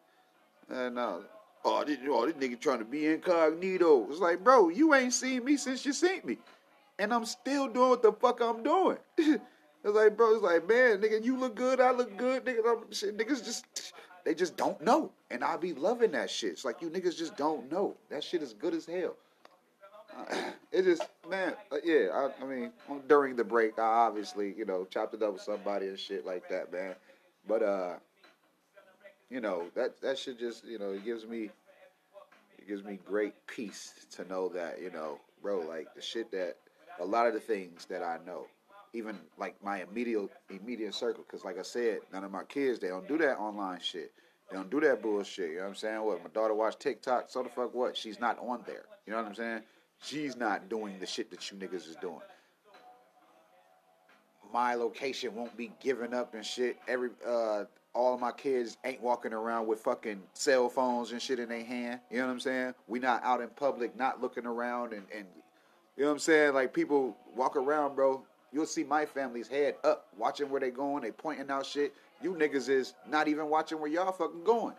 Uh, 0.73 0.89
nah. 0.89 1.19
Oh, 1.65 1.83
this, 1.83 1.97
oh, 2.07 2.25
this 2.25 2.35
nigga 2.35 2.59
trying 2.59 2.79
to 2.79 2.85
be 2.85 3.07
incognito. 3.07 4.07
It's 4.09 4.19
like, 4.19 4.43
bro, 4.43 4.69
you 4.69 4.93
ain't 4.93 5.13
seen 5.13 5.43
me 5.45 5.57
since 5.57 5.85
you 5.85 5.93
seen 5.93 6.21
me. 6.23 6.37
And 6.99 7.13
I'm 7.13 7.25
still 7.25 7.67
doing 7.67 7.89
what 7.89 8.01
the 8.01 8.13
fuck 8.13 8.41
I'm 8.41 8.63
doing. 8.63 8.97
it's 9.17 9.39
like, 9.83 10.15
bro, 10.15 10.35
it's 10.35 10.43
like, 10.43 10.67
man, 10.67 11.01
nigga, 11.01 11.23
you 11.23 11.37
look 11.37 11.55
good, 11.55 11.79
I 11.79 11.91
look 11.91 12.15
good, 12.17 12.45
nigga. 12.45 12.59
I'm, 12.65 12.91
shit, 12.91 13.17
niggas 13.17 13.43
just 13.43 13.65
they 14.25 14.33
just 14.33 14.55
don't 14.55 14.81
know. 14.81 15.11
And 15.29 15.43
I 15.43 15.57
be 15.57 15.73
loving 15.73 16.11
that 16.11 16.29
shit. 16.29 16.51
It's 16.51 16.65
like 16.65 16.81
you 16.81 16.89
niggas 16.89 17.17
just 17.17 17.35
don't 17.37 17.71
know. 17.71 17.95
That 18.09 18.23
shit 18.23 18.41
is 18.41 18.53
good 18.53 18.73
as 18.73 18.85
hell. 18.85 19.15
Uh, 20.17 20.35
just, 20.73 21.03
man, 21.29 21.53
uh, 21.71 21.77
yeah, 21.83 22.07
I, 22.13 22.43
I, 22.43 22.47
mean, 22.47 22.71
during 23.07 23.35
the 23.35 23.43
break, 23.43 23.79
I 23.79 23.81
obviously, 23.81 24.53
you 24.57 24.65
know, 24.65 24.85
chopped 24.85 25.13
it 25.13 25.23
up 25.23 25.33
with 25.33 25.41
somebody 25.41 25.87
and 25.87 25.97
shit 25.97 26.25
like 26.25 26.47
that, 26.49 26.71
man. 26.71 26.95
But, 27.47 27.63
uh, 27.63 27.93
you 29.29 29.41
know, 29.41 29.65
that, 29.75 29.99
that 30.01 30.17
shit 30.17 30.39
just, 30.39 30.65
you 30.65 30.77
know, 30.77 30.91
it 30.91 31.03
gives 31.03 31.25
me, 31.25 31.49
it 32.57 32.67
gives 32.67 32.83
me 32.83 32.99
great 33.05 33.33
peace 33.47 34.05
to 34.11 34.27
know 34.27 34.49
that, 34.49 34.81
you 34.81 34.91
know, 34.91 35.19
bro, 35.41 35.59
like 35.59 35.93
the 35.95 36.01
shit 36.01 36.31
that, 36.31 36.57
a 36.99 37.05
lot 37.05 37.25
of 37.25 37.33
the 37.33 37.39
things 37.39 37.85
that 37.85 38.03
I 38.03 38.19
know, 38.25 38.45
even 38.93 39.17
like 39.37 39.55
my 39.63 39.81
immediate 39.81 40.29
immediate 40.49 40.93
circle. 40.93 41.23
Because 41.27 41.43
like 41.43 41.59
I 41.59 41.63
said, 41.63 41.99
none 42.11 42.23
of 42.23 42.31
my 42.31 42.43
kids 42.43 42.79
they 42.79 42.87
don't 42.87 43.07
do 43.07 43.17
that 43.17 43.37
online 43.37 43.79
shit. 43.81 44.11
They 44.49 44.57
don't 44.57 44.69
do 44.69 44.79
that 44.81 45.01
bullshit. 45.01 45.49
You 45.49 45.55
know 45.57 45.61
what 45.63 45.69
I'm 45.69 45.75
saying? 45.75 46.03
What 46.03 46.23
my 46.23 46.29
daughter 46.29 46.53
watch 46.53 46.77
TikTok, 46.77 47.25
so 47.29 47.43
the 47.43 47.49
fuck 47.49 47.73
what? 47.73 47.97
She's 47.97 48.19
not 48.19 48.37
on 48.39 48.63
there. 48.67 48.83
You 49.05 49.11
know 49.11 49.17
what 49.17 49.27
I'm 49.27 49.35
saying? 49.35 49.61
She's 50.01 50.35
not 50.35 50.69
doing 50.69 50.99
the 50.99 51.05
shit 51.05 51.31
that 51.31 51.49
you 51.49 51.57
niggas 51.57 51.87
is 51.89 51.95
doing. 52.01 52.21
My 54.53 54.75
location 54.75 55.33
won't 55.33 55.55
be 55.57 55.71
given 55.81 56.13
up 56.13 56.35
and 56.35 56.45
shit. 56.45 56.77
Every 56.87 57.09
uh 57.27 57.65
all 57.95 58.15
of 58.15 58.19
my 58.19 58.31
kids 58.31 58.77
ain't 58.83 59.01
walking 59.01 59.33
around 59.33 59.67
with 59.67 59.79
fucking 59.79 60.21
cell 60.33 60.67
phones 60.67 61.11
and 61.11 61.21
shit 61.21 61.39
in 61.39 61.49
their 61.49 61.63
hand. 61.63 61.99
You 62.09 62.19
know 62.19 62.25
what 62.25 62.33
I'm 62.33 62.39
saying? 62.39 62.73
We 62.87 62.99
not 62.99 63.23
out 63.23 63.39
in 63.41 63.49
public, 63.49 63.95
not 63.95 64.21
looking 64.21 64.45
around 64.45 64.93
and, 64.93 65.03
and 65.15 65.25
you 65.95 66.03
know 66.03 66.09
what 66.09 66.13
I'm 66.13 66.19
saying? 66.19 66.53
Like 66.53 66.73
people 66.73 67.15
walk 67.35 67.55
around, 67.55 67.95
bro, 67.95 68.23
You'll 68.53 68.67
see 68.67 68.83
my 68.83 69.05
family's 69.05 69.47
head 69.47 69.75
up, 69.83 70.07
watching 70.15 70.49
where 70.49 70.61
they 70.61 70.69
going. 70.69 71.01
They 71.01 71.11
pointing 71.11 71.49
out 71.49 71.65
shit. 71.65 71.93
You 72.21 72.35
niggas 72.35 72.69
is 72.69 72.93
not 73.09 73.27
even 73.27 73.49
watching 73.49 73.79
where 73.79 73.89
y'all 73.89 74.11
fucking 74.11 74.43
going. 74.43 74.75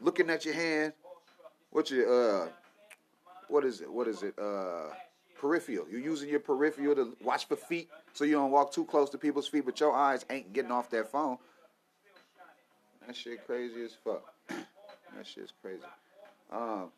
Looking 0.00 0.28
at 0.28 0.44
your 0.44 0.54
hand. 0.54 0.92
What's 1.70 1.90
your 1.92 2.42
uh? 2.42 2.48
What 3.48 3.64
is 3.64 3.80
it? 3.80 3.90
What 3.90 4.08
is 4.08 4.24
it? 4.24 4.34
Uh, 4.38 4.92
peripheral. 5.40 5.86
You're 5.88 6.00
using 6.00 6.28
your 6.28 6.40
peripheral 6.40 6.96
to 6.96 7.16
watch 7.22 7.46
for 7.46 7.56
feet, 7.56 7.88
so 8.12 8.24
you 8.24 8.32
don't 8.32 8.50
walk 8.50 8.72
too 8.72 8.84
close 8.84 9.08
to 9.10 9.18
people's 9.18 9.46
feet, 9.46 9.64
but 9.64 9.78
your 9.78 9.94
eyes 9.94 10.26
ain't 10.28 10.52
getting 10.52 10.72
off 10.72 10.90
that 10.90 11.10
phone. 11.10 11.38
That 13.06 13.14
shit 13.14 13.46
crazy 13.46 13.84
as 13.84 13.92
fuck. 14.04 14.34
that 14.48 15.26
shit's 15.26 15.52
crazy. 15.62 15.82
Um, 16.50 16.90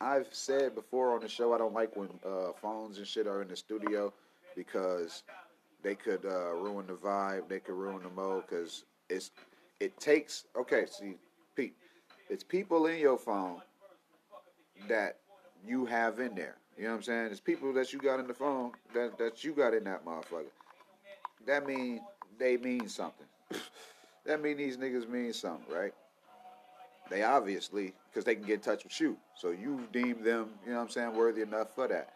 I've 0.00 0.28
said 0.30 0.74
before 0.74 1.14
on 1.14 1.20
the 1.20 1.28
show 1.28 1.54
I 1.54 1.58
don't 1.58 1.74
like 1.74 1.96
when 1.96 2.08
uh, 2.24 2.52
phones 2.60 2.98
and 2.98 3.06
shit 3.06 3.26
are 3.26 3.42
in 3.42 3.48
the 3.48 3.56
studio 3.56 4.12
because 4.54 5.22
they 5.82 5.94
could 5.94 6.24
uh, 6.24 6.52
ruin 6.54 6.86
the 6.86 6.94
vibe, 6.94 7.48
they 7.48 7.60
could 7.60 7.74
ruin 7.74 8.02
the 8.02 8.10
mode 8.10 8.44
because 8.48 8.84
it's 9.08 9.30
it 9.80 9.98
takes 9.98 10.44
okay. 10.58 10.84
See, 10.90 11.16
Pete, 11.54 11.74
it's 12.28 12.44
people 12.44 12.86
in 12.86 12.98
your 12.98 13.18
phone 13.18 13.60
that 14.88 15.16
you 15.66 15.86
have 15.86 16.20
in 16.20 16.34
there. 16.34 16.56
You 16.76 16.84
know 16.84 16.90
what 16.90 16.96
I'm 16.96 17.02
saying? 17.02 17.26
It's 17.30 17.40
people 17.40 17.72
that 17.74 17.92
you 17.92 17.98
got 17.98 18.20
in 18.20 18.26
the 18.26 18.34
phone 18.34 18.72
that 18.94 19.16
that 19.18 19.44
you 19.44 19.52
got 19.52 19.74
in 19.74 19.84
that 19.84 20.04
motherfucker. 20.04 20.50
that 21.46 21.66
mean 21.66 22.00
they 22.38 22.56
mean 22.58 22.88
something. 22.88 23.26
that 24.26 24.42
mean 24.42 24.58
these 24.58 24.76
niggas 24.76 25.08
mean 25.08 25.32
something, 25.32 25.74
right? 25.74 25.94
They 27.10 27.22
obviously, 27.22 27.92
because 28.10 28.24
they 28.24 28.34
can 28.34 28.44
get 28.44 28.54
in 28.54 28.60
touch 28.60 28.84
with 28.84 29.00
you. 29.00 29.16
So 29.36 29.50
you 29.50 29.86
deem 29.92 30.22
them, 30.22 30.50
you 30.64 30.72
know 30.72 30.78
what 30.78 30.84
I'm 30.84 30.90
saying, 30.90 31.14
worthy 31.14 31.42
enough 31.42 31.74
for 31.74 31.88
that. 31.88 32.10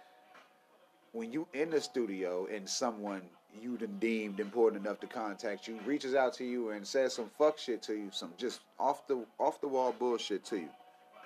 When 1.12 1.32
you 1.32 1.46
in 1.54 1.70
the 1.70 1.80
studio 1.80 2.46
and 2.52 2.68
someone 2.68 3.22
you 3.60 3.76
done 3.76 3.96
deemed 3.98 4.38
important 4.38 4.84
enough 4.84 5.00
to 5.00 5.06
contact 5.06 5.66
you 5.66 5.78
reaches 5.84 6.14
out 6.14 6.32
to 6.34 6.44
you 6.44 6.70
and 6.70 6.86
says 6.86 7.14
some 7.14 7.30
fuck 7.36 7.58
shit 7.58 7.82
to 7.82 7.94
you, 7.94 8.08
some 8.12 8.32
just 8.36 8.60
off 8.78 9.06
the 9.08 9.24
off 9.38 9.60
the 9.60 9.68
wall 9.68 9.94
bullshit 9.98 10.44
to 10.44 10.56
you, 10.56 10.68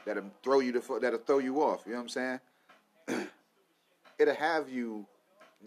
that'll 0.06 0.24
throw 0.42 0.60
you 0.60 0.72
to 0.72 0.98
that'll 1.00 1.18
throw 1.18 1.38
you 1.38 1.62
off. 1.62 1.82
You 1.86 1.92
know 1.92 1.98
what 1.98 2.02
I'm 2.02 2.08
saying? 2.08 2.40
It'll 4.18 4.34
have 4.34 4.70
you 4.70 5.06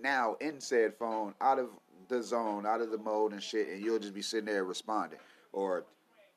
now 0.02 0.36
in 0.40 0.60
said 0.60 0.96
phone 0.98 1.34
out 1.42 1.60
of 1.60 1.70
the 2.08 2.24
zone, 2.24 2.66
out 2.66 2.82
of 2.82 2.92
the 2.92 2.98
mode 2.98 3.34
and 3.34 3.44
shit, 3.44 3.68
and 3.68 3.84
you'll 3.84 4.00
just 4.00 4.14
be 4.14 4.22
sitting 4.22 4.46
there 4.46 4.64
responding 4.64 5.20
or 5.52 5.86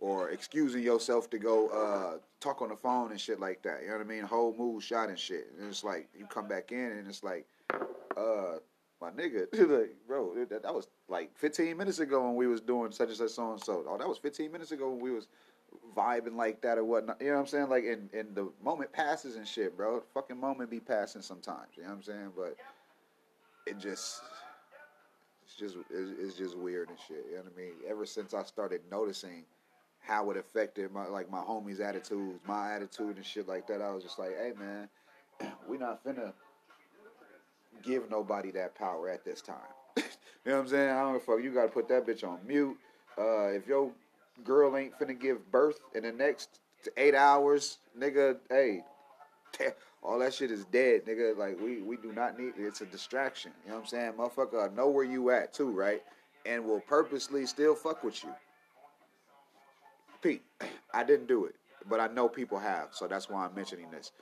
or 0.00 0.30
excusing 0.30 0.82
yourself 0.82 1.28
to 1.30 1.38
go 1.38 1.68
uh, 1.68 2.18
talk 2.40 2.62
on 2.62 2.70
the 2.70 2.76
phone 2.76 3.10
and 3.10 3.20
shit 3.20 3.38
like 3.38 3.62
that. 3.62 3.82
You 3.82 3.88
know 3.88 3.98
what 3.98 4.06
I 4.06 4.08
mean? 4.08 4.22
Whole 4.22 4.54
mood 4.56 4.82
shot 4.82 5.10
and 5.10 5.18
shit. 5.18 5.48
And 5.58 5.68
it's 5.68 5.84
like 5.84 6.08
you 6.18 6.26
come 6.26 6.48
back 6.48 6.72
in 6.72 6.78
and 6.78 7.06
it's 7.06 7.22
like, 7.22 7.46
uh, 8.16 8.56
my 9.00 9.10
nigga, 9.10 9.46
like, 9.52 9.94
bro, 10.06 10.34
that, 10.46 10.62
that 10.62 10.74
was 10.74 10.88
like 11.08 11.36
15 11.36 11.76
minutes 11.76 11.98
ago 12.00 12.24
when 12.24 12.34
we 12.34 12.46
was 12.46 12.60
doing 12.60 12.92
such 12.92 13.08
and 13.08 13.16
such 13.16 13.30
so 13.30 13.52
and 13.52 13.62
so. 13.62 13.84
Oh, 13.86 13.98
that 13.98 14.08
was 14.08 14.18
15 14.18 14.50
minutes 14.50 14.72
ago 14.72 14.90
when 14.90 15.00
we 15.00 15.10
was 15.10 15.28
vibing 15.94 16.34
like 16.34 16.62
that 16.62 16.78
or 16.78 16.84
whatnot. 16.84 17.20
You 17.20 17.28
know 17.28 17.34
what 17.34 17.40
I'm 17.40 17.46
saying? 17.46 17.68
Like, 17.68 17.84
and, 17.84 18.12
and 18.14 18.34
the 18.34 18.50
moment 18.62 18.92
passes 18.92 19.36
and 19.36 19.46
shit, 19.46 19.76
bro. 19.76 20.02
fucking 20.14 20.38
moment 20.38 20.70
be 20.70 20.80
passing 20.80 21.22
sometimes. 21.22 21.68
You 21.76 21.82
know 21.82 21.90
what 21.90 21.96
I'm 21.96 22.02
saying? 22.02 22.32
But 22.36 22.56
it 23.66 23.78
just 23.78 24.22
it's 25.44 25.56
just 25.56 25.76
it's, 25.90 26.36
just 26.36 26.56
weird 26.56 26.88
and 26.88 26.98
shit. 27.06 27.24
You 27.28 27.36
know 27.36 27.42
what 27.42 27.52
I 27.56 27.60
mean? 27.60 27.72
Ever 27.88 28.06
since 28.06 28.34
I 28.34 28.44
started 28.44 28.80
noticing 28.90 29.44
how 30.00 30.30
it 30.30 30.36
affected 30.36 30.92
my 30.92 31.06
like 31.06 31.30
my 31.30 31.40
homies' 31.40 31.80
attitudes, 31.80 32.40
my 32.46 32.72
attitude 32.72 33.16
and 33.16 33.24
shit 33.24 33.46
like 33.46 33.66
that, 33.68 33.80
I 33.80 33.90
was 33.92 34.02
just 34.02 34.18
like, 34.18 34.36
hey 34.36 34.52
man, 34.58 34.88
we 35.68 35.78
not 35.78 36.04
finna 36.04 36.32
give 37.82 38.10
nobody 38.10 38.50
that 38.52 38.74
power 38.74 39.08
at 39.08 39.24
this 39.24 39.40
time. 39.40 39.56
you 39.96 40.02
know 40.46 40.56
what 40.56 40.62
I'm 40.62 40.68
saying? 40.68 40.90
I 40.90 41.00
don't 41.00 41.12
give 41.14 41.22
a 41.22 41.24
fuck. 41.24 41.42
You 41.42 41.52
gotta 41.52 41.68
put 41.68 41.88
that 41.88 42.06
bitch 42.06 42.24
on 42.24 42.38
mute. 42.46 42.76
Uh, 43.18 43.48
if 43.48 43.66
your 43.66 43.90
girl 44.44 44.76
ain't 44.76 44.98
finna 44.98 45.18
give 45.18 45.50
birth 45.50 45.80
in 45.94 46.02
the 46.02 46.12
next 46.12 46.60
eight 46.96 47.14
hours, 47.14 47.78
nigga, 47.98 48.38
hey, 48.48 48.82
all 50.02 50.18
that 50.18 50.34
shit 50.34 50.50
is 50.50 50.64
dead, 50.66 51.04
nigga. 51.06 51.36
Like 51.36 51.58
we 51.60 51.82
we 51.82 51.96
do 51.96 52.12
not 52.12 52.38
need 52.38 52.54
it's 52.56 52.80
a 52.80 52.86
distraction. 52.86 53.52
You 53.64 53.70
know 53.70 53.76
what 53.76 53.82
I'm 53.82 53.88
saying? 53.88 54.12
Motherfucker, 54.12 54.70
I 54.70 54.74
know 54.74 54.88
where 54.88 55.04
you 55.04 55.30
at 55.30 55.52
too, 55.52 55.70
right? 55.70 56.02
And 56.46 56.64
will 56.64 56.80
purposely 56.80 57.44
still 57.46 57.74
fuck 57.74 58.02
with 58.02 58.24
you. 58.24 58.30
Pete, 60.22 60.42
I 60.92 61.04
didn't 61.04 61.26
do 61.26 61.46
it, 61.46 61.54
but 61.88 62.00
I 62.00 62.08
know 62.08 62.28
people 62.28 62.58
have, 62.58 62.88
so 62.92 63.06
that's 63.06 63.28
why 63.28 63.44
I'm 63.44 63.54
mentioning 63.54 63.90
this. 63.90 64.12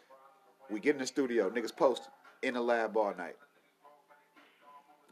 We 0.70 0.80
get 0.80 0.94
in 0.94 1.00
the 1.00 1.06
studio, 1.06 1.50
niggas 1.50 1.74
post 1.74 2.08
in 2.42 2.54
the 2.54 2.60
lab 2.60 2.96
all 2.96 3.14
night. 3.16 3.36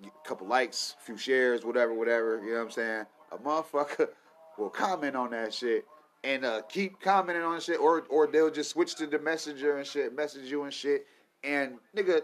A 0.04 0.28
couple 0.28 0.46
likes, 0.46 0.94
a 1.00 1.04
few 1.04 1.16
shares, 1.16 1.64
whatever, 1.64 1.94
whatever. 1.94 2.40
You 2.44 2.50
know 2.50 2.58
what 2.58 2.64
I'm 2.64 2.70
saying? 2.70 3.06
A 3.32 3.38
motherfucker 3.38 4.08
will 4.58 4.68
comment 4.68 5.16
on 5.16 5.30
that 5.30 5.54
shit 5.54 5.86
and 6.26 6.44
uh, 6.44 6.62
keep 6.68 7.00
commenting 7.00 7.44
on 7.44 7.60
shit, 7.60 7.78
or 7.78 8.04
or 8.10 8.26
they'll 8.26 8.50
just 8.50 8.70
switch 8.70 8.96
to 8.96 9.06
the 9.06 9.18
messenger 9.18 9.78
and 9.78 9.86
shit, 9.86 10.14
message 10.14 10.50
you 10.50 10.64
and 10.64 10.74
shit. 10.74 11.06
And 11.44 11.74
nigga, 11.96 12.22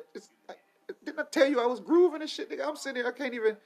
like, 0.48 0.58
didn't 1.04 1.20
I 1.20 1.24
tell 1.30 1.48
you 1.48 1.60
I 1.60 1.66
was 1.66 1.80
grooving 1.80 2.20
and 2.20 2.28
shit? 2.28 2.50
Nigga, 2.50 2.66
I'm 2.66 2.76
sitting 2.76 3.02
there, 3.02 3.12
I 3.12 3.16
can't 3.16 3.34
even 3.34 3.56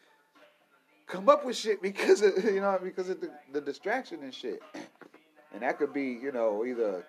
come 1.06 1.28
up 1.28 1.44
with 1.44 1.56
shit 1.56 1.80
because 1.80 2.22
of 2.22 2.32
you 2.44 2.60
know 2.60 2.78
because 2.82 3.08
of 3.08 3.20
the, 3.20 3.30
the 3.52 3.60
distraction 3.60 4.22
and 4.22 4.34
shit. 4.34 4.62
And 5.54 5.62
that 5.62 5.78
could 5.78 5.94
be 5.94 6.18
you 6.22 6.32
know 6.32 6.66
either 6.66 7.06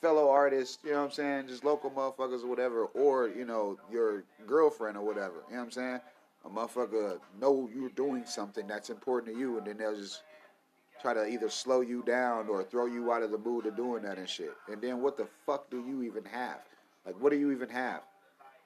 fellow 0.00 0.28
artists, 0.28 0.78
you 0.82 0.90
know 0.90 0.98
what 0.98 1.04
I'm 1.04 1.10
saying, 1.12 1.46
just 1.46 1.64
local 1.64 1.90
motherfuckers 1.90 2.42
or 2.42 2.48
whatever, 2.48 2.86
or 2.86 3.28
you 3.28 3.44
know 3.44 3.78
your 3.92 4.24
girlfriend 4.46 4.96
or 4.96 5.04
whatever. 5.04 5.44
You 5.48 5.54
know 5.54 5.58
what 5.60 5.64
I'm 5.66 5.70
saying? 5.70 6.00
A 6.44 6.48
motherfucker 6.48 7.20
know 7.40 7.70
you're 7.72 7.90
doing 7.90 8.24
something 8.26 8.66
that's 8.66 8.90
important 8.90 9.34
to 9.34 9.38
you, 9.38 9.58
and 9.58 9.66
then 9.66 9.78
they'll 9.78 9.94
just 9.94 10.22
try 11.00 11.14
to 11.14 11.26
either 11.26 11.48
slow 11.48 11.80
you 11.80 12.02
down 12.02 12.48
or 12.48 12.64
throw 12.64 12.86
you 12.86 13.12
out 13.12 13.22
of 13.22 13.30
the 13.30 13.38
mood 13.38 13.66
of 13.66 13.76
doing 13.76 14.02
that 14.02 14.18
and 14.18 14.28
shit. 14.28 14.52
And 14.70 14.80
then 14.80 15.00
what 15.02 15.16
the 15.16 15.28
fuck 15.46 15.70
do 15.70 15.84
you 15.86 16.02
even 16.02 16.24
have? 16.24 16.60
Like, 17.04 17.20
what 17.20 17.30
do 17.30 17.38
you 17.38 17.52
even 17.52 17.68
have? 17.68 18.00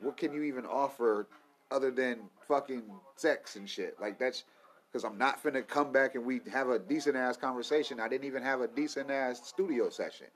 What 0.01 0.17
can 0.17 0.33
you 0.33 0.45
even 0.45 0.65
offer 0.65 1.27
other 1.71 1.91
than 1.91 2.21
fucking 2.47 2.83
sex 3.17 3.57
and 3.57 3.69
shit? 3.69 3.97
Like, 4.01 4.19
that's 4.19 4.45
because 4.91 5.05
I'm 5.05 5.19
not 5.19 5.43
finna 5.43 5.67
come 5.67 5.93
back 5.93 6.15
and 6.15 6.25
we 6.25 6.41
have 6.51 6.69
a 6.69 6.79
decent 6.79 7.17
ass 7.17 7.37
conversation. 7.37 8.01
I 8.01 8.09
didn't 8.09 8.27
even 8.27 8.43
have 8.43 8.61
a 8.61 8.69
decent 8.69 9.11
ass 9.11 9.47
studio 9.47 9.91
session. 9.91 10.29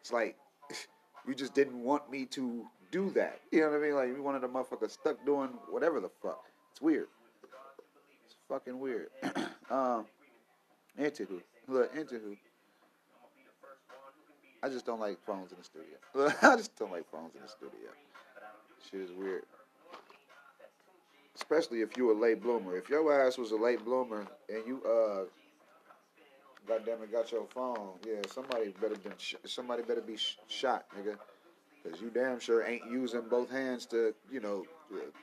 It's 0.00 0.12
like, 0.12 0.36
you 1.28 1.34
just 1.34 1.54
didn't 1.54 1.82
want 1.82 2.10
me 2.10 2.26
to 2.26 2.64
do 2.90 3.10
that. 3.10 3.40
You 3.52 3.60
know 3.60 3.70
what 3.70 3.76
I 3.76 3.80
mean? 3.80 3.94
Like, 3.94 4.08
you 4.08 4.22
wanted 4.22 4.44
a 4.44 4.48
motherfucker 4.48 4.90
stuck 4.90 5.24
doing 5.24 5.50
whatever 5.68 6.00
the 6.00 6.10
fuck. 6.22 6.42
It's 6.72 6.80
weird. 6.80 7.06
It's 8.26 8.36
fucking 8.48 8.78
weird. 8.78 9.08
um, 9.70 10.06
anywho. 10.98 11.40
Look, 11.68 11.94
who? 11.94 12.36
I 14.62 14.68
just 14.68 14.84
don't 14.84 15.00
like 15.00 15.18
phones 15.24 15.52
in 15.52 15.58
the 15.58 15.64
studio. 15.64 15.96
I 16.42 16.56
just 16.56 16.76
don't 16.76 16.92
like 16.92 17.10
phones 17.10 17.34
in 17.34 17.42
the 17.42 17.48
studio. 17.48 17.90
Shit 18.90 19.00
is 19.00 19.12
weird. 19.12 19.44
Especially 21.40 21.80
if 21.80 21.96
you 21.96 22.12
a 22.12 22.16
late 22.18 22.42
bloomer. 22.42 22.76
If 22.76 22.88
your 22.90 23.18
ass 23.26 23.38
was 23.38 23.50
a 23.52 23.56
late 23.56 23.82
bloomer 23.84 24.26
and 24.48 24.66
you 24.66 24.82
uh 24.84 25.24
goddamn 26.68 27.02
it 27.02 27.10
got 27.10 27.32
your 27.32 27.46
phone, 27.46 27.92
yeah, 28.06 28.20
somebody 28.28 28.74
better 28.80 28.96
been 28.96 29.14
sh- 29.18 29.36
somebody 29.46 29.82
better 29.82 30.02
be 30.02 30.16
sh- 30.16 30.38
shot, 30.48 30.84
nigga. 30.96 31.16
Cause 31.82 32.00
you 32.02 32.10
damn 32.10 32.38
sure 32.38 32.62
ain't 32.64 32.84
using 32.90 33.22
both 33.30 33.50
hands 33.50 33.86
to, 33.86 34.14
you 34.30 34.40
know, 34.40 34.66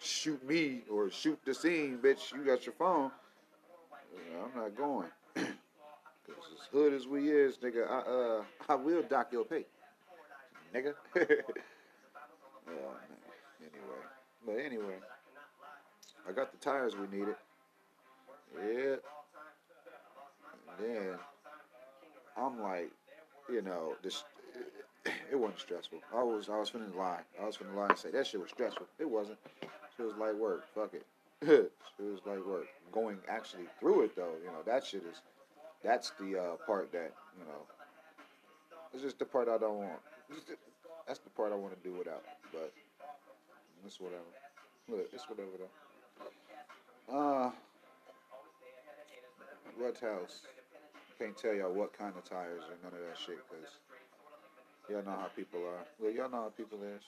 shoot 0.02 0.44
me 0.48 0.82
or 0.90 1.12
shoot 1.12 1.40
the 1.46 1.54
scene, 1.54 2.00
bitch. 2.02 2.34
You 2.34 2.44
got 2.44 2.66
your 2.66 2.74
phone. 2.74 3.12
I'm 4.44 4.60
not 4.60 4.76
going. 4.76 5.10
Cause 5.36 5.46
as 6.54 6.68
hood 6.72 6.94
as 6.94 7.08
we 7.08 7.30
is, 7.30 7.58
nigga, 7.58 7.88
I 7.90 8.00
uh 8.00 8.44
I 8.70 8.76
will 8.76 9.04
dock 9.04 9.32
your 9.32 9.46
pay, 9.46 9.66
nigga. 10.74 10.94
anyway, 11.16 11.40
but 14.46 14.54
anyway, 14.58 14.98
I 16.28 16.32
got 16.32 16.52
the 16.52 16.58
tires 16.58 16.94
we 16.96 17.08
needed. 17.18 17.36
Yeah. 18.56 18.96
And 20.70 20.80
then 20.80 21.16
I'm 22.38 22.62
like, 22.62 22.92
you 23.50 23.62
know, 23.62 23.94
this 24.04 24.24
it 25.32 25.36
wasn't 25.36 25.60
stressful. 25.60 26.00
I 26.14 26.24
was 26.24 26.50
I 26.50 26.58
was 26.58 26.70
finna 26.70 26.94
lie. 26.96 27.22
I 27.42 27.46
was 27.46 27.58
finna 27.58 27.76
lie 27.76 27.90
and 27.90 27.98
say 27.98 28.12
that 28.12 28.28
shit 28.28 28.42
was 28.42 28.50
stressful. 28.50 28.86
It 29.00 29.10
wasn't. 29.10 29.38
It 29.62 30.04
was 30.04 30.14
like 30.20 30.34
work. 30.34 30.66
Fuck 30.76 30.94
it. 30.94 31.06
it 31.42 31.72
was 32.00 32.20
like 32.26 32.46
work. 32.46 32.66
Going 32.92 33.18
actually 33.30 33.66
through 33.80 34.04
it 34.04 34.16
though, 34.16 34.34
you 34.44 34.48
know, 34.48 34.64
that 34.66 34.86
shit 34.86 35.04
is 35.10 35.22
that's 35.84 36.12
the 36.20 36.40
uh, 36.40 36.56
part 36.66 36.92
that 36.92 37.14
you 37.38 37.46
know. 37.46 37.62
It's 38.94 39.04
just 39.04 39.20
the 39.20 39.26
part 39.26 39.48
I 39.48 39.58
don't 39.58 39.78
want. 39.78 40.00
That's 41.08 41.20
the 41.20 41.30
part 41.30 41.52
I 41.52 41.56
want 41.56 41.82
to 41.82 41.90
do 41.90 41.96
without. 41.96 42.24
But 42.52 42.74
it's 43.86 44.00
whatever. 44.00 44.24
Look, 44.90 45.10
it's 45.14 45.30
whatever 45.30 45.50
though. 45.60 45.87
Uh, 47.12 47.52
Rut 49.80 49.98
House. 50.00 50.42
Can't 51.18 51.38
tell 51.38 51.54
y'all 51.54 51.74
what 51.74 51.98
kind 51.98 52.14
of 52.18 52.24
tires 52.24 52.64
or 52.64 52.78
none 52.84 53.00
of 53.00 53.08
that 53.08 53.18
shit, 53.18 53.40
cause 53.50 53.78
y'all 54.90 55.04
know 55.04 55.20
how 55.20 55.30
people 55.36 55.60
are. 55.62 55.86
Look, 56.00 56.16
y'all 56.16 56.30
know 56.30 56.44
how 56.44 56.50
people 56.50 56.80
is. 56.84 57.02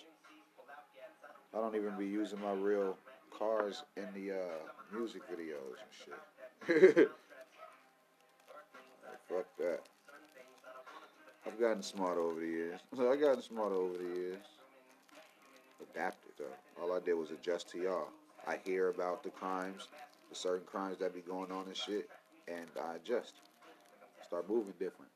I 1.54 1.58
don't 1.58 1.76
even 1.76 1.98
be 1.98 2.06
using 2.06 2.42
my 2.42 2.54
real 2.54 2.98
cars 3.38 3.84
in 3.98 4.08
the 4.14 4.32
uh, 4.32 4.98
music 4.98 5.22
videos 5.30 5.78
and 5.84 6.92
shit. 6.96 7.10
Fuck 9.28 9.46
that. 9.58 9.82
I've 11.46 11.60
gotten 11.60 11.84
smart 11.84 12.18
over 12.18 12.40
the 12.40 12.48
years. 12.48 12.80
I've 12.94 13.20
gotten 13.20 13.42
smart 13.42 13.72
over 13.72 13.98
the 13.98 14.16
years. 14.16 14.46
Adapted 15.92 16.32
though. 16.38 16.82
All 16.82 16.94
I 16.94 17.00
did 17.00 17.14
was 17.14 17.32
adjust 17.32 17.70
to 17.70 17.80
y'all. 17.80 18.10
I 18.48 18.58
hear 18.64 18.90
about 18.90 19.24
the 19.24 19.30
crimes, 19.30 19.88
the 20.30 20.36
certain 20.36 20.66
crimes 20.66 20.98
that 21.00 21.14
be 21.14 21.22
going 21.22 21.52
on 21.52 21.66
and 21.68 21.76
shit, 21.76 22.10
and 22.48 22.68
I 22.82 22.96
adjust. 22.96 23.34
Start 24.26 24.50
moving 24.50 24.74
different. 24.80 25.12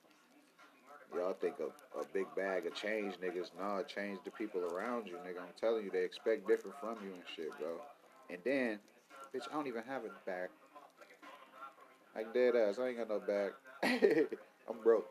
Y'all 1.16 1.34
think 1.34 1.56
a, 1.60 2.00
a 2.00 2.04
big 2.14 2.26
bag 2.36 2.66
of 2.66 2.74
change, 2.74 3.16
niggas. 3.16 3.52
Nah, 3.60 3.84
change 3.84 4.20
the 4.26 4.32
people 4.32 4.62
around 4.62 5.06
you, 5.06 5.14
nigga. 5.18 5.40
I'm 5.40 5.54
telling 5.60 5.86
you, 5.86 5.92
they 5.92 6.04
expect 6.04 6.48
different 6.48 6.76
from 6.80 6.96
you 7.04 7.14
and 7.14 7.24
shit, 7.36 7.50
bro. 7.60 7.80
And 8.32 8.40
then, 8.44 8.80
bitch, 9.34 9.44
I 9.52 9.54
don't 9.54 9.68
even 9.68 9.84
have 9.84 10.04
a 10.06 10.10
bag. 10.26 10.50
Like 12.16 12.34
dead 12.34 12.56
ass, 12.56 12.80
I 12.80 12.88
ain't 12.90 12.98
got 12.98 13.10
no 13.10 13.20
bag. 13.20 13.52
I'm 14.70 14.82
broke. 14.84 15.10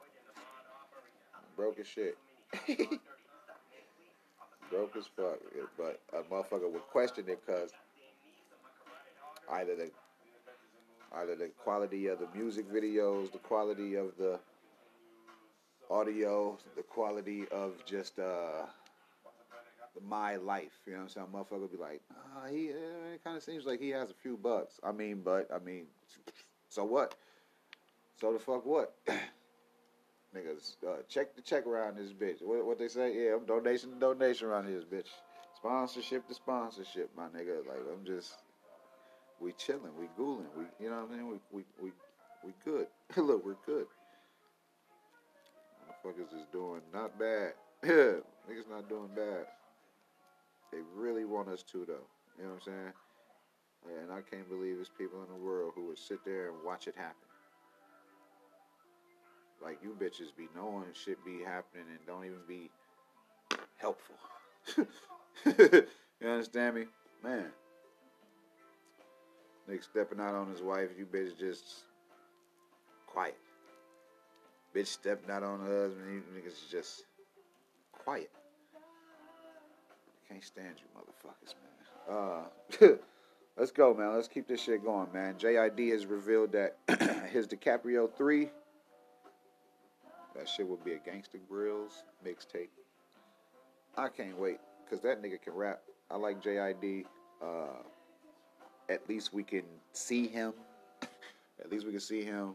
I'm 1.34 1.42
broke 1.56 1.78
as 1.78 1.86
shit. 1.86 2.16
broke 4.70 4.96
as 4.96 5.06
fuck. 5.16 5.38
But 5.76 6.00
a 6.12 6.22
motherfucker 6.22 6.70
would 6.70 6.82
question 6.90 7.24
it 7.28 7.40
because 7.46 7.70
either 9.50 9.76
the 9.76 9.90
either 11.14 11.36
the 11.36 11.50
quality 11.62 12.06
of 12.06 12.18
the 12.18 12.28
music 12.34 12.70
videos, 12.72 13.30
the 13.32 13.38
quality 13.38 13.94
of 13.96 14.12
the 14.18 14.38
audio, 15.90 16.58
the 16.76 16.82
quality 16.82 17.44
of 17.50 17.84
just 17.84 18.18
uh, 18.18 18.64
my 20.06 20.36
life. 20.36 20.72
You 20.86 20.92
know 20.92 21.00
what 21.00 21.02
I'm 21.04 21.08
saying? 21.10 21.26
Motherfucker 21.34 21.70
be 21.70 21.78
like, 21.78 22.00
ah, 22.12 22.46
he 22.50 22.70
uh, 22.70 23.14
it 23.14 23.24
kind 23.24 23.36
of 23.36 23.42
seems 23.42 23.66
like 23.66 23.80
he 23.80 23.90
has 23.90 24.10
a 24.10 24.14
few 24.14 24.36
bucks. 24.36 24.80
I 24.82 24.92
mean, 24.92 25.20
but 25.24 25.48
I 25.54 25.58
mean, 25.58 25.86
so 26.68 26.84
what? 26.84 27.14
So 28.20 28.32
the 28.32 28.38
fuck 28.38 28.64
what? 28.64 28.94
Niggas, 30.34 30.76
uh, 30.88 31.02
check 31.08 31.36
the 31.36 31.42
check 31.42 31.66
around 31.66 31.98
this 31.98 32.12
bitch. 32.12 32.40
What, 32.40 32.64
what 32.64 32.78
they 32.78 32.88
say? 32.88 33.12
Yeah, 33.14 33.34
I'm 33.34 33.44
donation 33.44 33.90
to 33.90 33.96
donation 33.96 34.46
around 34.46 34.66
this 34.66 34.84
bitch. 34.84 35.08
Sponsorship 35.56 36.26
to 36.28 36.34
sponsorship, 36.34 37.10
my 37.16 37.24
nigga. 37.24 37.66
Like 37.66 37.80
I'm 37.92 38.04
just, 38.06 38.32
we 39.42 39.52
chilling, 39.52 39.92
we 39.98 40.06
gooling, 40.18 40.46
we, 40.56 40.64
you 40.78 40.88
know 40.88 41.04
what 41.04 41.12
I 41.12 41.16
mean? 41.16 41.28
We, 41.28 41.36
we, 41.50 41.64
we, 41.82 41.92
we 42.44 42.52
good. 42.64 42.86
Look, 43.16 43.44
we're 43.44 43.56
good. 43.66 43.86
Motherfuckers 46.06 46.34
is 46.34 46.46
doing 46.52 46.80
not 46.94 47.18
bad. 47.18 47.54
Niggas 47.84 48.70
not 48.70 48.88
doing 48.88 49.08
bad. 49.14 49.46
They 50.70 50.78
really 50.94 51.24
want 51.24 51.48
us 51.48 51.62
to, 51.64 51.84
though. 51.84 52.06
You 52.38 52.44
know 52.44 52.50
what 52.50 52.54
I'm 52.54 52.60
saying? 52.64 52.92
And 54.02 54.12
I 54.12 54.20
can't 54.20 54.48
believe 54.48 54.76
there's 54.76 54.90
people 54.96 55.22
in 55.22 55.28
the 55.28 55.44
world 55.44 55.72
who 55.74 55.88
would 55.88 55.98
sit 55.98 56.24
there 56.24 56.48
and 56.48 56.56
watch 56.64 56.86
it 56.86 56.94
happen. 56.96 57.16
Like 59.62 59.78
you 59.82 59.96
bitches 60.00 60.36
be 60.36 60.48
knowing 60.56 60.84
shit 60.92 61.24
be 61.24 61.40
happening 61.44 61.86
and 61.90 61.98
don't 62.06 62.24
even 62.24 62.38
be 62.48 62.70
helpful. 63.76 64.16
you 65.46 66.28
understand 66.28 66.76
me? 66.76 66.84
Man. 67.22 67.46
Stepping 69.80 70.20
out 70.20 70.34
on 70.34 70.50
his 70.50 70.60
wife, 70.60 70.90
you 70.98 71.06
bitch 71.06 71.38
just 71.38 71.64
quiet. 73.06 73.36
Bitch 74.74 74.86
stepping 74.86 75.30
out 75.30 75.42
on 75.42 75.60
her 75.60 75.84
husband, 75.84 76.12
you 76.12 76.22
niggas 76.34 76.70
just 76.70 77.04
quiet. 77.92 78.30
Can't 80.28 80.42
stand 80.42 80.74
you 80.78 80.86
motherfuckers, 80.98 81.54
man. 81.60 82.46
Uh, 82.80 82.96
let's 83.56 83.70
go, 83.70 83.94
man. 83.94 84.14
Let's 84.14 84.28
keep 84.28 84.48
this 84.48 84.62
shit 84.62 84.84
going, 84.84 85.08
man. 85.12 85.34
JID 85.38 85.90
has 85.92 86.06
revealed 86.06 86.52
that 86.52 86.76
his 87.30 87.46
DiCaprio 87.46 88.10
3, 88.14 88.48
that 90.34 90.48
shit 90.48 90.66
will 90.66 90.78
be 90.78 90.92
a 90.92 90.98
Gangsta 90.98 91.38
Grillz 91.50 92.02
mixtape. 92.26 92.68
I 93.96 94.08
can't 94.08 94.38
wait, 94.38 94.58
because 94.84 95.02
that 95.02 95.22
nigga 95.22 95.40
can 95.40 95.54
rap. 95.54 95.82
I 96.10 96.16
like 96.16 96.42
JID. 96.42 97.04
Uh, 97.42 97.82
at 98.88 99.08
least 99.08 99.32
we 99.32 99.42
can 99.42 99.64
see 99.92 100.28
him. 100.28 100.52
at 101.60 101.70
least 101.70 101.86
we 101.86 101.92
can 101.92 102.00
see 102.00 102.22
him. 102.22 102.54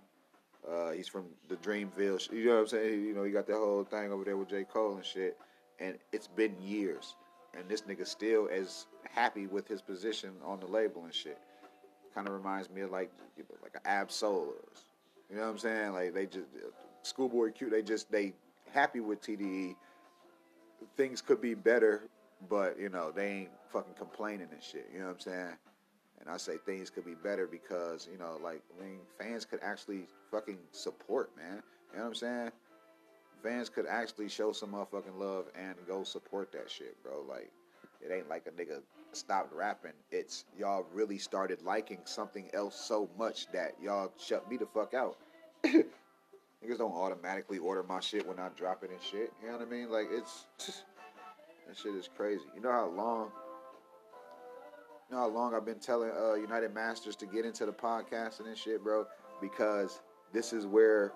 Uh, 0.69 0.91
he's 0.91 1.07
from 1.07 1.25
the 1.47 1.55
Dreamville. 1.57 2.31
You 2.31 2.45
know 2.45 2.55
what 2.55 2.61
I'm 2.61 2.67
saying? 2.67 3.05
You 3.05 3.13
know, 3.13 3.23
he 3.23 3.31
got 3.31 3.47
that 3.47 3.55
whole 3.55 3.83
thing 3.83 4.11
over 4.11 4.23
there 4.23 4.35
with 4.35 4.49
J. 4.49 4.63
Cole 4.65 4.95
and 4.95 5.05
shit. 5.05 5.37
And 5.79 5.97
it's 6.11 6.27
been 6.27 6.55
years 6.61 7.15
and 7.57 7.67
this 7.67 7.81
nigga 7.81 8.05
still 8.07 8.47
as 8.51 8.85
happy 9.09 9.47
with 9.47 9.67
his 9.67 9.81
position 9.81 10.31
on 10.45 10.59
the 10.59 10.67
label 10.67 11.03
and 11.03 11.13
shit. 11.13 11.39
Kind 12.13 12.27
of 12.27 12.33
reminds 12.33 12.69
me 12.69 12.81
of 12.81 12.91
like 12.91 13.11
you 13.35 13.43
know, 13.43 13.55
like 13.61 13.75
an 13.75 13.81
Ab-Soul. 13.85 14.53
You 15.29 15.35
know 15.35 15.43
what 15.43 15.49
I'm 15.49 15.57
saying? 15.57 15.93
Like 15.93 16.13
they 16.13 16.25
just 16.25 16.47
Schoolboy 17.03 17.51
Q. 17.51 17.69
They 17.69 17.81
just 17.81 18.11
they 18.11 18.33
happy 18.73 18.99
with 18.99 19.21
TDE. 19.21 19.75
Things 20.95 21.21
could 21.21 21.41
be 21.41 21.53
better, 21.53 22.03
but 22.49 22.79
you 22.79 22.89
know 22.89 23.11
they 23.11 23.27
ain't 23.27 23.49
fucking 23.69 23.93
complaining 23.97 24.47
and 24.51 24.63
shit. 24.63 24.89
You 24.93 24.99
know 24.99 25.07
what 25.07 25.13
I'm 25.13 25.19
saying? 25.19 25.53
And 26.19 26.29
I 26.29 26.37
say 26.37 26.57
things 26.65 26.89
could 26.89 27.05
be 27.05 27.15
better 27.15 27.47
because 27.47 28.07
you 28.11 28.17
know 28.17 28.39
like 28.43 28.61
I 28.77 28.83
mean 28.83 28.99
fans 29.19 29.45
could 29.45 29.59
actually 29.63 30.07
fucking 30.31 30.57
support, 30.71 31.31
man. 31.37 31.61
You 31.91 31.99
know 31.99 32.03
what 32.03 32.09
I'm 32.09 32.15
saying? 32.15 32.51
fans 33.43 33.69
could 33.69 33.85
actually 33.87 34.29
show 34.29 34.51
some 34.51 34.71
motherfucking 34.71 35.17
love 35.17 35.45
and 35.55 35.75
go 35.87 36.03
support 36.03 36.51
that 36.51 36.69
shit, 36.69 37.01
bro. 37.03 37.23
Like, 37.27 37.51
it 38.01 38.11
ain't 38.11 38.29
like 38.29 38.47
a 38.47 38.51
nigga 38.51 38.81
stopped 39.11 39.53
rapping. 39.53 39.93
It's 40.11 40.45
y'all 40.57 40.85
really 40.93 41.17
started 41.17 41.61
liking 41.61 41.99
something 42.05 42.49
else 42.53 42.75
so 42.75 43.09
much 43.17 43.47
that 43.51 43.75
y'all 43.81 44.11
shut 44.19 44.49
me 44.49 44.57
the 44.57 44.65
fuck 44.65 44.93
out. 44.93 45.17
Niggas 45.65 46.77
don't 46.77 46.93
automatically 46.93 47.57
order 47.57 47.83
my 47.83 47.99
shit 47.99 48.27
when 48.27 48.39
I 48.39 48.49
drop 48.55 48.83
it 48.83 48.89
and 48.91 49.01
shit. 49.01 49.31
You 49.41 49.51
know 49.51 49.57
what 49.57 49.67
I 49.67 49.69
mean? 49.69 49.89
Like, 49.89 50.07
it's. 50.11 50.45
That 51.67 51.75
shit 51.75 51.95
is 51.95 52.07
crazy. 52.15 52.45
You 52.55 52.61
know 52.61 52.71
how 52.71 52.87
long. 52.87 53.29
You 55.09 55.15
know 55.15 55.21
how 55.21 55.29
long 55.29 55.55
I've 55.55 55.65
been 55.65 55.79
telling 55.79 56.11
uh, 56.11 56.33
United 56.33 56.73
Masters 56.73 57.15
to 57.17 57.25
get 57.25 57.45
into 57.45 57.65
the 57.65 57.71
podcasting 57.71 58.47
and 58.47 58.57
shit, 58.57 58.83
bro? 58.83 59.05
Because 59.41 60.01
this 60.33 60.51
is 60.51 60.65
where 60.65 61.13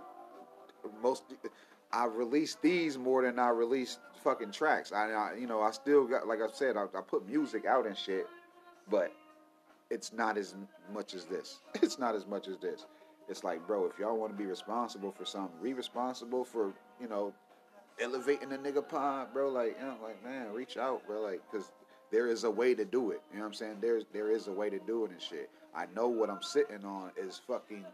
most 1.02 1.24
I 1.92 2.06
release 2.06 2.58
these 2.62 2.98
more 2.98 3.22
than 3.24 3.38
I 3.38 3.50
release 3.50 4.00
fucking 4.24 4.52
tracks. 4.52 4.92
I, 4.92 5.12
I 5.12 5.36
you 5.36 5.46
know, 5.48 5.62
I 5.62 5.72
still 5.72 6.06
got, 6.06 6.28
like 6.28 6.40
I 6.42 6.48
said, 6.52 6.78
I, 6.78 6.84
I, 6.84 7.02
put 7.06 7.28
music 7.28 7.66
out 7.66 7.86
and 7.86 7.98
shit, 7.98 8.28
but 8.90 9.12
it's 9.90 10.14
not 10.14 10.38
as 10.38 10.56
much 10.94 11.14
as 11.14 11.26
this. 11.26 11.60
It's 11.82 12.00
not 12.00 12.16
as 12.16 12.26
much 12.26 12.48
as 12.48 12.58
this. 12.58 12.86
It's 13.28 13.44
like, 13.44 13.66
bro, 13.68 13.86
if 13.86 14.00
y'all 14.00 14.18
want 14.18 14.32
to 14.32 14.38
be 14.38 14.46
responsible 14.46 15.12
for 15.12 15.26
something, 15.26 15.52
be 15.62 15.74
responsible 15.74 16.46
for, 16.46 16.74
you 17.00 17.08
know, 17.08 17.34
elevating 18.00 18.50
the 18.50 18.58
nigga 18.58 18.88
pod, 18.88 19.34
bro. 19.34 19.50
Like, 19.50 19.78
you 19.80 19.86
know, 19.86 19.96
like, 20.02 20.24
man, 20.24 20.54
reach 20.54 20.78
out, 20.78 21.06
bro. 21.06 21.22
Like, 21.22 21.42
cause 21.52 21.72
there 22.12 22.28
is 22.28 22.44
a 22.44 22.52
way 22.52 22.76
to 22.76 22.86
do 22.86 23.12
it. 23.12 23.22
You 23.32 23.38
know 23.38 23.44
what 23.44 23.48
I'm 23.48 23.54
saying? 23.54 23.78
There's 23.82 24.06
there 24.14 24.30
is 24.30 24.48
a 24.48 24.52
way 24.52 24.70
to 24.70 24.80
do 24.80 25.06
it 25.06 25.12
and 25.12 25.22
shit. 25.22 25.50
I 25.74 25.86
know 25.96 26.08
what 26.08 26.30
I'm 26.30 26.42
sitting 26.42 26.84
on 26.84 27.12
is 27.18 27.42
fucking 27.48 27.86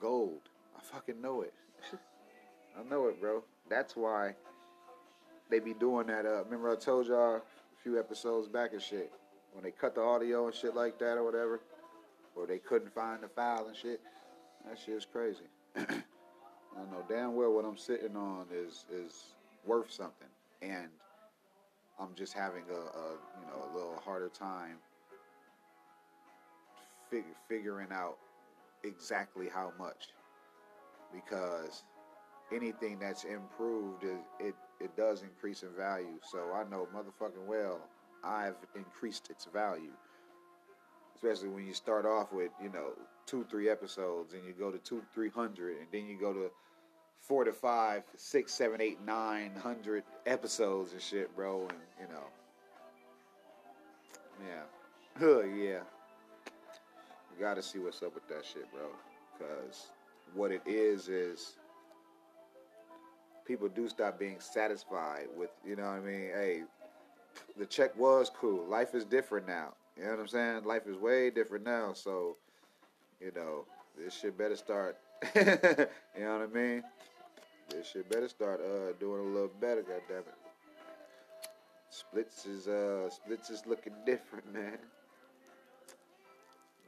gold. 0.00 0.40
I 0.76 0.80
fucking 0.82 1.20
know 1.20 1.42
it. 1.42 1.54
I 2.78 2.88
know 2.88 3.06
it, 3.08 3.20
bro. 3.20 3.42
That's 3.68 3.96
why 3.96 4.34
they 5.50 5.58
be 5.58 5.74
doing 5.74 6.06
that. 6.08 6.26
Uh, 6.26 6.44
remember 6.44 6.70
I 6.70 6.76
told 6.76 7.06
y'all 7.06 7.36
a 7.36 7.42
few 7.82 7.98
episodes 7.98 8.48
back 8.48 8.72
and 8.72 8.82
shit 8.82 9.10
when 9.52 9.64
they 9.64 9.70
cut 9.70 9.94
the 9.94 10.02
audio 10.02 10.46
and 10.46 10.54
shit 10.54 10.74
like 10.74 10.98
that 10.98 11.16
or 11.16 11.24
whatever, 11.24 11.60
or 12.36 12.46
they 12.46 12.58
couldn't 12.58 12.94
find 12.94 13.22
the 13.22 13.28
file 13.28 13.66
and 13.66 13.76
shit. 13.76 14.00
That 14.68 14.78
shit 14.78 14.94
is 14.94 15.06
crazy. 15.10 15.48
I 15.76 16.82
know 16.90 17.02
damn 17.08 17.34
well 17.34 17.52
what 17.52 17.64
I'm 17.64 17.78
sitting 17.78 18.14
on 18.14 18.46
is 18.52 18.84
is 18.92 19.34
worth 19.64 19.90
something, 19.90 20.28
and 20.60 20.88
I'm 22.00 22.14
just 22.14 22.32
having 22.32 22.64
a, 22.70 22.74
a 22.74 23.12
you 23.40 23.46
know 23.46 23.70
a 23.70 23.74
little 23.74 24.00
harder 24.04 24.28
time 24.28 24.76
fig- 27.10 27.24
figuring 27.48 27.88
out 27.90 28.18
exactly 28.84 29.48
how 29.48 29.72
much 29.78 30.08
because 31.12 31.84
anything 32.52 32.98
that's 32.98 33.24
improved, 33.24 34.04
it, 34.04 34.18
it, 34.38 34.54
it 34.80 34.96
does 34.96 35.22
increase 35.22 35.62
in 35.62 35.70
value. 35.76 36.18
So 36.30 36.52
I 36.54 36.68
know 36.68 36.86
motherfucking 36.94 37.46
well 37.46 37.80
I've 38.22 38.56
increased 38.74 39.30
its 39.30 39.46
value. 39.46 39.92
Especially 41.14 41.48
when 41.48 41.66
you 41.66 41.74
start 41.74 42.06
off 42.06 42.32
with, 42.32 42.52
you 42.62 42.68
know, 42.68 42.92
two, 43.26 43.44
three 43.50 43.68
episodes 43.68 44.34
and 44.34 44.44
you 44.44 44.52
go 44.52 44.70
to 44.70 44.78
two, 44.78 45.02
three 45.12 45.30
hundred 45.30 45.78
and 45.78 45.86
then 45.92 46.06
you 46.06 46.18
go 46.18 46.32
to 46.32 46.50
four 47.20 47.44
to 47.44 47.52
five, 47.52 48.02
six, 48.16 48.52
seven, 48.54 48.80
eight, 48.80 48.98
nine 49.04 49.52
hundred 49.54 50.04
episodes 50.26 50.92
and 50.92 51.02
shit, 51.02 51.34
bro, 51.36 51.62
and 51.62 51.78
you 52.00 52.14
know. 52.14 52.24
Yeah. 54.46 54.62
Huh, 55.18 55.42
yeah. 55.42 55.80
You 57.30 57.40
gotta 57.44 57.62
see 57.62 57.78
what's 57.78 58.02
up 58.02 58.14
with 58.14 58.28
that 58.28 58.44
shit, 58.44 58.70
bro. 58.72 58.88
Cause 59.38 59.88
what 60.34 60.50
it 60.50 60.62
is 60.66 61.08
is 61.08 61.56
people 63.46 63.68
do 63.68 63.88
stop 63.88 64.18
being 64.18 64.36
satisfied 64.40 65.26
with, 65.36 65.50
you 65.66 65.74
know 65.74 65.84
what 65.84 65.92
I 65.92 66.00
mean? 66.00 66.28
Hey, 66.34 66.62
the 67.56 67.66
check 67.66 67.96
was 67.96 68.30
cool. 68.30 68.66
Life 68.66 68.94
is 68.94 69.04
different 69.04 69.46
now. 69.46 69.74
You 69.96 70.04
know 70.04 70.10
what 70.10 70.20
I'm 70.20 70.28
saying? 70.28 70.64
Life 70.64 70.86
is 70.86 70.96
way 70.96 71.30
different 71.30 71.64
now. 71.64 71.92
So, 71.94 72.36
you 73.20 73.32
know, 73.34 73.64
this 73.96 74.14
shit 74.14 74.36
better 74.36 74.56
start. 74.56 74.98
you 75.34 75.44
know 76.24 76.38
what 76.38 76.42
I 76.42 76.54
mean? 76.54 76.82
This 77.70 77.90
shit 77.90 78.08
better 78.08 78.28
start 78.28 78.60
uh, 78.60 78.92
doing 78.98 79.20
a 79.20 79.24
little 79.24 79.50
better. 79.60 79.82
God 79.82 80.02
damn 80.08 80.18
it. 80.18 80.34
Splits 81.90 82.46
is 82.46 82.68
uh 82.68 83.10
splits 83.10 83.50
is 83.50 83.66
looking 83.66 83.94
different, 84.06 84.52
man. 84.52 84.78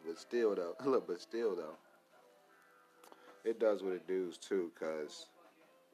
But 0.07 0.19
still 0.19 0.55
though, 0.55 0.75
look, 0.85 1.07
but 1.07 1.21
still 1.21 1.57
though, 1.57 1.77
it 3.45 3.59
does 3.59 3.83
what 3.83 3.93
it 3.93 4.07
does 4.07 4.39
too, 4.39 4.71
cause 4.79 5.27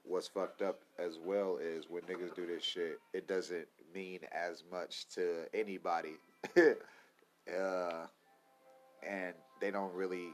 what's 0.04 0.28
fucked 0.28 0.62
up 0.62 0.80
as 0.98 1.18
well 1.24 1.58
is 1.60 1.86
when 1.88 2.02
niggas 2.02 2.34
do 2.34 2.46
this 2.46 2.62
shit, 2.62 2.98
it 3.12 3.26
doesn't 3.26 3.66
mean 3.94 4.20
as 4.32 4.62
much 4.70 5.08
to 5.14 5.46
anybody. 5.52 6.14
uh, 6.56 8.06
and 9.06 9.34
they 9.60 9.70
don't 9.70 9.92
really, 9.94 10.28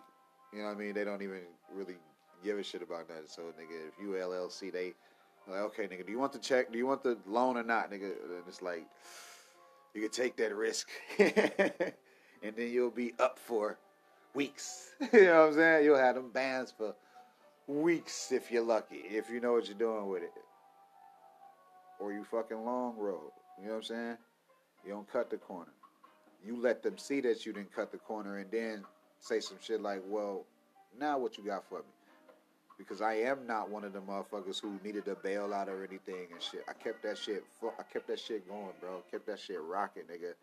you 0.52 0.60
know 0.60 0.66
what 0.66 0.76
I 0.76 0.78
mean? 0.78 0.94
They 0.94 1.04
don't 1.04 1.22
even 1.22 1.40
really 1.74 1.96
give 2.44 2.58
a 2.58 2.62
shit 2.62 2.82
about 2.82 3.08
that. 3.08 3.30
So, 3.30 3.42
nigga, 3.42 3.88
if 3.88 3.94
you 4.00 4.10
LLC, 4.10 4.72
they 4.72 4.94
like, 5.48 5.60
okay, 5.60 5.84
nigga, 5.84 6.06
do 6.06 6.12
you 6.12 6.18
want 6.18 6.32
the 6.32 6.38
check? 6.38 6.70
Do 6.70 6.78
you 6.78 6.86
want 6.86 7.02
the 7.02 7.18
loan 7.26 7.56
or 7.56 7.62
not, 7.62 7.90
nigga? 7.90 8.04
And 8.04 8.42
it's 8.46 8.62
like, 8.62 8.86
you 9.94 10.02
can 10.02 10.10
take 10.10 10.36
that 10.36 10.54
risk, 10.54 10.88
and 11.18 12.54
then 12.56 12.70
you'll 12.70 12.90
be 12.90 13.12
up 13.18 13.38
for 13.38 13.78
weeks. 14.34 14.90
you 15.12 15.24
know 15.24 15.40
what 15.40 15.48
I'm 15.48 15.54
saying? 15.54 15.84
You'll 15.84 15.98
have 15.98 16.14
them 16.14 16.30
bands 16.30 16.72
for 16.76 16.94
weeks 17.66 18.32
if 18.32 18.50
you're 18.50 18.62
lucky, 18.62 19.02
if 19.10 19.30
you 19.30 19.40
know 19.40 19.52
what 19.52 19.66
you're 19.66 19.76
doing 19.76 20.08
with 20.08 20.22
it. 20.22 20.32
Or 22.00 22.12
you 22.12 22.24
fucking 22.24 22.64
long 22.64 22.96
road. 22.96 23.30
You 23.60 23.66
know 23.66 23.74
what 23.74 23.76
I'm 23.78 23.82
saying? 23.82 24.16
You 24.84 24.92
don't 24.92 25.10
cut 25.12 25.30
the 25.30 25.36
corner. 25.36 25.72
You 26.44 26.60
let 26.60 26.82
them 26.82 26.98
see 26.98 27.20
that 27.20 27.46
you 27.46 27.52
didn't 27.52 27.72
cut 27.74 27.92
the 27.92 27.98
corner 27.98 28.38
and 28.38 28.50
then 28.50 28.84
say 29.22 29.40
some 29.40 29.56
shit 29.60 29.80
like, 29.80 30.02
well, 30.06 30.44
now 31.00 31.18
what 31.18 31.38
you 31.38 31.44
got 31.44 31.64
for 31.68 31.78
me? 31.78 31.84
Because 32.76 33.00
I 33.00 33.14
am 33.14 33.46
not 33.46 33.70
one 33.70 33.84
of 33.84 33.92
the 33.92 34.00
motherfuckers 34.00 34.60
who 34.60 34.78
needed 34.84 35.06
a 35.06 35.14
bailout 35.14 35.68
or 35.68 35.84
anything 35.84 36.26
and 36.32 36.42
shit. 36.42 36.64
I 36.68 36.72
kept 36.72 37.02
that 37.04 37.16
shit, 37.16 37.44
I 37.62 37.82
kept 37.84 38.08
that 38.08 38.18
shit 38.18 38.48
going, 38.48 38.72
bro. 38.80 39.02
Kept 39.10 39.26
that 39.26 39.38
shit 39.38 39.60
rocking, 39.62 40.02
nigga. 40.04 40.34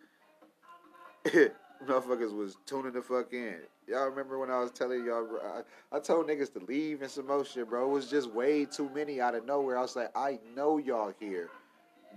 motherfuckers 1.86 2.36
was 2.36 2.58
tuning 2.66 2.94
the 2.94 3.02
fuck 3.02 3.34
in. 3.34 3.58
Y'all 3.88 4.06
remember 4.06 4.40
when 4.40 4.50
I 4.50 4.60
was 4.60 4.72
telling 4.72 5.06
y'all, 5.06 5.28
I, 5.44 5.98
I 5.98 6.00
told 6.00 6.28
niggas 6.28 6.54
to 6.54 6.60
leave 6.66 7.02
and 7.02 7.12
some 7.12 7.28
more 7.28 7.44
shit, 7.44 7.70
bro. 7.70 7.90
It 7.90 7.94
was 7.94 8.10
just 8.10 8.32
way 8.32 8.66
too 8.66 8.90
many 8.94 9.20
out 9.20 9.36
of 9.36 9.46
nowhere. 9.46 9.78
I 9.78 9.82
was 9.82 9.96
like, 9.96 10.12
I 10.16 10.40
know 10.56 10.78
y'all 10.78 11.14
here 11.20 11.50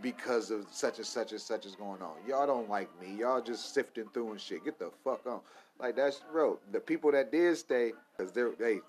because 0.00 0.50
of 0.50 0.66
such 0.70 0.98
and 0.98 1.06
such 1.06 1.32
and 1.32 1.40
such 1.40 1.66
is 1.66 1.74
going 1.74 2.02
on. 2.02 2.14
Y'all 2.26 2.46
don't 2.46 2.68
like 2.68 2.88
me. 3.00 3.16
Y'all 3.18 3.40
just 3.40 3.74
sifting 3.74 4.06
through 4.12 4.32
and 4.32 4.40
shit. 4.40 4.64
Get 4.64 4.78
the 4.78 4.90
fuck 5.04 5.26
on. 5.26 5.40
Like 5.78 5.96
that's 5.96 6.20
bro. 6.32 6.58
The 6.70 6.80
people 6.80 7.12
that 7.12 7.32
did 7.32 7.56
stay, 7.56 7.92
cause 8.16 8.32
they're 8.32 8.52
they 8.58 8.80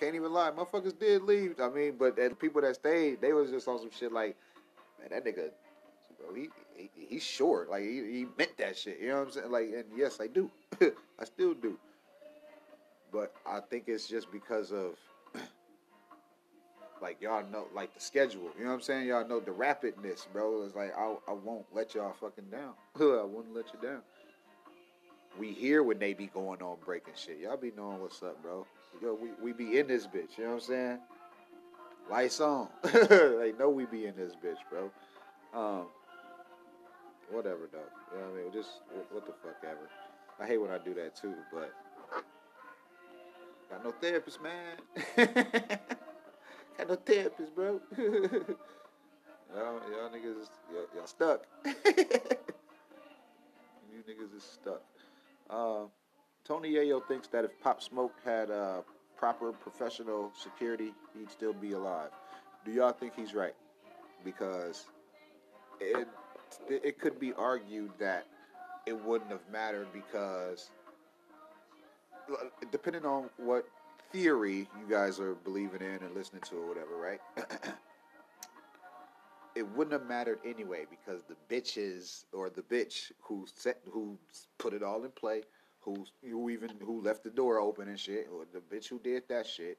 can't 0.00 0.14
even 0.14 0.32
lie. 0.32 0.50
Motherfuckers 0.50 0.98
did 0.98 1.22
leave. 1.22 1.60
I 1.60 1.68
mean, 1.68 1.94
but 1.98 2.16
the 2.16 2.34
people 2.38 2.60
that 2.62 2.74
stayed, 2.74 3.20
they 3.20 3.32
was 3.32 3.50
just 3.50 3.68
on 3.68 3.78
some 3.78 3.90
shit 3.90 4.12
like, 4.12 4.36
man, 4.98 5.08
that 5.10 5.24
nigga, 5.24 5.50
bro, 6.18 6.34
he, 6.34 6.48
he 6.74 6.90
he's 6.94 7.22
short. 7.22 7.70
Like 7.70 7.82
he, 7.82 7.96
he 7.96 8.26
meant 8.36 8.56
that 8.58 8.76
shit. 8.76 9.00
You 9.00 9.08
know 9.08 9.20
what 9.20 9.26
I'm 9.28 9.32
saying? 9.32 9.50
Like, 9.50 9.70
and 9.74 9.84
yes, 9.96 10.18
I 10.20 10.26
do. 10.26 10.50
I 10.80 11.24
still 11.24 11.54
do. 11.54 11.78
But 13.12 13.32
I 13.46 13.60
think 13.60 13.84
it's 13.86 14.08
just 14.08 14.30
because 14.32 14.72
of 14.72 14.98
like 17.02 17.20
y'all 17.20 17.44
know 17.50 17.66
like 17.74 17.94
the 17.94 18.00
schedule. 18.00 18.50
You 18.58 18.64
know 18.64 18.70
what 18.70 18.76
I'm 18.76 18.80
saying? 18.82 19.06
Y'all 19.06 19.26
know 19.26 19.40
the 19.40 19.52
rapidness, 19.52 20.26
bro. 20.32 20.64
It's 20.64 20.74
like 20.74 20.92
I 20.96 21.14
I 21.28 21.32
won't 21.32 21.66
let 21.72 21.94
y'all 21.94 22.14
fucking 22.20 22.50
down. 22.50 22.72
I 23.00 23.24
wouldn't 23.24 23.54
let 23.54 23.66
you 23.72 23.80
down. 23.80 24.02
We 25.38 25.52
hear 25.52 25.82
when 25.82 25.98
they 25.98 26.14
be 26.14 26.26
going 26.26 26.62
on 26.62 26.76
breaking 26.84 27.14
shit. 27.16 27.38
Y'all 27.38 27.56
be 27.56 27.72
knowing 27.76 28.00
what's 28.00 28.22
up, 28.22 28.40
bro. 28.42 28.66
Yo, 29.02 29.14
we, 29.14 29.30
we 29.42 29.52
be 29.52 29.78
in 29.78 29.88
this 29.88 30.06
bitch, 30.06 30.38
you 30.38 30.44
know 30.44 30.50
what 30.50 30.54
I'm 30.56 30.60
saying? 30.60 30.98
Lights 32.10 32.40
on. 32.40 32.68
they 32.82 33.52
know 33.58 33.68
we 33.70 33.86
be 33.86 34.06
in 34.06 34.14
this 34.14 34.34
bitch, 34.34 34.58
bro. 34.70 34.90
Um 35.54 35.86
whatever 37.30 37.68
though. 37.72 37.78
You 38.12 38.20
know 38.20 38.30
what 38.30 38.40
I 38.40 38.42
mean? 38.42 38.52
Just 38.52 38.82
what 39.10 39.26
the 39.26 39.32
fuck 39.32 39.56
ever. 39.64 39.88
I 40.40 40.46
hate 40.46 40.58
when 40.58 40.70
I 40.70 40.78
do 40.78 40.94
that 40.94 41.16
too, 41.16 41.34
but 41.52 41.72
got 43.70 43.84
no 43.84 43.92
therapist, 44.00 44.40
man. 44.42 44.76
got 46.76 46.88
no 46.88 46.96
therapist, 46.96 47.54
bro. 47.54 47.80
y'all, 47.98 48.20
y'all 49.54 50.10
niggas, 50.10 50.48
y'all, 50.72 50.86
y'all 50.94 51.06
stuck. 51.06 51.46
you 51.64 51.72
niggas 54.08 54.36
is 54.36 54.42
stuck. 54.42 54.82
Uh, 55.50 55.84
Tony 56.44 56.72
Yayo 56.72 57.06
thinks 57.06 57.28
that 57.28 57.44
if 57.44 57.50
Pop 57.62 57.82
Smoke 57.82 58.14
had 58.24 58.50
uh, 58.50 58.82
proper 59.16 59.52
professional 59.52 60.32
security, 60.34 60.92
he'd 61.16 61.30
still 61.30 61.52
be 61.52 61.72
alive. 61.72 62.10
Do 62.64 62.72
y'all 62.72 62.92
think 62.92 63.14
he's 63.14 63.34
right? 63.34 63.54
Because 64.24 64.86
it 65.80 66.08
it 66.68 67.00
could 67.00 67.18
be 67.18 67.32
argued 67.34 67.90
that 67.98 68.26
it 68.86 69.04
wouldn't 69.04 69.30
have 69.30 69.40
mattered 69.50 69.88
because 69.92 70.70
depending 72.70 73.04
on 73.04 73.28
what 73.36 73.66
theory 74.12 74.68
you 74.78 74.86
guys 74.88 75.18
are 75.18 75.34
believing 75.34 75.80
in 75.80 76.02
and 76.02 76.14
listening 76.14 76.42
to 76.42 76.56
or 76.56 76.68
whatever, 76.68 76.96
right? 76.96 77.20
it 79.56 79.68
wouldn't 79.76 79.92
have 79.92 80.08
mattered 80.08 80.40
anyway 80.44 80.86
because 80.88 81.22
the 81.24 81.36
bitches 81.48 82.24
or 82.32 82.50
the 82.50 82.62
bitch 82.62 83.12
who 83.22 83.46
set 83.54 83.78
who 83.90 84.18
put 84.58 84.72
it 84.72 84.82
all 84.82 85.04
in 85.04 85.10
play, 85.10 85.42
who 85.80 86.04
who 86.22 86.50
even 86.50 86.70
who 86.84 87.00
left 87.00 87.24
the 87.24 87.30
door 87.30 87.60
open 87.60 87.88
and 87.88 87.98
shit, 87.98 88.28
or 88.32 88.44
the 88.52 88.60
bitch 88.74 88.88
who 88.88 88.98
did 88.98 89.22
that 89.28 89.46
shit, 89.46 89.78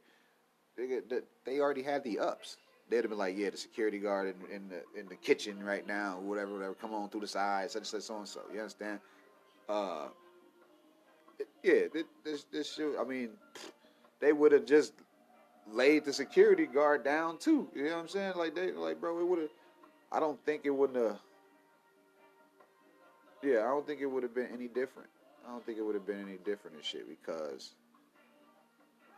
they, 0.78 1.00
they 1.46 1.60
already 1.60 1.84
had 1.84 2.04
the 2.04 2.20
ups 2.20 2.58
they'd 2.90 2.98
have 2.98 3.10
been 3.10 3.18
like, 3.18 3.38
yeah, 3.38 3.50
the 3.50 3.58
security 3.58 4.00
guard 4.00 4.28
in, 4.28 4.56
in 4.56 4.70
the 4.70 5.00
in 5.00 5.08
the 5.08 5.16
kitchen 5.16 5.64
right 5.64 5.86
now, 5.88 6.20
whatever, 6.20 6.54
whatever. 6.54 6.74
Come 6.76 6.94
on 6.94 7.10
through 7.10 7.22
the 7.22 7.28
side, 7.28 7.72
such 7.72 7.82
and 7.82 7.88
such, 7.88 8.02
so 8.04 8.18
and 8.18 8.28
so. 8.28 8.42
You 8.54 8.60
understand? 8.60 9.00
Uh, 9.68 10.08
yeah, 11.64 11.84
this 12.24 12.46
this 12.52 12.74
shit. 12.74 12.96
I 13.00 13.04
mean, 13.04 13.30
they 14.20 14.34
would 14.34 14.52
have 14.52 14.66
just 14.66 14.94
laid 15.68 16.06
the 16.06 16.14
security 16.14 16.66
guard 16.66 17.04
down 17.04 17.38
too. 17.38 17.68
You 17.76 17.86
know 17.86 17.92
what 17.92 18.00
I'm 18.00 18.08
saying? 18.08 18.34
Like 18.36 18.56
they, 18.56 18.72
like 18.72 19.00
bro, 19.00 19.20
it 19.20 19.28
would 19.28 19.40
have. 19.40 19.50
I 20.12 20.20
don't 20.20 20.44
think 20.46 20.62
it 20.66 20.70
wouldn't 20.70 20.98
have. 20.98 21.20
Yeah, 23.44 23.60
I 23.60 23.68
don't 23.68 23.86
think 23.86 24.02
it 24.02 24.06
would 24.06 24.24
have 24.24 24.34
been 24.34 24.50
any 24.54 24.68
different. 24.68 25.10
I 25.48 25.52
don't 25.52 25.66
think 25.66 25.78
it 25.78 25.82
would 25.82 25.96
have 25.96 26.08
been 26.08 26.22
any 26.22 26.38
different 26.44 26.78
and 26.78 26.86
shit 26.86 27.08
because 27.08 27.76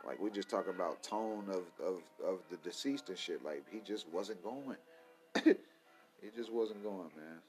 like 0.06 0.20
we 0.20 0.30
just 0.30 0.48
talking 0.48 0.74
about 0.74 1.02
tone 1.02 1.44
of, 1.48 1.64
of, 1.84 2.02
of 2.24 2.38
the 2.50 2.56
deceased 2.58 3.08
and 3.08 3.18
shit. 3.18 3.44
Like 3.44 3.64
he 3.70 3.80
just 3.80 4.08
wasn't 4.08 4.42
going. 4.42 4.76
he 5.44 6.28
just 6.36 6.52
wasn't 6.52 6.82
going, 6.82 7.10
man. 7.16 7.40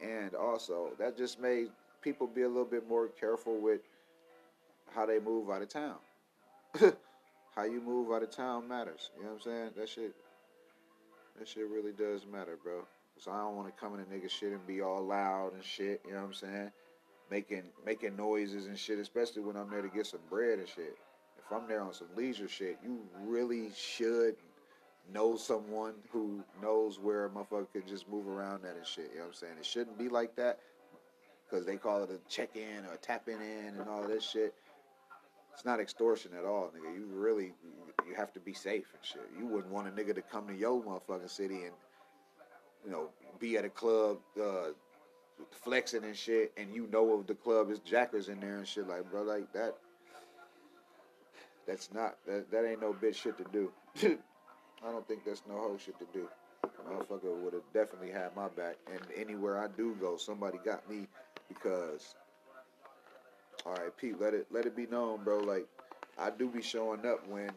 And 0.00 0.34
also 0.34 0.90
that 0.98 1.16
just 1.16 1.40
made 1.40 1.68
people 2.02 2.26
be 2.26 2.42
a 2.42 2.48
little 2.48 2.64
bit 2.64 2.88
more 2.88 3.08
careful 3.08 3.60
with 3.60 3.80
how 4.94 5.06
they 5.06 5.18
move 5.18 5.50
out 5.50 5.62
of 5.62 5.68
town. 5.68 5.96
how 7.56 7.64
you 7.64 7.80
move 7.80 8.12
out 8.12 8.22
of 8.22 8.30
town 8.30 8.68
matters. 8.68 9.10
You 9.16 9.24
know 9.24 9.30
what 9.30 9.36
I'm 9.36 9.42
saying? 9.42 9.70
That 9.76 9.88
shit 9.88 10.14
that 11.38 11.48
shit 11.48 11.68
really 11.68 11.92
does 11.92 12.26
matter, 12.30 12.58
bro. 12.62 12.84
So 13.18 13.30
I 13.30 13.38
don't 13.38 13.56
want 13.56 13.68
to 13.68 13.80
come 13.80 13.94
in 13.94 14.00
a 14.00 14.04
nigga 14.04 14.30
shit 14.30 14.52
and 14.52 14.66
be 14.66 14.82
all 14.82 15.04
loud 15.04 15.54
and 15.54 15.64
shit. 15.64 16.02
You 16.06 16.12
know 16.12 16.18
what 16.18 16.26
I'm 16.26 16.34
saying? 16.34 16.70
Making 17.30 17.62
making 17.84 18.16
noises 18.16 18.66
and 18.66 18.78
shit, 18.78 18.98
especially 18.98 19.42
when 19.42 19.56
I'm 19.56 19.70
there 19.70 19.82
to 19.82 19.88
get 19.88 20.06
some 20.06 20.20
bread 20.28 20.58
and 20.58 20.68
shit 20.68 20.96
if 21.46 21.56
I'm 21.56 21.68
there 21.68 21.80
on 21.80 21.92
some 21.92 22.08
leisure 22.16 22.48
shit, 22.48 22.78
you 22.82 23.00
really 23.24 23.70
should 23.76 24.34
know 25.12 25.36
someone 25.36 25.94
who 26.10 26.42
knows 26.60 26.98
where 26.98 27.26
a 27.26 27.30
motherfucker 27.30 27.72
can 27.72 27.86
just 27.86 28.08
move 28.08 28.26
around 28.26 28.62
that 28.64 28.76
and 28.76 28.86
shit. 28.86 29.10
You 29.12 29.18
know 29.18 29.26
what 29.26 29.28
I'm 29.28 29.34
saying? 29.34 29.52
It 29.60 29.66
shouldn't 29.66 29.98
be 29.98 30.08
like 30.08 30.34
that 30.36 30.58
because 31.48 31.64
they 31.64 31.76
call 31.76 32.02
it 32.02 32.10
a 32.10 32.18
check 32.28 32.56
in 32.56 32.84
or 32.84 32.94
a 32.94 33.30
in 33.30 33.78
and 33.78 33.88
all 33.88 34.06
this 34.06 34.28
shit. 34.28 34.54
It's 35.54 35.64
not 35.64 35.78
extortion 35.78 36.32
at 36.36 36.44
all, 36.44 36.72
nigga. 36.76 36.94
You 36.94 37.06
really 37.12 37.52
you 38.08 38.14
have 38.14 38.32
to 38.34 38.40
be 38.40 38.52
safe 38.52 38.86
and 38.94 39.04
shit. 39.04 39.28
You 39.38 39.46
wouldn't 39.46 39.72
want 39.72 39.88
a 39.88 39.90
nigga 39.90 40.14
to 40.14 40.22
come 40.22 40.46
to 40.48 40.54
your 40.54 40.82
motherfucking 40.82 41.30
city 41.30 41.64
and 41.64 41.74
you 42.84 42.90
know 42.90 43.08
be 43.38 43.56
at 43.56 43.64
a 43.64 43.68
club 43.68 44.18
uh, 44.40 44.68
flexing 45.50 46.04
and 46.04 46.16
shit, 46.16 46.52
and 46.56 46.74
you 46.74 46.88
know 46.92 47.12
of 47.14 47.26
the 47.26 47.34
club 47.34 47.70
is 47.70 47.78
jackers 47.80 48.28
in 48.28 48.40
there 48.40 48.56
and 48.58 48.66
shit. 48.66 48.88
Like, 48.88 49.10
bro, 49.10 49.22
like 49.22 49.52
that 49.52 49.76
that's 51.66 51.92
not 51.92 52.16
that, 52.26 52.50
that 52.50 52.64
ain't 52.64 52.80
no 52.80 52.92
bitch 52.92 53.16
shit 53.16 53.36
to 53.38 53.44
do. 53.52 53.70
I 54.86 54.90
don't 54.90 55.06
think 55.08 55.24
that's 55.24 55.42
no 55.48 55.54
whole 55.54 55.78
shit 55.78 55.98
to 55.98 56.06
do. 56.12 56.28
Motherfucker 56.88 57.36
would 57.42 57.52
have 57.52 57.62
definitely 57.74 58.10
had 58.10 58.34
my 58.36 58.48
back, 58.48 58.76
and 58.92 59.00
anywhere 59.16 59.58
I 59.58 59.66
do 59.76 59.96
go, 60.00 60.16
somebody 60.16 60.58
got 60.64 60.88
me 60.88 61.08
because. 61.48 62.14
All 63.64 63.72
right, 63.72 63.96
Pete, 63.96 64.20
let 64.20 64.32
it 64.32 64.46
let 64.52 64.64
it 64.64 64.76
be 64.76 64.86
known, 64.86 65.24
bro. 65.24 65.38
Like 65.38 65.66
I 66.18 66.30
do 66.30 66.48
be 66.48 66.62
showing 66.62 67.04
up 67.04 67.26
when 67.28 67.50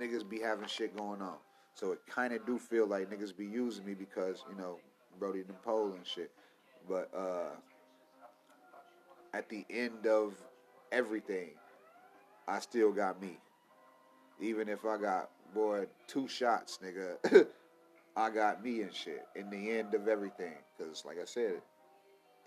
niggas 0.00 0.28
be 0.28 0.40
having 0.40 0.66
shit 0.66 0.96
going 0.96 1.22
on, 1.22 1.36
so 1.74 1.92
it 1.92 2.00
kind 2.08 2.32
of 2.32 2.44
do 2.46 2.58
feel 2.58 2.86
like 2.86 3.10
niggas 3.10 3.36
be 3.36 3.46
using 3.46 3.84
me 3.84 3.94
because 3.94 4.44
you 4.50 4.56
know 4.56 4.78
Brody 5.18 5.42
the 5.42 5.52
pole 5.52 5.92
and 5.92 6.06
shit. 6.06 6.30
But 6.88 7.10
uh, 7.16 7.54
at 9.32 9.48
the 9.48 9.64
end 9.70 10.06
of 10.06 10.34
everything, 10.90 11.50
I 12.48 12.60
still 12.60 12.92
got 12.92 13.20
me. 13.20 13.38
Even 14.40 14.68
if 14.68 14.84
I 14.84 14.96
got 14.96 15.30
boy 15.54 15.86
two 16.06 16.26
shots, 16.26 16.78
nigga, 16.82 17.46
I 18.16 18.30
got 18.30 18.62
me 18.62 18.82
and 18.82 18.94
shit. 18.94 19.26
In 19.36 19.50
the 19.50 19.70
end 19.70 19.94
of 19.94 20.08
everything, 20.08 20.54
because 20.76 21.04
like 21.04 21.18
I 21.20 21.24
said, 21.24 21.62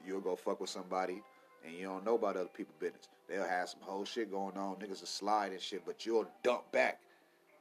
you'll 0.06 0.22
go 0.22 0.36
fuck 0.36 0.60
with 0.60 0.70
somebody 0.70 1.22
and 1.66 1.76
you 1.76 1.84
don't 1.84 2.06
know 2.06 2.16
about 2.16 2.36
other 2.36 2.50
people's 2.50 2.78
business. 2.80 3.08
They'll 3.28 3.48
have 3.48 3.70
some 3.70 3.82
whole 3.82 4.06
shit 4.06 4.32
going 4.32 4.58
on, 4.58 4.76
niggas 4.76 5.00
will 5.02 5.08
slide 5.08 5.52
and 5.52 5.62
shit, 5.62 5.84
but 5.86 6.06
you'll 6.06 6.28
dump 6.44 6.72
back 6.72 7.00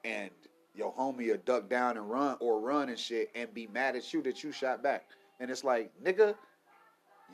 and 0.04 0.30
your 0.74 0.92
homie 0.92 1.28
will 1.28 1.38
duck 1.44 1.68
down 1.68 1.96
and 1.96 2.10
run 2.10 2.36
or 2.40 2.60
run 2.60 2.88
and 2.88 2.98
shit 2.98 3.30
and 3.34 3.52
be 3.54 3.66
mad 3.68 3.96
at 3.96 4.12
you 4.12 4.22
that 4.22 4.42
you 4.42 4.52
shot 4.52 4.82
back. 4.82 5.04
And 5.40 5.50
it's 5.50 5.64
like, 5.64 5.90
nigga, 6.04 6.34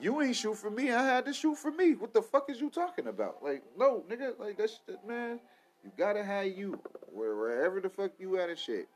you 0.00 0.20
ain't 0.22 0.36
shoot 0.36 0.56
for 0.56 0.70
me. 0.70 0.92
I 0.92 1.02
had 1.02 1.24
to 1.26 1.32
shoot 1.32 1.56
for 1.56 1.70
me. 1.70 1.94
What 1.94 2.14
the 2.14 2.22
fuck 2.22 2.50
is 2.50 2.60
you 2.60 2.70
talking 2.70 3.08
about? 3.08 3.42
Like, 3.42 3.62
no, 3.78 4.04
nigga, 4.08 4.38
like 4.38 4.56
that 4.58 4.70
shit, 4.70 5.04
man. 5.06 5.40
You 5.84 5.90
gotta 5.96 6.22
have 6.22 6.46
you 6.46 6.78
wherever 7.12 7.80
the 7.80 7.88
fuck 7.88 8.12
you 8.18 8.38
at 8.38 8.50
and 8.50 8.58
shit. 8.58 8.88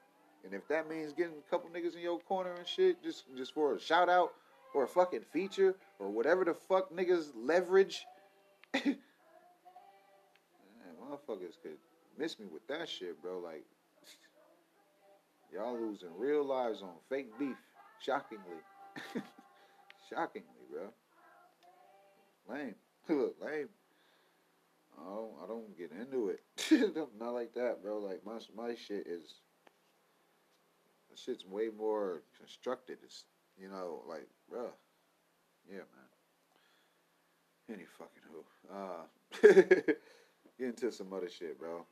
And 0.45 0.53
if 0.53 0.69
that 0.69 0.89
means 0.89 1.15
getting 1.15 1.33
a 1.39 1.51
couple 1.51 1.71
niggas 1.71 1.95
in 1.95 2.03
your 2.03 2.19
corner 2.21 2.53
and 2.55 2.67
shit, 2.67 3.03
just 3.03 3.25
just 3.37 3.55
for 3.55 3.75
a 3.75 3.81
shout 3.81 4.11
out 4.11 4.35
or 4.75 4.85
a 4.85 4.89
fucking 4.89 5.23
feature 5.33 5.75
or 5.99 6.11
whatever 6.11 6.45
the 6.45 6.53
fuck 6.53 6.93
niggas 6.93 7.31
leverage, 7.35 8.05
motherfuckers 8.75 8.97
could 11.63 11.79
miss 12.19 12.39
me 12.39 12.47
with 12.53 12.67
that 12.69 12.89
shit, 12.89 13.21
bro. 13.23 13.39
Like, 13.39 13.65
y'all 15.53 15.79
losing 15.79 16.17
real 16.17 16.45
lives 16.45 16.83
on 16.83 16.91
fake 17.09 17.39
beef. 17.39 17.57
Shockingly. 18.01 18.61
Shockingly, 20.11 20.49
bro. 20.71 20.93
Lame. 22.49 22.75
Look, 23.09 23.37
lame. 23.43 23.69
I 24.99 25.05
don't, 25.05 25.33
I 25.43 25.47
don't 25.47 25.77
get 25.77 25.91
into 25.93 26.29
it. 26.29 26.41
Not 27.19 27.35
like 27.35 27.55
that, 27.55 27.83
bro. 27.83 27.99
Like 27.99 28.25
my 28.25 28.39
my 28.57 28.75
shit 28.75 29.07
is. 29.07 29.35
The 31.11 31.17
shit's 31.17 31.47
way 31.47 31.69
more 31.77 32.23
constructed. 32.39 32.99
It's 33.03 33.25
you 33.59 33.69
know 33.69 34.03
like, 34.09 34.29
bro. 34.49 34.71
Yeah, 35.69 35.79
man. 35.79 36.09
Any 37.71 37.87
fucking 37.99 38.23
who. 38.31 38.45
Uh, 38.75 39.05
get 40.59 40.69
into 40.69 40.93
some 40.93 41.13
other 41.13 41.31
shit, 41.31 41.59
bro. 41.59 41.87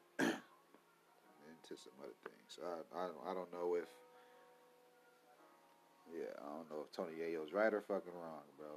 Into 1.72 1.82
some 1.82 1.92
other 2.04 2.12
things. 2.28 2.60
I 2.60 2.84
I 2.92 3.06
don't, 3.06 3.22
I 3.30 3.34
don't 3.34 3.52
know 3.52 3.74
if. 3.76 3.88
Yeah, 6.12 6.36
I 6.36 6.48
don't 6.56 6.68
know 6.68 6.84
if 6.84 6.92
Tony 6.92 7.16
Yayo's 7.16 7.52
right 7.52 7.72
or 7.72 7.80
fucking 7.80 8.12
wrong, 8.12 8.44
bro. 8.58 8.68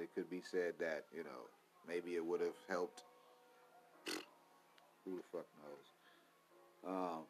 It 0.00 0.10
could 0.14 0.30
be 0.30 0.42
said 0.42 0.74
that 0.78 1.04
you 1.14 1.24
know 1.24 1.50
maybe 1.88 2.14
it 2.14 2.24
would 2.24 2.40
have 2.40 2.58
helped. 2.68 3.02
Who 5.04 5.16
the 5.16 5.22
fuck 5.32 5.46
knows? 5.64 5.86
Um, 6.86 7.22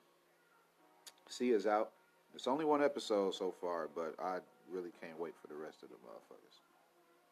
Sia's 1.29 1.67
out. 1.67 1.91
It's 2.35 2.47
only 2.47 2.65
one 2.65 2.83
episode 2.83 3.35
so 3.35 3.55
far, 3.61 3.89
but 3.95 4.15
I 4.23 4.39
really 4.71 4.91
can't 5.01 5.19
wait 5.19 5.35
for 5.41 5.47
the 5.49 5.55
rest 5.55 5.83
of 5.83 5.89
the 5.89 5.95
motherfuckers. 5.97 6.61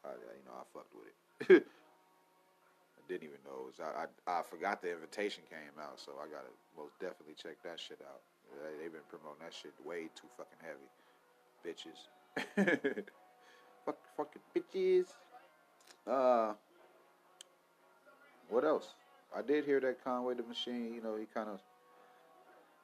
I, 0.04 0.10
you 0.12 0.44
know, 0.46 0.52
I 0.56 0.64
fucked 0.72 0.94
with 0.94 1.50
it. 1.50 1.66
Didn't 3.08 3.24
even 3.24 3.38
know 3.44 3.66
it 3.66 3.66
was. 3.66 3.80
I, 3.80 4.06
I 4.06 4.40
I 4.40 4.42
forgot 4.42 4.82
the 4.82 4.92
invitation 4.92 5.42
came 5.48 5.78
out, 5.80 6.00
so 6.00 6.12
I 6.20 6.26
gotta 6.26 6.50
most 6.76 6.98
definitely 7.00 7.34
check 7.40 7.56
that 7.64 7.78
shit 7.78 8.00
out. 8.02 8.20
They, 8.62 8.82
they've 8.84 8.92
been 8.92 9.06
promoting 9.08 9.42
that 9.42 9.54
shit 9.54 9.72
way 9.84 10.08
too 10.14 10.28
fucking 10.36 10.58
heavy, 10.62 10.90
bitches. 11.64 13.04
Fuck, 13.84 13.98
fucking 14.16 14.42
bitches. 14.54 15.06
Uh, 16.06 16.54
what 18.48 18.64
else? 18.64 18.94
I 19.36 19.42
did 19.42 19.64
hear 19.64 19.80
that 19.80 20.02
Conway 20.02 20.34
the 20.34 20.42
Machine. 20.42 20.92
You 20.94 21.02
know, 21.02 21.16
he 21.16 21.26
kind 21.32 21.48
of 21.48 21.60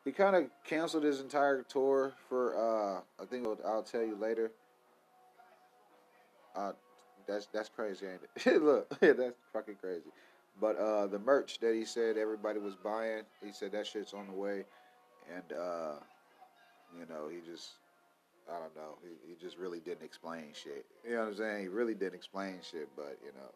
he 0.05 0.13
kind 0.13 0.37
of 0.37 0.45
canceled 0.65 1.05
his 1.05 1.21
entire 1.21 1.63
tour 1.63 2.13
for. 2.29 2.57
uh 2.57 3.23
I 3.23 3.27
think 3.27 3.47
I'll, 3.47 3.59
I'll 3.67 3.83
tell 3.83 4.03
you 4.03 4.17
later. 4.17 4.53
Uh, 6.55 6.73
that's 7.27 7.47
that's 7.47 7.69
crazy, 7.69 8.07
ain't 8.07 8.21
it? 8.47 8.63
Look, 8.63 8.89
that's 9.01 9.35
fucking 9.53 9.77
crazy. 9.81 10.11
But 10.61 10.77
uh, 10.79 11.07
the 11.07 11.19
merch 11.19 11.59
that 11.61 11.75
he 11.75 11.85
said 11.85 12.17
everybody 12.17 12.59
was 12.59 12.75
buying, 12.75 13.23
he 13.43 13.53
said 13.53 13.73
that 13.73 13.87
shit's 13.87 14.13
on 14.13 14.27
the 14.27 14.35
way, 14.35 14.65
and 15.35 15.53
uh, 15.59 15.95
you 16.99 17.07
know 17.09 17.29
he 17.29 17.39
just 17.51 17.71
I 18.49 18.59
don't 18.59 18.75
know. 18.77 18.99
He, 19.03 19.31
he 19.31 19.37
just 19.41 19.57
really 19.57 19.81
didn't 19.81 20.05
explain 20.05 20.49
shit. 20.53 20.85
You 21.05 21.15
know 21.15 21.21
what 21.21 21.29
I'm 21.29 21.37
saying? 21.37 21.63
He 21.63 21.69
really 21.69 21.95
didn't 21.95 22.15
explain 22.15 22.59
shit, 22.69 22.89
but 22.97 23.19
you 23.25 23.33
know, 23.33 23.51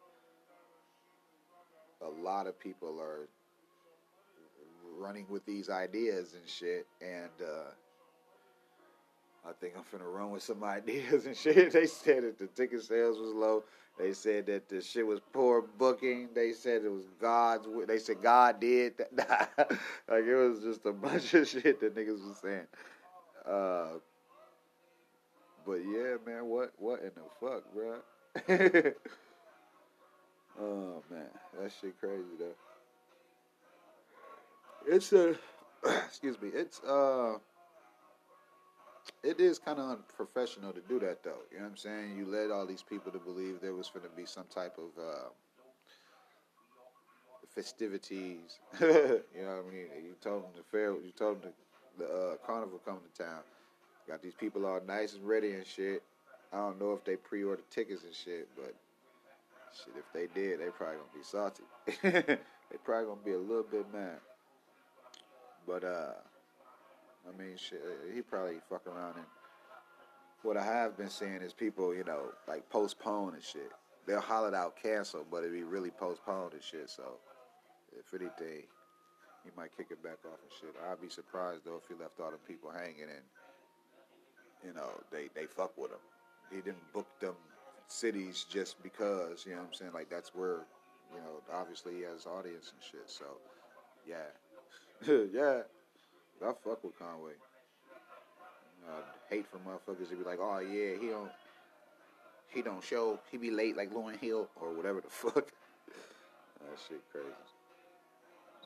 a 2.08 2.22
lot 2.22 2.46
of 2.46 2.58
people 2.58 3.00
are 3.00 3.28
running 4.98 5.26
with 5.28 5.44
these 5.44 5.68
ideas 5.68 6.34
and 6.34 6.48
shit, 6.48 6.86
and 7.00 7.30
uh, 7.42 7.70
I 9.49 9.53
think 9.61 9.74
I'm 9.76 9.84
finna 9.84 10.12
run 10.12 10.30
with 10.32 10.42
some 10.42 10.64
ideas 10.78 11.26
and 11.26 11.36
shit. 11.36 11.72
They 11.72 11.86
said 11.86 12.24
that 12.24 12.38
the 12.38 12.47
ticket 12.49 12.82
sales 12.82 13.18
was 13.18 13.32
low. 13.32 13.64
They 13.99 14.12
said 14.12 14.47
that 14.47 14.68
the 14.68 14.82
shit 14.82 15.07
was 15.07 15.20
poor 15.32 15.62
booking. 15.62 16.28
They 16.34 16.53
said 16.53 16.84
it 16.84 16.92
was 16.92 17.07
God's. 17.20 17.66
They 17.86 17.99
said 17.99 18.22
God 18.22 18.61
did 18.61 18.94
that. 19.12 19.51
like 20.09 20.24
it 20.24 20.34
was 20.34 20.61
just 20.61 20.84
a 20.84 20.92
bunch 20.92 21.32
of 21.34 21.49
shit 21.49 21.80
that 21.80 21.94
niggas 21.94 22.26
was 22.26 22.36
saying. 22.42 22.66
Uh, 23.47 23.99
but 25.64 25.76
yeah, 25.76 26.16
man, 26.26 26.47
what 26.47 26.72
what 26.78 27.01
in 27.01 27.12
the 27.14 27.22
fuck, 27.40 27.64
bro? 27.72 28.03
oh 30.61 31.03
man, 31.11 31.30
that 31.59 31.72
shit 31.80 31.99
crazy 31.99 32.22
though. 32.38 32.55
It's 34.86 35.12
a 35.12 35.34
excuse 36.07 36.40
me. 36.40 36.51
It's 36.53 36.80
uh, 36.84 37.38
it 39.22 39.40
is 39.40 39.58
kind 39.58 39.78
of 39.78 39.90
unprofessional 39.90 40.72
to 40.72 40.80
do 40.88 40.98
that 41.00 41.22
though. 41.22 41.42
You 41.50 41.58
know 41.58 41.64
what 41.64 41.70
I'm 41.70 41.76
saying? 41.76 42.16
You 42.16 42.26
led 42.26 42.50
all 42.50 42.66
these 42.66 42.82
people 42.82 43.12
to 43.12 43.18
believe 43.18 43.60
there 43.60 43.74
was 43.74 43.88
going 43.88 44.04
to 44.08 44.16
be 44.16 44.26
some 44.26 44.44
type 44.54 44.78
of 44.78 45.02
uh, 45.02 45.28
festivities. 47.54 48.58
you 48.80 48.88
know 48.88 49.20
what 49.34 49.64
I 49.66 49.72
mean? 49.72 49.86
You 50.04 50.14
told 50.20 50.44
them 50.44 50.50
the 50.56 50.62
fair. 50.70 50.92
You 50.92 51.12
told 51.16 51.42
them 51.42 51.52
the, 51.98 52.04
the 52.04 52.10
uh, 52.10 52.34
carnival 52.46 52.80
coming 52.84 53.00
to 53.14 53.22
town. 53.22 53.40
Got 54.08 54.22
these 54.22 54.34
people 54.34 54.66
all 54.66 54.80
nice 54.86 55.14
and 55.14 55.26
ready 55.26 55.52
and 55.52 55.66
shit. 55.66 56.02
I 56.52 56.58
don't 56.58 56.80
know 56.80 56.92
if 56.92 57.04
they 57.04 57.16
pre-ordered 57.16 57.68
tickets 57.70 58.04
and 58.04 58.14
shit, 58.14 58.48
but 58.54 58.74
shit, 59.74 59.94
if 59.98 60.04
they 60.12 60.28
did, 60.40 60.60
they 60.60 60.66
probably 60.66 60.96
gonna 60.96 61.08
be 61.14 61.22
salty. 61.22 61.64
they 62.02 62.76
probably 62.84 63.06
gonna 63.06 63.20
be 63.24 63.32
a 63.32 63.38
little 63.38 63.64
bit 63.64 63.86
mad. 63.92 64.18
But 65.66 65.82
uh, 65.82 66.12
I 67.29 67.37
mean, 67.37 67.57
shit, 67.57 67.83
uh, 67.85 68.14
he 68.14 68.22
probably 68.22 68.57
fuck 68.68 68.87
around 68.87 69.16
and 69.16 69.24
what 70.43 70.57
I 70.57 70.64
have 70.64 70.97
been 70.97 71.11
seeing 71.11 71.43
is 71.43 71.53
people, 71.53 71.95
you 71.95 72.05
know, 72.05 72.31
like 72.47 72.68
postpone 72.70 73.35
and 73.35 73.43
shit. 73.43 73.72
They'll 74.07 74.20
holler 74.20 74.55
out 74.55 74.77
cancel, 74.81 75.27
but 75.29 75.43
it 75.43 75.53
be 75.53 75.64
really 75.64 75.91
postponed 75.91 76.53
and 76.53 76.62
shit. 76.62 76.89
So, 76.89 77.18
if 77.99 78.14
anything, 78.14 78.62
he 79.45 79.51
might 79.57 79.77
kick 79.77 79.89
it 79.91 80.01
back 80.03 80.18
off 80.24 80.39
and 80.41 80.53
shit. 80.61 80.74
I'd 80.89 81.01
be 81.01 81.09
surprised 81.09 81.64
though 81.64 81.81
if 81.83 81.89
he 81.89 81.95
left 82.01 82.20
all 82.20 82.31
the 82.31 82.39
people 82.39 82.70
hanging 82.70 83.11
and 83.11 83.24
you 84.64 84.72
know, 84.72 84.91
they, 85.11 85.29
they 85.35 85.47
fuck 85.47 85.77
with 85.77 85.91
him. 85.93 85.99
He 86.51 86.57
didn't 86.57 86.93
book 86.93 87.09
them 87.20 87.35
cities 87.89 88.47
just 88.49 88.83
because, 88.83 89.45
you 89.47 89.53
know 89.53 89.59
what 89.59 89.68
I'm 89.68 89.74
saying? 89.74 89.93
Like, 89.93 90.11
that's 90.11 90.35
where, 90.35 90.66
you 91.12 91.18
know, 91.18 91.43
obviously 91.53 91.95
he 91.97 92.03
has 92.03 92.27
audience 92.27 92.72
and 92.72 92.83
shit. 92.83 93.09
So, 93.11 93.24
yeah. 94.09 94.27
yeah. 95.33 95.62
I 96.43 96.53
fuck 96.64 96.82
with 96.84 96.99
Conway. 96.99 97.32
I 98.89 99.34
hate 99.34 99.47
for 99.51 99.59
motherfuckers 99.59 100.11
to 100.11 100.16
be 100.16 100.24
like, 100.24 100.39
oh, 100.41 100.59
yeah, 100.59 100.97
he 101.01 101.09
don't, 101.09 101.30
he 102.49 102.62
don't 102.62 102.82
show, 102.82 103.18
he 103.30 103.37
be 103.37 103.51
late 103.51 103.76
like 103.76 103.93
Lauryn 103.93 104.18
Hill 104.18 104.49
or 104.61 104.72
whatever 104.72 105.01
the 105.01 105.09
fuck. 105.11 105.34
that 105.34 106.78
shit 106.89 107.03
crazy. 107.11 107.26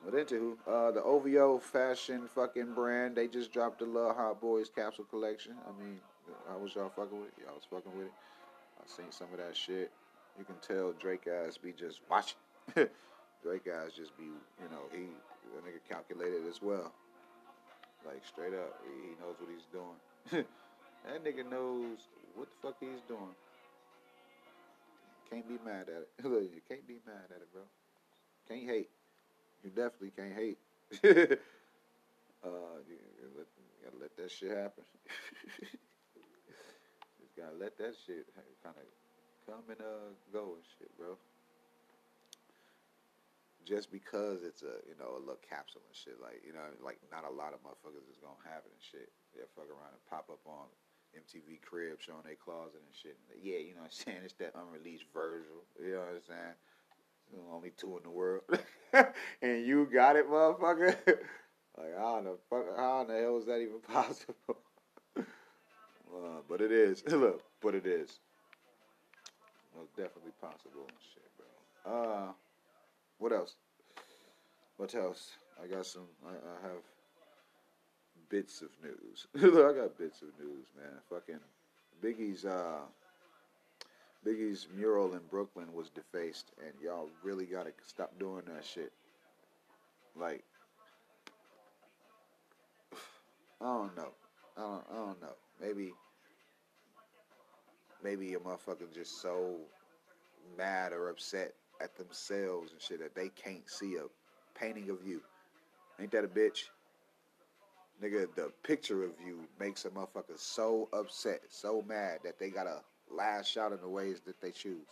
But 0.03 0.15
into 0.15 0.57
uh, 0.67 0.91
the 0.91 1.03
OVO 1.03 1.59
fashion 1.59 2.27
fucking 2.33 2.73
brand, 2.73 3.15
they 3.15 3.27
just 3.27 3.51
dropped 3.51 3.79
the 3.79 3.85
Love 3.85 4.15
Hot 4.15 4.41
Boys 4.41 4.69
capsule 4.73 5.05
collection. 5.05 5.53
I 5.67 5.83
mean, 5.83 5.99
how 6.49 6.57
was 6.57 6.73
y'all 6.73 6.89
fucking 6.89 7.19
with 7.19 7.29
it? 7.29 7.43
Y'all 7.45 7.55
was 7.55 7.65
fucking 7.69 7.97
with 7.97 8.07
it. 8.07 8.13
I 8.79 8.87
seen 8.87 9.11
some 9.11 9.27
of 9.31 9.37
that 9.37 9.55
shit. 9.55 9.91
You 10.39 10.45
can 10.45 10.55
tell 10.65 10.93
Drake 10.93 11.25
guys 11.25 11.57
be 11.57 11.71
just 11.71 12.01
watching. 12.09 12.37
Drake 13.43 13.65
guys 13.65 13.91
just 13.95 14.17
be, 14.17 14.23
you 14.23 14.69
know, 14.71 14.89
he 14.91 15.05
the 15.53 15.61
nigga 15.61 15.81
calculated 15.87 16.47
as 16.49 16.61
well. 16.61 16.91
Like 18.05 18.25
straight 18.25 18.53
up, 18.53 18.81
he, 18.83 19.13
knows 19.21 19.35
what 19.39 19.49
he's 19.49 19.67
doing. 19.71 19.99
that 21.05 21.23
nigga 21.23 21.49
knows 21.49 21.99
what 22.35 22.47
the 22.49 22.67
fuck 22.67 22.77
he's 22.79 23.01
doing. 23.07 23.35
Can't 25.29 25.47
be 25.47 25.57
mad 25.63 25.87
at 25.87 26.01
it. 26.03 26.09
you 26.23 26.61
can't 26.67 26.87
be 26.87 26.99
mad 27.05 27.29
at 27.29 27.41
it, 27.41 27.53
bro. 27.53 27.61
Can't 28.47 28.67
hate. 28.67 28.89
You 29.63 29.69
definitely 29.69 30.11
can't 30.17 30.33
hate. 30.33 30.57
uh, 31.03 31.07
you, 32.89 32.97
let, 33.37 33.47
you 33.47 33.85
gotta 33.85 33.97
let 34.01 34.17
that 34.17 34.31
shit 34.31 34.49
happen. 34.49 34.83
Just 37.21 37.37
gotta 37.37 37.55
let 37.57 37.77
that 37.77 37.95
shit 38.05 38.25
kind 38.35 38.75
of 38.75 38.89
come 39.45 39.63
and 39.69 39.79
uh, 39.79 40.09
go 40.33 40.55
and 40.55 40.63
shit, 40.79 40.89
bro. 40.97 41.17
Just 43.61 43.93
because 43.93 44.41
it's 44.41 44.65
a 44.65 44.81
you 44.89 44.97
know 44.97 45.15
a 45.15 45.21
little 45.21 45.41
capsule 45.45 45.85
and 45.85 45.93
shit, 45.95 46.17
like 46.17 46.41
you 46.41 46.51
know, 46.51 46.65
like 46.81 46.97
not 47.13 47.29
a 47.29 47.33
lot 47.33 47.53
of 47.53 47.61
motherfuckers 47.61 48.09
is 48.09 48.17
gonna 48.17 48.41
have 48.49 48.65
it 48.65 48.73
and 48.73 48.81
shit. 48.81 49.09
They 49.37 49.45
fuck 49.53 49.69
around 49.69 49.93
and 49.93 50.03
pop 50.09 50.27
up 50.33 50.41
on 50.49 50.65
MTV 51.13 51.61
Crib 51.61 52.01
showing 52.01 52.25
their 52.25 52.39
closet 52.39 52.81
and 52.81 52.95
shit. 52.95 53.17
Yeah, 53.37 53.61
you 53.61 53.77
know 53.77 53.85
what 53.85 53.93
I'm 53.93 54.01
saying? 54.01 54.21
It's 54.25 54.37
that 54.41 54.57
unreleased 54.57 55.05
Virgil. 55.13 55.61
You 55.77 55.93
know 55.93 56.09
what 56.09 56.21
I'm 56.21 56.27
saying? 56.27 56.57
only 57.51 57.71
two 57.77 57.97
in 57.97 58.03
the 58.03 58.09
world, 58.09 58.43
and 59.41 59.65
you 59.65 59.87
got 59.91 60.15
it, 60.15 60.29
motherfucker. 60.29 60.95
like 61.77 61.97
how 61.97 62.17
in 62.17 62.25
the 62.25 62.37
fuck, 62.49 62.65
how 62.75 63.01
in 63.01 63.07
the 63.07 63.21
hell 63.21 63.37
is 63.37 63.45
that 63.45 63.59
even 63.61 63.79
possible? 63.87 64.57
uh, 65.17 66.41
but 66.49 66.61
it 66.61 66.71
is. 66.71 67.03
Look, 67.07 67.43
but 67.61 67.75
it 67.75 67.85
is. 67.85 68.19
Most 69.75 69.95
definitely 69.95 70.33
possible. 70.41 70.87
and 70.87 70.97
Shit, 71.13 71.31
bro. 71.37 71.93
Uh, 71.93 72.31
what 73.21 73.31
else? 73.31 73.55
What 74.77 74.95
else? 74.95 75.33
I 75.63 75.67
got 75.67 75.85
some. 75.85 76.07
I, 76.25 76.31
I 76.31 76.67
have 76.67 76.81
bits 78.29 78.63
of 78.63 78.69
news. 78.83 79.27
I 79.35 79.73
got 79.77 79.95
bits 79.95 80.23
of 80.23 80.29
news, 80.43 80.65
man. 80.75 80.99
Fucking 81.07 81.39
Biggie's. 82.03 82.45
Uh, 82.45 82.79
Biggie's 84.25 84.67
mural 84.75 85.13
in 85.13 85.21
Brooklyn 85.29 85.71
was 85.73 85.89
defaced, 85.89 86.51
and 86.65 86.73
y'all 86.83 87.09
really 87.23 87.45
gotta 87.45 87.71
stop 87.85 88.11
doing 88.19 88.43
that 88.47 88.65
shit. 88.65 88.91
Like, 90.19 90.43
I 93.61 93.65
don't 93.65 93.95
know. 93.95 94.13
I 94.57 94.61
don't. 94.61 94.83
I 94.91 94.95
don't 94.95 95.21
know. 95.21 95.35
Maybe. 95.61 95.93
Maybe 98.03 98.33
a 98.33 98.39
motherfucker 98.39 98.91
just 98.91 99.21
so 99.21 99.57
mad 100.57 100.91
or 100.91 101.09
upset 101.09 101.53
at 101.81 101.95
themselves 101.95 102.71
and 102.71 102.81
shit 102.81 102.99
that 102.99 103.15
they 103.15 103.29
can't 103.29 103.69
see 103.69 103.95
a 103.95 104.59
painting 104.59 104.89
of 104.89 105.05
you. 105.05 105.21
Ain't 105.99 106.11
that 106.11 106.23
a 106.23 106.27
bitch? 106.27 106.63
Nigga, 108.01 108.27
the 108.35 108.51
picture 108.63 109.03
of 109.03 109.11
you 109.25 109.41
makes 109.59 109.85
a 109.85 109.89
motherfucker 109.89 110.37
so 110.37 110.89
upset, 110.91 111.41
so 111.49 111.83
mad 111.87 112.19
that 112.23 112.39
they 112.39 112.49
gotta 112.49 112.81
lash 113.09 113.57
out 113.57 113.71
in 113.71 113.79
the 113.81 113.87
ways 113.87 114.21
that 114.21 114.41
they 114.41 114.51
choose. 114.51 114.87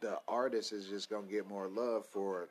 The 0.00 0.18
artist 0.26 0.72
is 0.72 0.86
just 0.88 1.08
gonna 1.10 1.28
get 1.28 1.48
more 1.48 1.68
love 1.68 2.06
for 2.06 2.48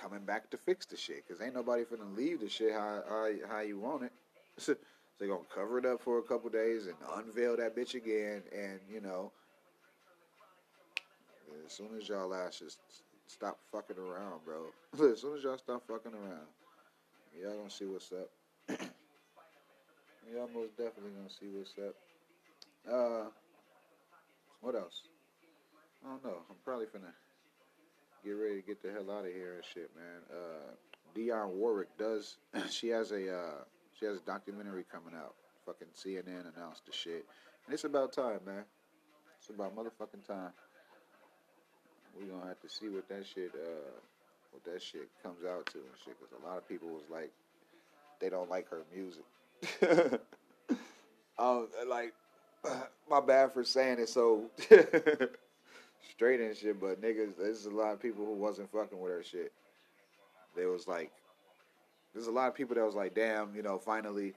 coming 0.00 0.24
back 0.24 0.50
to 0.50 0.56
fix 0.56 0.86
the 0.86 0.96
shit, 0.96 1.26
cause 1.26 1.40
ain't 1.40 1.54
nobody 1.54 1.82
finna 1.82 2.16
leave 2.16 2.40
the 2.40 2.48
shit 2.48 2.72
how 2.72 3.02
how, 3.08 3.30
how 3.48 3.60
you 3.60 3.78
want 3.78 4.04
it. 4.04 4.12
so 4.56 4.76
they 5.18 5.26
gonna 5.26 5.40
cover 5.52 5.78
it 5.78 5.86
up 5.86 6.00
for 6.00 6.18
a 6.18 6.22
couple 6.22 6.50
days 6.50 6.86
and 6.86 6.94
unveil 7.16 7.56
that 7.56 7.74
bitch 7.74 7.94
again, 7.94 8.42
and 8.56 8.78
you 8.88 9.00
know, 9.00 9.32
as 11.64 11.72
soon 11.72 11.90
as 12.00 12.08
y'all 12.08 12.34
asses 12.34 12.78
stop 13.26 13.58
fucking 13.72 13.96
around, 13.98 14.40
bro. 14.44 14.66
as 15.12 15.20
soon 15.20 15.36
as 15.36 15.44
y'all 15.44 15.58
stop 15.58 15.82
fucking 15.86 16.12
around, 16.12 16.46
y'all 17.40 17.56
gonna 17.56 17.70
see 17.70 17.86
what's 17.86 18.12
up. 18.12 18.30
y'all 20.32 20.48
most 20.54 20.76
definitely 20.76 21.12
gonna 21.16 21.30
see 21.30 21.48
what's 21.52 21.74
up. 21.78 21.94
Uh, 22.90 23.30
what 24.60 24.74
else? 24.74 25.02
I 26.04 26.10
don't 26.10 26.24
know. 26.24 26.38
I'm 26.48 26.56
probably 26.64 26.86
finna 26.86 27.12
get 28.24 28.32
ready 28.32 28.60
to 28.60 28.66
get 28.66 28.82
the 28.82 28.90
hell 28.90 29.10
out 29.10 29.26
of 29.26 29.32
here 29.32 29.54
and 29.54 29.64
shit, 29.64 29.90
man. 29.94 30.22
Uh, 30.30 31.46
Warwick 31.46 31.96
does. 31.98 32.36
she 32.70 32.88
has 32.88 33.12
a 33.12 33.34
uh, 33.34 33.64
she 33.98 34.06
has 34.06 34.18
a 34.18 34.20
documentary 34.20 34.84
coming 34.90 35.14
out. 35.16 35.34
Fucking 35.64 35.88
CNN 35.96 36.54
announced 36.54 36.86
the 36.86 36.92
shit, 36.92 37.26
and 37.66 37.74
it's 37.74 37.84
about 37.84 38.12
time, 38.12 38.40
man. 38.46 38.64
It's 39.38 39.50
about 39.50 39.74
motherfucking 39.76 40.26
time. 40.26 40.52
We 42.18 42.26
gonna 42.26 42.46
have 42.46 42.60
to 42.60 42.68
see 42.68 42.88
what 42.88 43.08
that 43.08 43.24
shit, 43.26 43.52
uh, 43.54 43.90
what 44.52 44.64
that 44.64 44.82
shit 44.82 45.08
comes 45.22 45.44
out 45.44 45.66
to 45.66 45.78
and 45.78 45.86
shit. 46.04 46.16
Cause 46.18 46.38
a 46.42 46.46
lot 46.46 46.58
of 46.58 46.68
people 46.68 46.88
was 46.88 47.04
like, 47.10 47.30
they 48.20 48.28
don't 48.28 48.50
like 48.50 48.68
her 48.70 48.82
music. 48.94 49.24
um, 51.38 51.68
like, 51.88 52.14
my 53.10 53.20
bad 53.20 53.52
for 53.52 53.64
saying 53.64 53.98
it 53.98 54.08
so 54.08 54.44
straight 56.10 56.40
and 56.40 56.56
shit, 56.56 56.80
but 56.80 57.00
niggas, 57.02 57.36
there's 57.38 57.66
a 57.66 57.70
lot 57.70 57.92
of 57.92 58.00
people 58.00 58.24
who 58.24 58.34
wasn't 58.34 58.70
fucking 58.72 59.00
with 59.00 59.12
her 59.12 59.22
shit. 59.22 59.52
There 60.54 60.68
was 60.70 60.88
like, 60.88 61.12
there's 62.14 62.28
a 62.28 62.32
lot 62.32 62.48
of 62.48 62.54
people 62.54 62.74
that 62.76 62.84
was 62.84 62.94
like, 62.94 63.14
damn, 63.14 63.54
you 63.54 63.62
know, 63.62 63.78
finally. 63.78 64.32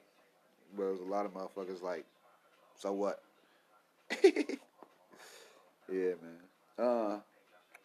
But 0.76 0.84
there 0.84 0.92
was 0.92 1.00
a 1.00 1.06
lot 1.06 1.26
of 1.26 1.34
motherfuckers 1.34 1.82
like, 1.82 2.06
so 2.76 2.92
what? 2.92 3.22
yeah, 4.24 4.36
man. 5.88 6.40
Uh, 6.78 7.20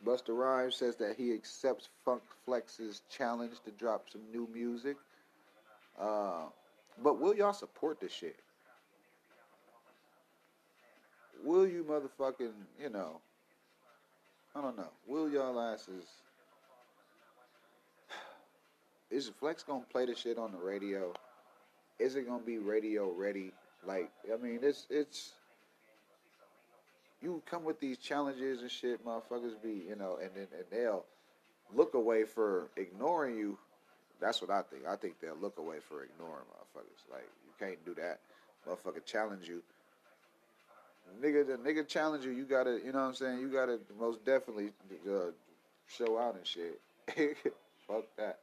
Busta 0.05 0.37
Rhymes 0.37 0.77
says 0.77 0.97
that 0.97 1.17
he 1.17 1.33
accepts 1.33 1.89
Funk 2.05 2.23
Flex's 2.45 3.03
challenge 3.09 3.55
to 3.65 3.71
drop 3.73 4.11
some 4.11 4.23
new 4.33 4.49
music. 4.53 4.97
Uh, 6.01 6.45
but 7.03 7.21
will 7.21 7.35
y'all 7.35 7.53
support 7.53 8.01
this 8.01 8.13
shit? 8.13 8.37
Will 11.43 11.67
you 11.67 11.85
motherfucking, 11.85 12.53
you 12.81 12.91
know, 12.91 13.21
I 14.55 14.61
don't 14.61 14.77
know. 14.77 14.91
Will 15.07 15.29
y'all 15.29 15.61
asses. 15.61 16.05
Is 19.11 19.31
Flex 19.41 19.63
gonna 19.63 19.85
play 19.91 20.07
the 20.07 20.15
shit 20.15 20.39
on 20.39 20.53
the 20.53 20.59
radio? 20.59 21.13
Is 21.99 22.17
it 22.17 22.27
gonna 22.27 22.43
be 22.43 22.59
radio 22.59 23.11
ready? 23.11 23.53
Like, 23.87 24.11
I 24.33 24.37
mean, 24.37 24.61
it's 24.63 24.87
it's 24.91 25.33
you 27.25 27.43
come 27.51 27.65
with 27.65 27.81
these 27.81 27.97
challenges 27.99 28.61
and 28.61 28.71
shit, 28.71 29.05
motherfuckers 29.05 29.61
be, 29.63 29.85
you 29.89 29.97
know, 29.97 30.19
and 30.23 30.31
then 30.37 30.47
and 30.57 30.65
they'll 30.71 31.05
look 31.75 31.95
away 31.95 32.25
for 32.25 32.69
ignoring 32.77 33.37
you. 33.37 33.59
That's 34.21 34.41
what 34.41 34.51
I 34.51 34.63
think. 34.63 34.83
I 34.87 34.97
think 34.97 35.21
they'll 35.21 35.41
look 35.41 35.59
away 35.59 35.79
for 35.89 36.05
ignoring 36.05 36.45
motherfuckers. 36.45 37.11
Like 37.11 37.29
you 37.47 37.53
can't 37.59 37.85
do 37.85 37.95
that. 37.95 38.21
Motherfucker 38.69 39.05
challenge 39.05 39.49
you. 39.49 39.63
Nigga, 41.23 41.47
the 41.47 41.57
nigga 41.57 41.87
challenge 41.87 42.25
you. 42.25 42.31
You 42.31 42.45
gotta, 42.45 42.81
you 42.85 42.93
know 42.93 43.01
what 43.01 43.09
I'm 43.09 43.15
saying. 43.15 43.41
You 43.41 43.49
gotta 43.49 43.79
most 43.99 44.25
definitely 44.25 44.71
uh, 45.09 45.33
show 45.87 46.19
out 46.19 46.37
and 46.37 46.47
shit. 46.47 46.81
Fuck 47.89 48.05
that. 48.17 48.41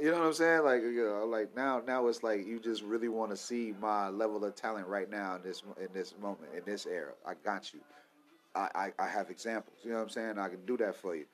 You 0.00 0.10
know 0.10 0.18
what 0.18 0.26
I'm 0.26 0.32
saying? 0.32 0.64
Like, 0.64 0.82
you 0.82 1.04
know, 1.04 1.26
like 1.26 1.54
now, 1.56 1.80
now 1.86 2.06
it's 2.08 2.22
like 2.22 2.46
you 2.46 2.58
just 2.58 2.82
really 2.82 3.08
want 3.08 3.30
to 3.30 3.36
see 3.36 3.74
my 3.80 4.08
level 4.08 4.44
of 4.44 4.54
talent 4.54 4.88
right 4.88 5.08
now 5.08 5.36
in 5.36 5.42
this 5.42 5.62
in 5.80 5.88
this 5.94 6.14
moment 6.20 6.50
in 6.56 6.62
this 6.64 6.86
era. 6.86 7.12
I 7.26 7.34
got 7.44 7.72
you. 7.72 7.80
I, 8.54 8.68
I, 8.74 9.04
I 9.04 9.08
have 9.08 9.30
examples. 9.30 9.76
You 9.84 9.90
know 9.90 9.96
what 9.96 10.04
I'm 10.04 10.08
saying? 10.08 10.38
I 10.38 10.48
can 10.48 10.64
do 10.66 10.76
that 10.78 10.96
for 10.96 11.14
you. 11.14 11.26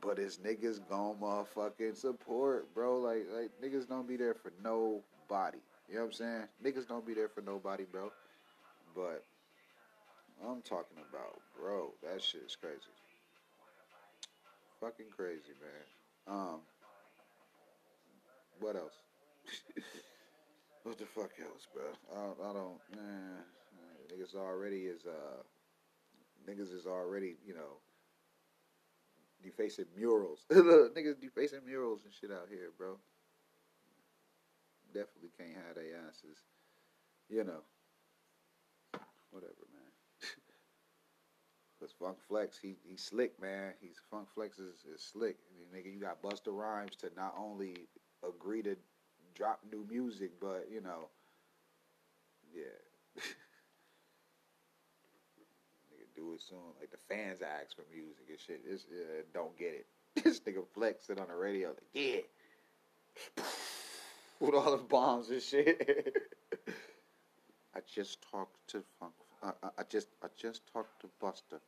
But 0.00 0.18
it's 0.18 0.36
niggas 0.36 0.80
gon' 0.88 1.16
motherfucking 1.16 1.96
support, 1.96 2.72
bro. 2.74 2.98
Like 2.98 3.26
like 3.34 3.50
niggas 3.62 3.88
don't 3.88 4.06
be 4.06 4.16
there 4.16 4.34
for 4.34 4.52
nobody. 4.62 5.58
You 5.88 5.96
know 5.96 6.00
what 6.02 6.06
I'm 6.06 6.12
saying? 6.12 6.42
Niggas 6.64 6.86
don't 6.88 7.06
be 7.06 7.14
there 7.14 7.28
for 7.28 7.40
nobody, 7.40 7.84
bro. 7.90 8.12
But 8.94 9.24
I'm 10.46 10.62
talking 10.62 10.98
about, 11.10 11.40
bro, 11.58 11.90
that 12.02 12.22
shit 12.22 12.42
is 12.46 12.56
crazy. 12.56 12.78
Fucking 14.80 15.06
crazy, 15.16 15.52
man. 15.60 16.36
Um, 16.36 16.60
what 18.60 18.76
else? 18.76 18.94
what 20.82 20.98
the 20.98 21.06
fuck 21.06 21.30
else, 21.40 21.66
bro? 21.72 21.84
I 22.12 22.26
don't, 22.26 22.38
I 22.40 22.52
don't 22.52 22.80
man. 22.94 23.44
Niggas 24.12 24.34
already 24.34 24.82
is, 24.82 25.06
uh, 25.06 25.42
niggas 26.48 26.74
is 26.74 26.86
already, 26.86 27.36
you 27.46 27.54
know, 27.54 27.80
defacing 29.42 29.86
murals. 29.96 30.44
niggas 30.52 31.20
defacing 31.20 31.64
murals 31.64 32.02
and 32.04 32.12
shit 32.12 32.30
out 32.30 32.48
here, 32.50 32.70
bro. 32.76 32.98
Definitely 34.92 35.30
can't 35.38 35.56
have 35.66 35.76
their 35.76 35.96
asses, 36.08 36.36
you 37.30 37.44
know 37.44 37.62
whatever, 39.32 39.64
man. 39.72 39.90
Cause 41.80 41.92
Funk 41.98 42.18
Flex, 42.28 42.58
he 42.60 42.76
he's 42.84 43.02
slick, 43.02 43.40
man. 43.40 43.72
He's 43.80 43.98
Funk 44.10 44.28
Flex 44.34 44.58
is, 44.60 44.84
is 44.84 45.02
slick. 45.02 45.36
I 45.48 45.50
mean, 45.58 45.68
nigga, 45.74 45.92
you 45.92 46.00
got 46.00 46.22
Busta 46.22 46.52
Rhymes 46.52 46.94
to 47.00 47.10
not 47.16 47.34
only 47.36 47.88
agree 48.26 48.62
to 48.62 48.76
drop 49.34 49.60
new 49.70 49.86
music, 49.88 50.32
but 50.40 50.68
you 50.72 50.80
know, 50.80 51.08
yeah. 52.54 52.62
nigga, 55.92 56.06
do 56.14 56.34
it 56.34 56.42
soon. 56.42 56.58
Like 56.80 56.90
the 56.90 56.98
fans 57.08 57.40
ask 57.42 57.76
for 57.76 57.84
music 57.92 58.24
and 58.28 58.38
shit. 58.38 58.64
This 58.68 58.84
uh, 58.90 59.22
don't 59.32 59.56
get 59.58 59.74
it. 59.74 59.86
this 60.24 60.40
nigga 60.40 60.64
Flex 60.74 61.06
sit 61.06 61.18
on 61.18 61.28
the 61.28 61.34
radio 61.34 61.68
like, 61.68 61.78
yeah, 61.92 62.20
with 64.40 64.54
all 64.54 64.70
the 64.70 64.82
bombs 64.82 65.30
and 65.30 65.42
shit. 65.42 66.16
I 67.74 67.80
just 67.92 68.18
talked 68.30 68.56
to 68.68 68.82
Funk. 69.00 69.12
I, 69.42 69.48
I, 69.62 69.68
I 69.78 69.82
just 69.88 70.08
I 70.22 70.26
just 70.36 70.62
talked 70.72 71.00
to 71.00 71.08
Busta. 71.22 71.60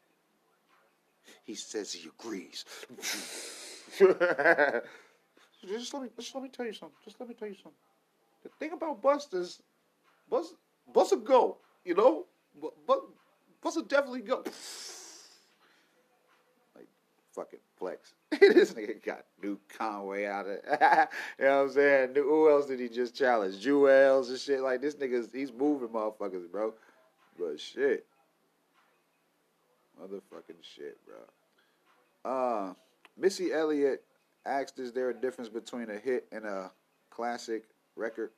He 1.45 1.55
says 1.55 1.93
he 1.93 2.09
agrees. 2.09 2.65
Just 5.69 5.95
let 5.95 6.03
me 6.03 6.09
just 6.19 6.35
let 6.35 6.43
me 6.43 6.51
tell 6.51 6.67
you 6.67 6.73
something. 6.73 6.97
Just 7.05 7.19
let 7.21 7.29
me 7.29 7.35
tell 7.35 7.49
you 7.49 7.55
something. 7.55 7.73
The 8.43 8.51
thing 8.59 8.73
about 8.73 9.03
Busta's 9.03 9.63
Busta 10.31 10.53
Busta 10.93 11.23
go, 11.23 11.59
you 11.85 11.95
know, 11.95 12.27
but 12.87 13.01
Busta 13.63 13.87
definitely 13.89 14.21
go. 14.21 14.43
like 16.77 16.89
fucking 17.35 17.61
flex. 17.79 18.13
this 18.41 18.75
nigga 18.75 19.03
got 19.05 19.25
new 19.43 19.59
Conway 19.79 20.27
out 20.27 20.47
of 20.47 20.59
you 21.39 21.45
know 21.45 21.59
what 21.59 21.65
I'm 21.65 21.71
saying? 21.71 22.15
Who 22.15 22.51
else 22.51 22.67
did 22.67 22.81
he 22.81 22.89
just 22.89 23.15
challenge? 23.15 23.61
Jewels 23.61 24.31
and 24.31 24.39
shit. 24.39 24.61
Like 24.61 24.81
this 24.83 24.97
nigga's 24.97 25.29
he's 25.33 25.53
moving 25.53 25.89
motherfuckers, 25.89 26.51
bro. 26.51 26.75
But 27.39 27.59
shit. 27.61 28.07
Motherfucking 30.01 30.63
shit, 30.63 30.99
bro. 31.07 32.31
Uh 32.31 32.75
Missy 33.17 33.53
Elliott 33.53 34.03
asked 34.47 34.79
is 34.79 34.93
there 34.93 35.11
a 35.11 35.15
difference 35.15 35.49
between 35.49 35.91
a 35.91 35.99
hit 35.99 36.27
and 36.33 36.45
a 36.45 36.71
classic 37.11 37.65
record? 37.97 38.31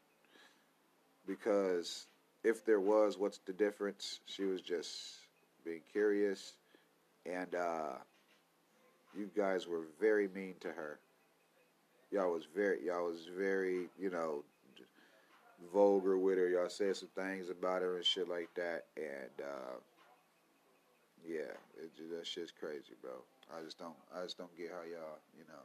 Because 1.27 2.07
if 2.45 2.65
there 2.65 2.81
was, 2.81 3.19
what's 3.19 3.39
the 3.39 3.53
difference? 3.53 4.21
She 4.27 4.45
was 4.45 4.61
just 4.61 5.17
being 5.65 5.81
curious 5.93 6.53
and 7.25 7.55
uh 7.55 7.95
you 9.17 9.31
guys 9.37 9.67
were 9.67 9.83
very 9.99 10.29
mean 10.29 10.55
to 10.61 10.69
her. 10.69 10.99
Y'all 12.13 12.33
was 12.33 12.45
very, 12.55 12.85
y'all 12.85 13.07
was 13.07 13.29
very, 13.37 13.89
you 13.99 14.11
know, 14.11 14.45
vulgar 15.73 16.19
with 16.19 16.39
her. 16.39 16.49
Y'all 16.49 16.69
said 16.69 16.97
some 16.97 17.09
things 17.17 17.51
about 17.51 17.83
her 17.83 17.97
and 17.97 18.05
shit 18.05 18.29
like 18.29 18.49
that. 18.55 18.85
And 18.97 19.41
uh, 19.41 19.77
yeah, 21.27 21.57
it, 21.83 21.91
that 22.17 22.27
shit's 22.27 22.53
crazy, 22.53 22.95
bro. 23.01 23.13
I 23.57 23.65
just 23.65 23.79
don't, 23.79 23.97
I 24.15 24.23
just 24.23 24.39
don't 24.39 24.55
get 24.57 24.71
how 24.71 24.83
y'all, 24.83 25.19
you 25.37 25.45
know, 25.49 25.65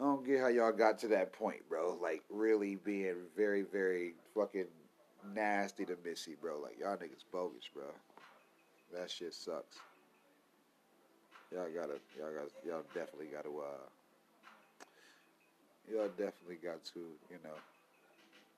I 0.00 0.04
don't 0.04 0.24
get 0.24 0.40
how 0.40 0.48
y'all 0.48 0.72
got 0.72 0.98
to 1.00 1.08
that 1.08 1.34
point, 1.34 1.68
bro. 1.68 1.98
Like 2.00 2.22
really 2.30 2.76
being 2.76 3.16
very, 3.36 3.62
very 3.62 4.14
fucking 4.34 4.66
nasty 5.34 5.84
to 5.84 5.96
Missy, 6.02 6.36
bro. 6.40 6.58
Like 6.58 6.78
y'all 6.80 6.96
niggas 6.96 7.24
bogus, 7.30 7.68
bro. 7.74 7.84
That 8.94 9.10
shit 9.10 9.34
sucks. 9.34 9.76
Y'all 11.52 11.68
gotta, 11.74 11.98
y'all 12.16 12.32
got, 12.32 12.50
y'all 12.66 12.82
definitely 12.94 13.26
gotta, 13.26 13.48
uh, 13.48 14.84
y'all 15.92 16.08
definitely 16.16 16.56
got 16.62 16.82
to, 16.84 17.00
you 17.28 17.38
know, 17.44 17.56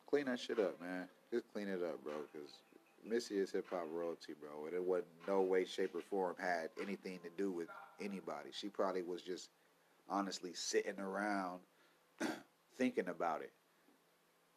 clean 0.09 0.27
that 0.27 0.39
shit 0.39 0.61
up, 0.61 0.81
man. 0.81 1.09
Just 1.33 1.51
clean 1.53 1.69
it 1.69 1.83
up, 1.83 2.05
bro, 2.05 2.13
because 2.33 2.51
Missy 3.05 3.39
is 3.39 3.51
hip 3.51 3.67
hop 3.71 3.87
royalty, 3.91 4.35
bro, 4.39 4.67
and 4.67 4.75
it 4.75 4.83
wasn't 4.83 5.09
no 5.27 5.41
way, 5.41 5.65
shape, 5.65 5.95
or 5.95 6.03
form 6.03 6.37
had 6.39 6.69
anything 6.81 7.19
to 7.25 7.31
do 7.37 7.51
with 7.51 7.69
anybody. 8.01 8.51
She 8.53 8.69
probably 8.69 9.03
was 9.03 9.23
just 9.23 9.49
honestly 10.09 10.53
sitting 10.55 10.99
around 10.99 11.61
thinking 12.79 13.09
about 13.09 13.43
it. 13.43 13.53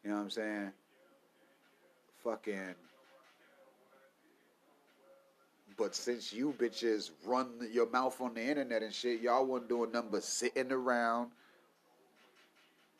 You 0.03 0.11
know 0.11 0.17
what 0.17 0.23
I'm 0.23 0.29
saying? 0.29 0.71
Fucking. 2.23 2.75
But 5.77 5.95
since 5.95 6.31
you 6.31 6.53
bitches 6.57 7.11
run 7.25 7.49
your 7.71 7.89
mouth 7.89 8.19
on 8.21 8.33
the 8.33 8.41
internet 8.41 8.83
and 8.83 8.93
shit, 8.93 9.21
y'all 9.21 9.45
wasn't 9.45 9.69
doing 9.69 9.91
nothing 9.91 10.09
but 10.11 10.23
sitting 10.23 10.71
around 10.71 11.31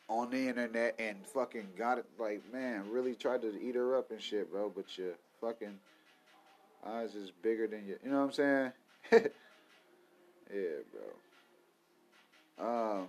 on 0.08 0.30
the 0.30 0.48
internet 0.48 0.96
and 1.00 1.18
fucking 1.28 1.68
got 1.78 1.98
it. 1.98 2.06
Like, 2.20 2.42
man, 2.52 2.84
really 2.90 3.16
tried 3.16 3.42
to 3.44 3.54
eat 3.62 3.76
her 3.76 3.98
up 3.98 4.12
and 4.12 4.22
shit, 4.22 4.52
bro. 4.52 4.72
But 4.76 4.98
your 4.98 5.14
fucking 5.42 5.80
eyes 6.86 7.16
is 7.16 7.32
bigger 7.42 7.68
than 7.68 7.86
you. 7.88 7.98
You 8.04 8.12
know 8.12 8.20
what 8.20 8.26
I'm 8.26 8.32
saying? 8.32 8.72
yeah, 10.54 10.82
bro. 10.92 11.25
Um, 12.60 13.08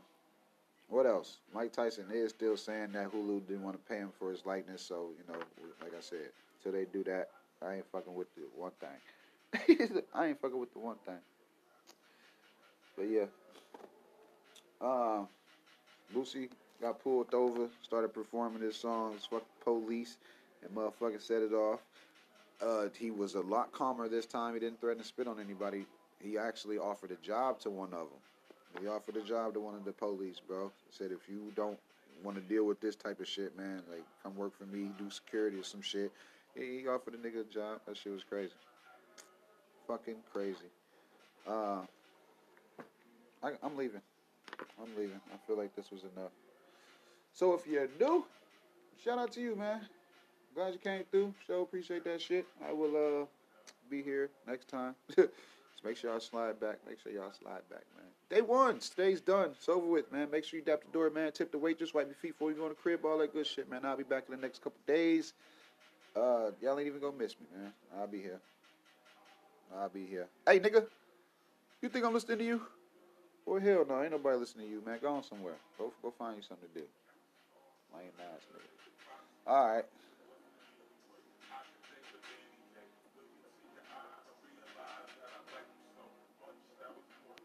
what 0.89 1.07
else? 1.07 1.39
Mike 1.55 1.73
Tyson 1.73 2.07
is 2.13 2.31
still 2.31 2.57
saying 2.57 2.93
that 2.93 3.13
Hulu 3.13 3.47
didn't 3.47 3.63
want 3.63 3.77
to 3.77 3.93
pay 3.93 3.99
him 3.99 4.11
for 4.19 4.31
his 4.31 4.45
likeness. 4.47 4.83
So 4.83 5.09
you 5.17 5.33
know, 5.33 5.39
like 5.83 5.93
I 5.97 6.01
said, 6.01 6.31
till 6.63 6.73
they 6.73 6.85
do 6.85 7.03
that, 7.05 7.31
I 7.63 7.75
ain't 7.77 7.87
fucking 7.91 8.15
with 8.15 8.29
the 8.35 8.43
one 8.55 8.73
thing. 8.81 10.01
I 10.15 10.27
ain't 10.27 10.41
fucking 10.41 10.59
with 10.59 10.73
the 10.73 10.79
one 10.79 10.97
thing. 11.05 11.19
But 12.97 13.05
yeah. 13.05 13.27
Um, 14.81 15.29
Boosie 16.15 16.51
got 16.81 17.03
pulled 17.03 17.33
over, 17.35 17.69
started 17.83 18.13
performing 18.13 18.63
his 18.63 18.77
songs, 18.77 19.27
fuck 19.29 19.45
police, 19.65 20.17
and 20.63 20.75
motherfucker 20.75 21.21
set 21.21 21.43
it 21.43 21.53
off. 21.53 21.81
Uh, 22.61 22.89
he 22.99 23.11
was 23.11 23.35
a 23.35 23.41
lot 23.41 23.73
calmer 23.73 24.09
this 24.09 24.27
time. 24.27 24.55
He 24.55 24.61
didn't 24.61 24.81
threaten 24.81 25.03
to 25.03 25.09
spit 25.09 25.27
on 25.27 25.41
anybody. 25.41 25.85
He 26.23 26.39
actually 26.39 26.79
offered 26.79 27.11
a 27.11 27.27
job 27.27 27.61
to 27.61 27.71
one 27.71 27.93
of 27.93 28.09
them. 28.09 28.21
He 28.81 28.89
offered 28.89 29.17
a 29.17 29.23
job 29.23 29.55
to 29.55 29.61
one 29.61 29.75
of 29.75 29.85
the 29.85 29.93
police, 29.93 30.41
bro. 30.47 30.71
Said 30.91 31.11
if 31.13 31.29
you 31.29 31.53
don't 31.55 31.79
want 32.23 32.37
to 32.37 32.43
deal 32.43 32.65
with 32.65 32.81
this 32.81 32.97
type 32.97 33.21
of 33.21 33.29
shit, 33.29 33.57
man, 33.57 33.83
like 33.91 34.05
come 34.23 34.37
work 34.37 34.57
for 34.57 34.65
me, 34.65 34.91
do 34.99 35.11
security 35.11 35.59
or 35.59 35.65
some 35.65 35.83
shit. 35.83 36.13
He, 36.55 36.81
he 36.81 36.89
offered 36.89 37.15
a 37.15 37.19
nigga 37.19 37.41
a 37.41 37.53
job. 37.53 37.81
That 37.87 37.97
shit 37.97 38.13
was 38.13 38.25
crazy. 38.25 38.53
Fucking 39.87 40.17
crazy. 40.33 40.71
Uh, 41.47 41.81
I, 43.43 43.53
I'm 43.63 43.77
leaving. 43.77 44.01
I'm 44.81 44.91
leaving. 44.97 45.21
I 45.33 45.37
feel 45.47 45.57
like 45.57 45.75
this 45.77 45.91
was 45.91 46.03
enough. 46.17 46.33
So 47.33 47.55
if 47.55 47.67
you're 47.67 47.89
new, 48.01 48.25
shout 49.03 49.19
out 49.19 49.33
to 49.33 49.41
you, 49.41 49.55
man. 49.55 49.81
Glad 50.55 50.73
you 50.73 50.79
came 50.79 51.05
through. 51.11 51.35
Show 51.47 51.63
appreciate 51.63 52.03
that 52.05 52.21
shit. 52.21 52.47
I 52.67 52.73
will 52.73 52.97
uh 52.97 53.27
be 53.91 54.03
here 54.03 54.31
next 54.47 54.69
time. 54.69 54.95
Make 55.85 55.97
sure 55.97 56.11
y'all 56.11 56.21
slide 56.21 56.59
back. 56.59 56.79
Make 56.89 57.01
sure 57.01 57.13
y'all 57.13 57.33
slide 57.33 57.63
back, 57.71 57.85
man. 57.97 58.07
Day 58.29 58.41
one, 58.41 58.81
stays 58.81 59.21
done. 59.21 59.51
It's 59.53 59.69
over 59.69 59.87
with, 59.87 60.11
man. 60.11 60.31
Make 60.31 60.45
sure 60.45 60.59
you 60.59 60.65
dap 60.65 60.83
the 60.85 60.91
door, 60.91 61.11
man. 61.11 61.33
Tip 61.33 61.53
the 61.53 61.59
waitress, 61.59 61.95
wipe 61.95 62.07
your 62.07 62.15
feet 62.15 62.33
before 62.33 62.51
you 62.51 62.57
go 62.57 62.65
in 62.65 62.71
the 62.71 62.75
crib, 62.75 63.05
all 63.05 63.19
that 63.19 63.33
good 63.33 63.47
shit, 63.47 63.71
man. 63.71 63.85
I'll 63.85 63.97
be 63.97 64.03
back 64.03 64.25
in 64.29 64.35
the 64.35 64.41
next 64.41 64.63
couple 64.63 64.81
days. 64.87 65.33
Uh, 66.17 66.51
y'all 66.61 66.79
ain't 66.79 66.89
even 66.89 67.01
gonna 67.01 67.17
miss 67.17 67.37
me, 67.39 67.47
man. 67.57 67.73
I'll 67.99 68.07
be 68.07 68.21
here. 68.21 68.41
I'll 69.77 69.89
be 69.89 70.07
here. 70.07 70.27
Hey, 70.47 70.59
nigga, 70.59 70.87
you 71.83 71.89
think 71.89 72.05
I'm 72.05 72.15
listening 72.15 72.39
to 72.39 72.45
you? 72.45 72.63
Well, 73.45 73.61
hell 73.61 73.85
no, 73.89 74.03
ain't 74.03 74.11
nobody 74.11 74.39
listening 74.39 74.67
to 74.67 74.73
you, 74.73 74.83
man. 74.85 74.99
Go 75.01 75.15
on 75.15 75.23
somewhere. 75.23 75.55
Go, 75.79 75.93
go 76.03 76.13
find 76.19 76.37
you 76.37 76.43
something 76.43 76.69
to 76.75 76.81
do. 76.81 76.87
Lame 77.95 78.07
ass 78.19 78.43
nigga. 78.53 79.51
All 79.53 79.75
right. 79.75 79.85